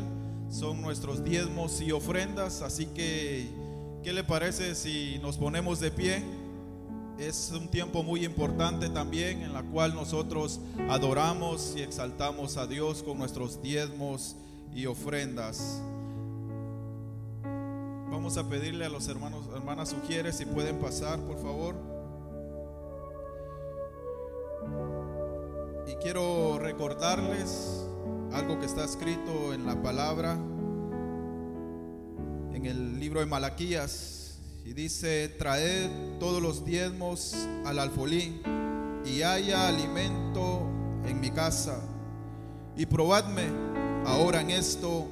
son 0.51 0.81
nuestros 0.83 1.25
diezmos 1.25 1.81
y 1.81 1.91
ofrendas, 1.91 2.63
así 2.63 2.87
que, 2.87 3.49
¿qué 4.03 4.13
le 4.13 4.23
parece 4.23 4.75
si 4.75 5.19
nos 5.21 5.37
ponemos 5.39 5.81
de 5.81 5.91
pie? 5.91 6.23
Es 7.19 7.53
un 7.55 7.69
tiempo 7.69 8.03
muy 8.03 8.25
importante 8.25 8.89
también 8.89 9.43
en 9.43 9.53
la 9.53 9.63
cual 9.63 9.95
nosotros 9.95 10.61
adoramos 10.89 11.75
y 11.77 11.83
exaltamos 11.83 12.57
a 12.57 12.67
Dios 12.67 13.03
con 13.03 13.19
nuestros 13.19 13.63
diezmos 13.63 14.37
y 14.75 14.87
ofrendas. 14.87 15.81
Vamos 18.11 18.37
a 18.37 18.49
pedirle 18.49 18.85
a 18.85 18.89
los 18.89 19.09
hermanos, 19.09 19.47
hermanas 19.55 19.89
sugieres 19.89 20.37
si 20.37 20.45
pueden 20.45 20.79
pasar, 20.79 21.19
por 21.21 21.41
favor. 21.43 21.94
Y 25.87 25.95
quiero 25.97 26.59
recordarles 26.59 27.85
algo 28.33 28.59
que 28.59 28.67
está 28.67 28.85
escrito 28.85 29.53
en 29.53 29.67
la 29.67 29.81
palabra, 29.83 30.33
en 32.53 32.67
el 32.67 32.99
libro 32.99 33.21
de 33.21 33.27
Malaquías, 33.27 34.39
y 34.65 34.73
dice, 34.73 35.29
traed 35.29 36.19
todos 36.19 36.43
los 36.43 36.65
diezmos 36.65 37.35
al 37.65 37.79
alfolí 37.79 38.41
y 39.05 39.23
haya 39.23 39.69
alimento 39.69 40.67
en 41.07 41.21
mi 41.21 41.31
casa. 41.31 41.79
Y 42.77 42.87
probadme 42.87 43.45
ahora 44.07 44.41
en 44.41 44.51
esto, 44.51 45.07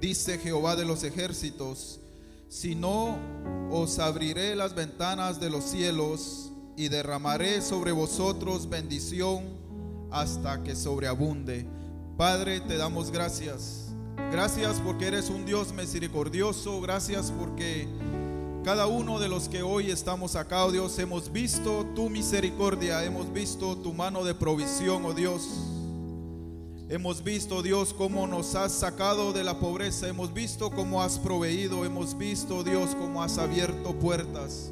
dice 0.00 0.38
Jehová 0.38 0.74
de 0.74 0.84
los 0.84 1.04
ejércitos, 1.04 2.00
si 2.48 2.74
no 2.74 3.18
os 3.70 3.98
abriré 3.98 4.56
las 4.56 4.74
ventanas 4.74 5.38
de 5.38 5.50
los 5.50 5.64
cielos 5.64 6.50
y 6.76 6.88
derramaré 6.88 7.62
sobre 7.62 7.92
vosotros 7.92 8.68
bendición 8.68 9.44
hasta 10.10 10.62
que 10.62 10.74
sobreabunde. 10.74 11.66
Padre, 12.16 12.60
te 12.60 12.76
damos 12.76 13.10
gracias. 13.10 13.88
Gracias 14.30 14.80
porque 14.80 15.06
eres 15.06 15.30
un 15.30 15.44
Dios 15.44 15.72
misericordioso. 15.72 16.80
Gracias 16.80 17.32
porque 17.32 17.88
cada 18.64 18.86
uno 18.86 19.18
de 19.18 19.28
los 19.28 19.48
que 19.48 19.62
hoy 19.62 19.90
estamos 19.90 20.36
acá, 20.36 20.64
oh 20.64 20.72
Dios, 20.72 20.98
hemos 20.98 21.30
visto 21.32 21.86
tu 21.94 22.08
misericordia, 22.08 23.04
hemos 23.04 23.32
visto 23.32 23.76
tu 23.76 23.92
mano 23.92 24.24
de 24.24 24.34
provisión, 24.34 25.04
oh 25.04 25.12
Dios. 25.12 25.42
Hemos 26.88 27.24
visto, 27.24 27.62
Dios, 27.62 27.94
cómo 27.94 28.26
nos 28.26 28.54
has 28.54 28.70
sacado 28.70 29.32
de 29.32 29.42
la 29.42 29.58
pobreza. 29.58 30.06
Hemos 30.06 30.34
visto 30.34 30.70
cómo 30.70 31.02
has 31.02 31.18
proveído. 31.18 31.84
Hemos 31.84 32.16
visto, 32.16 32.62
Dios, 32.62 32.94
cómo 32.94 33.22
has 33.22 33.38
abierto 33.38 33.94
puertas. 33.94 34.70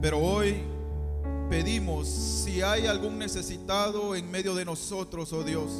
Pero 0.00 0.18
hoy 0.18 0.62
pedimos 1.48 2.08
si 2.08 2.62
hay 2.62 2.86
algún 2.86 3.18
necesitado 3.18 4.14
en 4.14 4.30
medio 4.30 4.54
de 4.54 4.64
nosotros, 4.64 5.32
oh 5.32 5.42
Dios, 5.42 5.70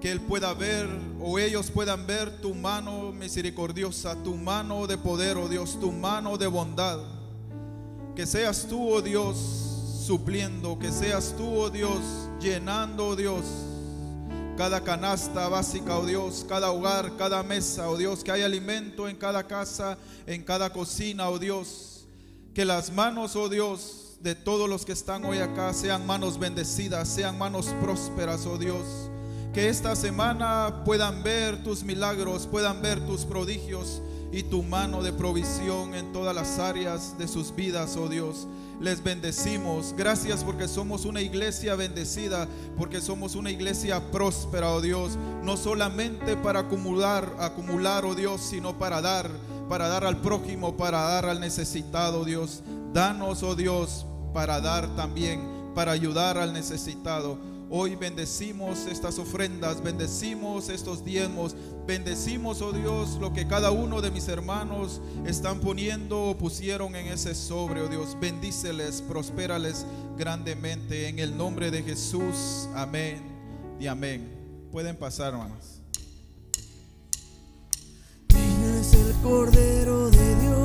que 0.00 0.10
Él 0.10 0.20
pueda 0.20 0.52
ver 0.52 0.88
o 1.20 1.38
ellos 1.38 1.70
puedan 1.70 2.06
ver 2.06 2.40
tu 2.40 2.54
mano 2.54 3.12
misericordiosa, 3.12 4.14
tu 4.22 4.34
mano 4.34 4.86
de 4.86 4.98
poder, 4.98 5.38
oh 5.38 5.48
Dios, 5.48 5.78
tu 5.80 5.90
mano 5.90 6.36
de 6.36 6.46
bondad. 6.46 6.98
Que 8.14 8.26
seas 8.26 8.66
tú, 8.68 8.90
oh 8.90 9.02
Dios, 9.02 9.36
supliendo, 10.06 10.78
que 10.78 10.92
seas 10.92 11.34
tú, 11.36 11.48
oh 11.48 11.70
Dios, 11.70 11.98
llenando, 12.40 13.08
oh 13.08 13.16
Dios, 13.16 13.44
cada 14.56 14.82
canasta 14.82 15.48
básica, 15.48 15.98
oh 15.98 16.06
Dios, 16.06 16.44
cada 16.48 16.70
hogar, 16.70 17.16
cada 17.16 17.42
mesa, 17.42 17.88
oh 17.88 17.96
Dios, 17.96 18.22
que 18.22 18.30
hay 18.30 18.42
alimento 18.42 19.08
en 19.08 19.16
cada 19.16 19.44
casa, 19.44 19.96
en 20.26 20.42
cada 20.44 20.70
cocina, 20.72 21.28
oh 21.30 21.38
Dios 21.38 21.93
que 22.54 22.64
las 22.64 22.92
manos, 22.92 23.34
oh 23.34 23.48
Dios, 23.48 24.16
de 24.20 24.36
todos 24.36 24.70
los 24.70 24.84
que 24.84 24.92
están 24.92 25.24
hoy 25.24 25.38
acá 25.38 25.74
sean 25.74 26.06
manos 26.06 26.38
bendecidas, 26.38 27.08
sean 27.08 27.36
manos 27.36 27.66
prósperas, 27.82 28.46
oh 28.46 28.56
Dios. 28.56 29.10
Que 29.52 29.68
esta 29.68 29.96
semana 29.96 30.82
puedan 30.84 31.24
ver 31.24 31.64
tus 31.64 31.82
milagros, 31.82 32.46
puedan 32.46 32.80
ver 32.80 33.04
tus 33.06 33.24
prodigios 33.24 34.00
y 34.30 34.44
tu 34.44 34.62
mano 34.62 35.02
de 35.02 35.12
provisión 35.12 35.94
en 35.94 36.12
todas 36.12 36.34
las 36.34 36.60
áreas 36.60 37.18
de 37.18 37.26
sus 37.26 37.54
vidas, 37.54 37.96
oh 37.96 38.08
Dios. 38.08 38.46
Les 38.80 39.02
bendecimos. 39.02 39.92
Gracias 39.96 40.44
porque 40.44 40.68
somos 40.68 41.04
una 41.04 41.22
iglesia 41.22 41.74
bendecida, 41.74 42.46
porque 42.78 43.00
somos 43.00 43.34
una 43.34 43.50
iglesia 43.50 44.00
próspera, 44.12 44.70
oh 44.70 44.80
Dios. 44.80 45.18
No 45.42 45.56
solamente 45.56 46.36
para 46.36 46.60
acumular, 46.60 47.34
acumular, 47.40 48.04
oh 48.04 48.14
Dios, 48.14 48.40
sino 48.40 48.78
para 48.78 49.00
dar 49.00 49.28
para 49.68 49.88
dar 49.88 50.04
al 50.04 50.20
prójimo, 50.20 50.76
para 50.76 51.00
dar 51.00 51.26
al 51.26 51.40
necesitado, 51.40 52.24
Dios. 52.24 52.62
Danos, 52.92 53.42
oh 53.42 53.54
Dios, 53.54 54.06
para 54.32 54.60
dar 54.60 54.94
también, 54.96 55.40
para 55.74 55.92
ayudar 55.92 56.38
al 56.38 56.52
necesitado. 56.52 57.38
Hoy 57.70 57.96
bendecimos 57.96 58.86
estas 58.86 59.18
ofrendas, 59.18 59.82
bendecimos 59.82 60.68
estos 60.68 61.04
diezmos, 61.04 61.56
bendecimos, 61.86 62.60
oh 62.62 62.72
Dios, 62.72 63.16
lo 63.20 63.32
que 63.32 63.48
cada 63.48 63.70
uno 63.70 64.00
de 64.00 64.10
mis 64.10 64.28
hermanos 64.28 65.00
están 65.26 65.60
poniendo 65.60 66.22
o 66.22 66.38
pusieron 66.38 66.94
en 66.94 67.08
ese 67.08 67.34
sobre, 67.34 67.80
oh 67.80 67.88
Dios. 67.88 68.16
Bendíceles, 68.20 69.02
prospérales 69.02 69.86
grandemente 70.16 71.08
en 71.08 71.18
el 71.18 71.36
nombre 71.36 71.70
de 71.70 71.82
Jesús. 71.82 72.68
Amén 72.74 73.22
y 73.80 73.86
amén. 73.86 74.68
Pueden 74.70 74.96
pasar, 74.96 75.32
hermanos. 75.32 75.73
Es 78.80 78.94
el 78.94 79.12
Cordero 79.22 80.10
de 80.10 80.34
Dios. 80.36 80.63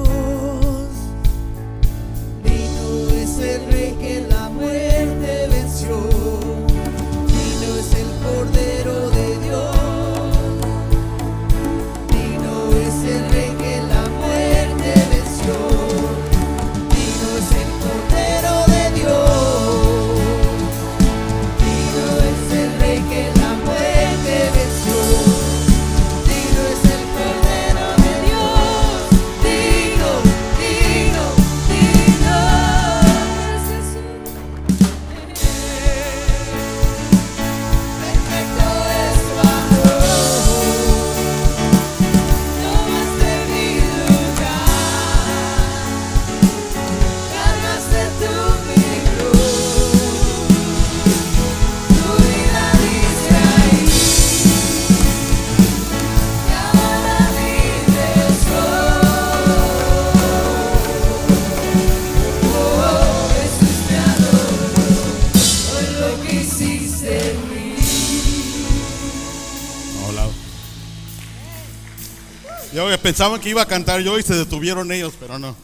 Pensaban 73.10 73.42
que 73.42 73.50
iba 73.50 73.64
a 73.64 73.66
cantar 73.66 74.02
yo 74.02 74.20
y 74.20 74.22
se 74.22 74.36
detuvieron 74.36 74.92
ellos, 74.92 75.16
pero 75.20 75.40
no. 75.40 75.56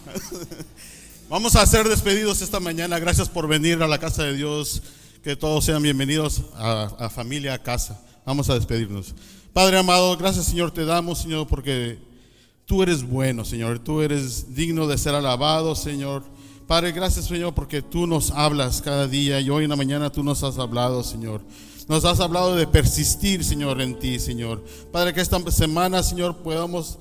Vamos 1.29 1.55
a 1.55 1.63
ser 1.67 1.87
despedidos 1.87 2.41
esta 2.41 2.59
mañana. 2.59 2.97
Gracias 2.97 3.29
por 3.29 3.47
venir 3.47 3.83
a 3.83 3.87
la 3.87 3.99
casa 3.99 4.23
de 4.23 4.33
Dios. 4.33 4.81
Que 5.23 5.35
todos 5.35 5.63
sean 5.63 5.83
bienvenidos 5.83 6.41
a, 6.55 7.07
familia, 7.13 7.53
a 7.53 7.61
casa. 7.61 8.01
Vamos 8.25 8.49
a 8.49 8.55
despedirnos. 8.55 9.13
Padre 9.53 9.77
amado, 9.77 10.17
gracias 10.17 10.47
Señor 10.47 10.71
te 10.71 10.85
damos, 10.85 11.19
Señor, 11.19 11.45
porque 11.45 11.99
tú 12.65 12.81
eres 12.81 13.03
bueno, 13.03 13.45
Señor. 13.45 13.77
Tú 13.77 14.01
eres 14.01 14.55
digno 14.55 14.87
de 14.87 14.97
ser 14.97 15.13
alabado, 15.13 15.75
Señor. 15.75 16.23
Padre, 16.65 16.93
gracias 16.93 17.25
Señor 17.25 17.53
porque 17.53 17.83
tú 17.83 18.07
nos 18.07 18.31
hablas 18.31 18.81
cada 18.81 19.07
día 19.07 19.39
y 19.39 19.51
hoy 19.51 19.65
en 19.65 19.69
la 19.69 19.75
mañana 19.75 20.11
tú 20.11 20.23
nos 20.23 20.41
has 20.41 20.57
hablado, 20.57 21.03
Señor. 21.03 21.41
Nos 21.87 22.05
has 22.05 22.19
hablado 22.21 22.55
de 22.55 22.65
persistir, 22.65 23.43
Señor, 23.43 23.79
en 23.81 23.99
ti, 23.99 24.19
Señor. 24.19 24.63
Padre, 24.91 25.13
que 25.13 25.21
esta 25.21 25.39
semana, 25.51 26.01
Señor, 26.01 26.37
podamos 26.37 26.97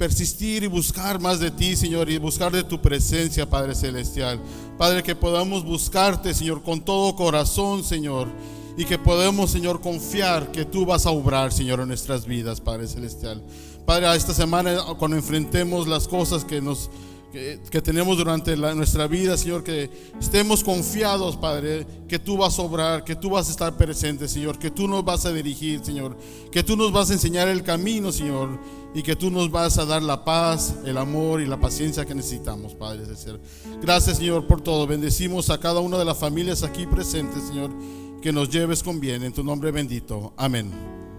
persistir 0.00 0.62
y 0.62 0.66
buscar 0.66 1.20
más 1.20 1.40
de 1.40 1.50
ti, 1.50 1.76
Señor, 1.76 2.08
y 2.08 2.16
buscar 2.16 2.50
de 2.50 2.64
tu 2.64 2.80
presencia, 2.80 3.50
Padre 3.50 3.74
Celestial. 3.74 4.40
Padre, 4.78 5.02
que 5.02 5.14
podamos 5.14 5.62
buscarte, 5.62 6.32
Señor, 6.32 6.62
con 6.62 6.80
todo 6.80 7.14
corazón, 7.14 7.84
Señor. 7.84 8.28
Y 8.78 8.86
que 8.86 8.96
podamos, 8.96 9.50
Señor, 9.50 9.82
confiar 9.82 10.52
que 10.52 10.64
tú 10.64 10.86
vas 10.86 11.04
a 11.04 11.10
obrar, 11.10 11.52
Señor, 11.52 11.80
en 11.80 11.88
nuestras 11.88 12.24
vidas, 12.24 12.62
Padre 12.62 12.88
Celestial. 12.88 13.42
Padre, 13.84 14.16
esta 14.16 14.32
semana, 14.32 14.74
cuando 14.98 15.18
enfrentemos 15.18 15.86
las 15.86 16.08
cosas 16.08 16.46
que 16.46 16.62
nos 16.62 16.88
que, 17.30 17.82
tenemos 17.82 18.16
durante 18.16 18.56
nuestra 18.56 19.06
vida, 19.06 19.36
Señor, 19.36 19.62
que 19.62 19.90
estemos 20.18 20.64
confiados, 20.64 21.36
Padre, 21.36 21.86
que 22.08 22.18
tú 22.18 22.38
vas 22.38 22.58
a 22.58 22.62
obrar, 22.62 23.04
que 23.04 23.14
tú 23.14 23.30
vas 23.30 23.48
a 23.48 23.50
estar 23.50 23.76
presente, 23.76 24.26
Señor, 24.28 24.58
que 24.58 24.70
tú 24.70 24.88
nos 24.88 25.04
vas 25.04 25.26
a 25.26 25.32
dirigir, 25.32 25.84
Señor, 25.84 26.16
que 26.50 26.62
tú 26.62 26.76
nos 26.76 26.90
vas 26.90 27.10
a 27.10 27.12
enseñar 27.12 27.48
el 27.48 27.62
camino, 27.62 28.10
Señor, 28.10 28.58
y 28.94 29.02
que 29.02 29.16
tú 29.16 29.30
nos 29.30 29.50
vas 29.50 29.78
a 29.78 29.84
dar 29.84 30.02
la 30.02 30.24
paz, 30.24 30.76
el 30.84 30.98
amor 30.98 31.40
y 31.40 31.46
la 31.46 31.60
paciencia 31.60 32.04
que 32.04 32.14
necesitamos, 32.14 32.74
Padre. 32.74 33.04
Gracias, 33.80 34.18
Señor, 34.18 34.46
por 34.46 34.60
todo. 34.60 34.86
Bendecimos 34.86 35.50
a 35.50 35.58
cada 35.58 35.80
una 35.80 35.98
de 35.98 36.04
las 36.04 36.18
familias 36.18 36.62
aquí 36.62 36.86
presentes, 36.86 37.44
Señor, 37.44 37.70
que 38.20 38.32
nos 38.32 38.50
lleves 38.50 38.82
con 38.82 39.00
bien, 39.00 39.22
en 39.22 39.32
tu 39.32 39.44
nombre 39.44 39.70
bendito. 39.70 40.34
Amén. 40.36 41.09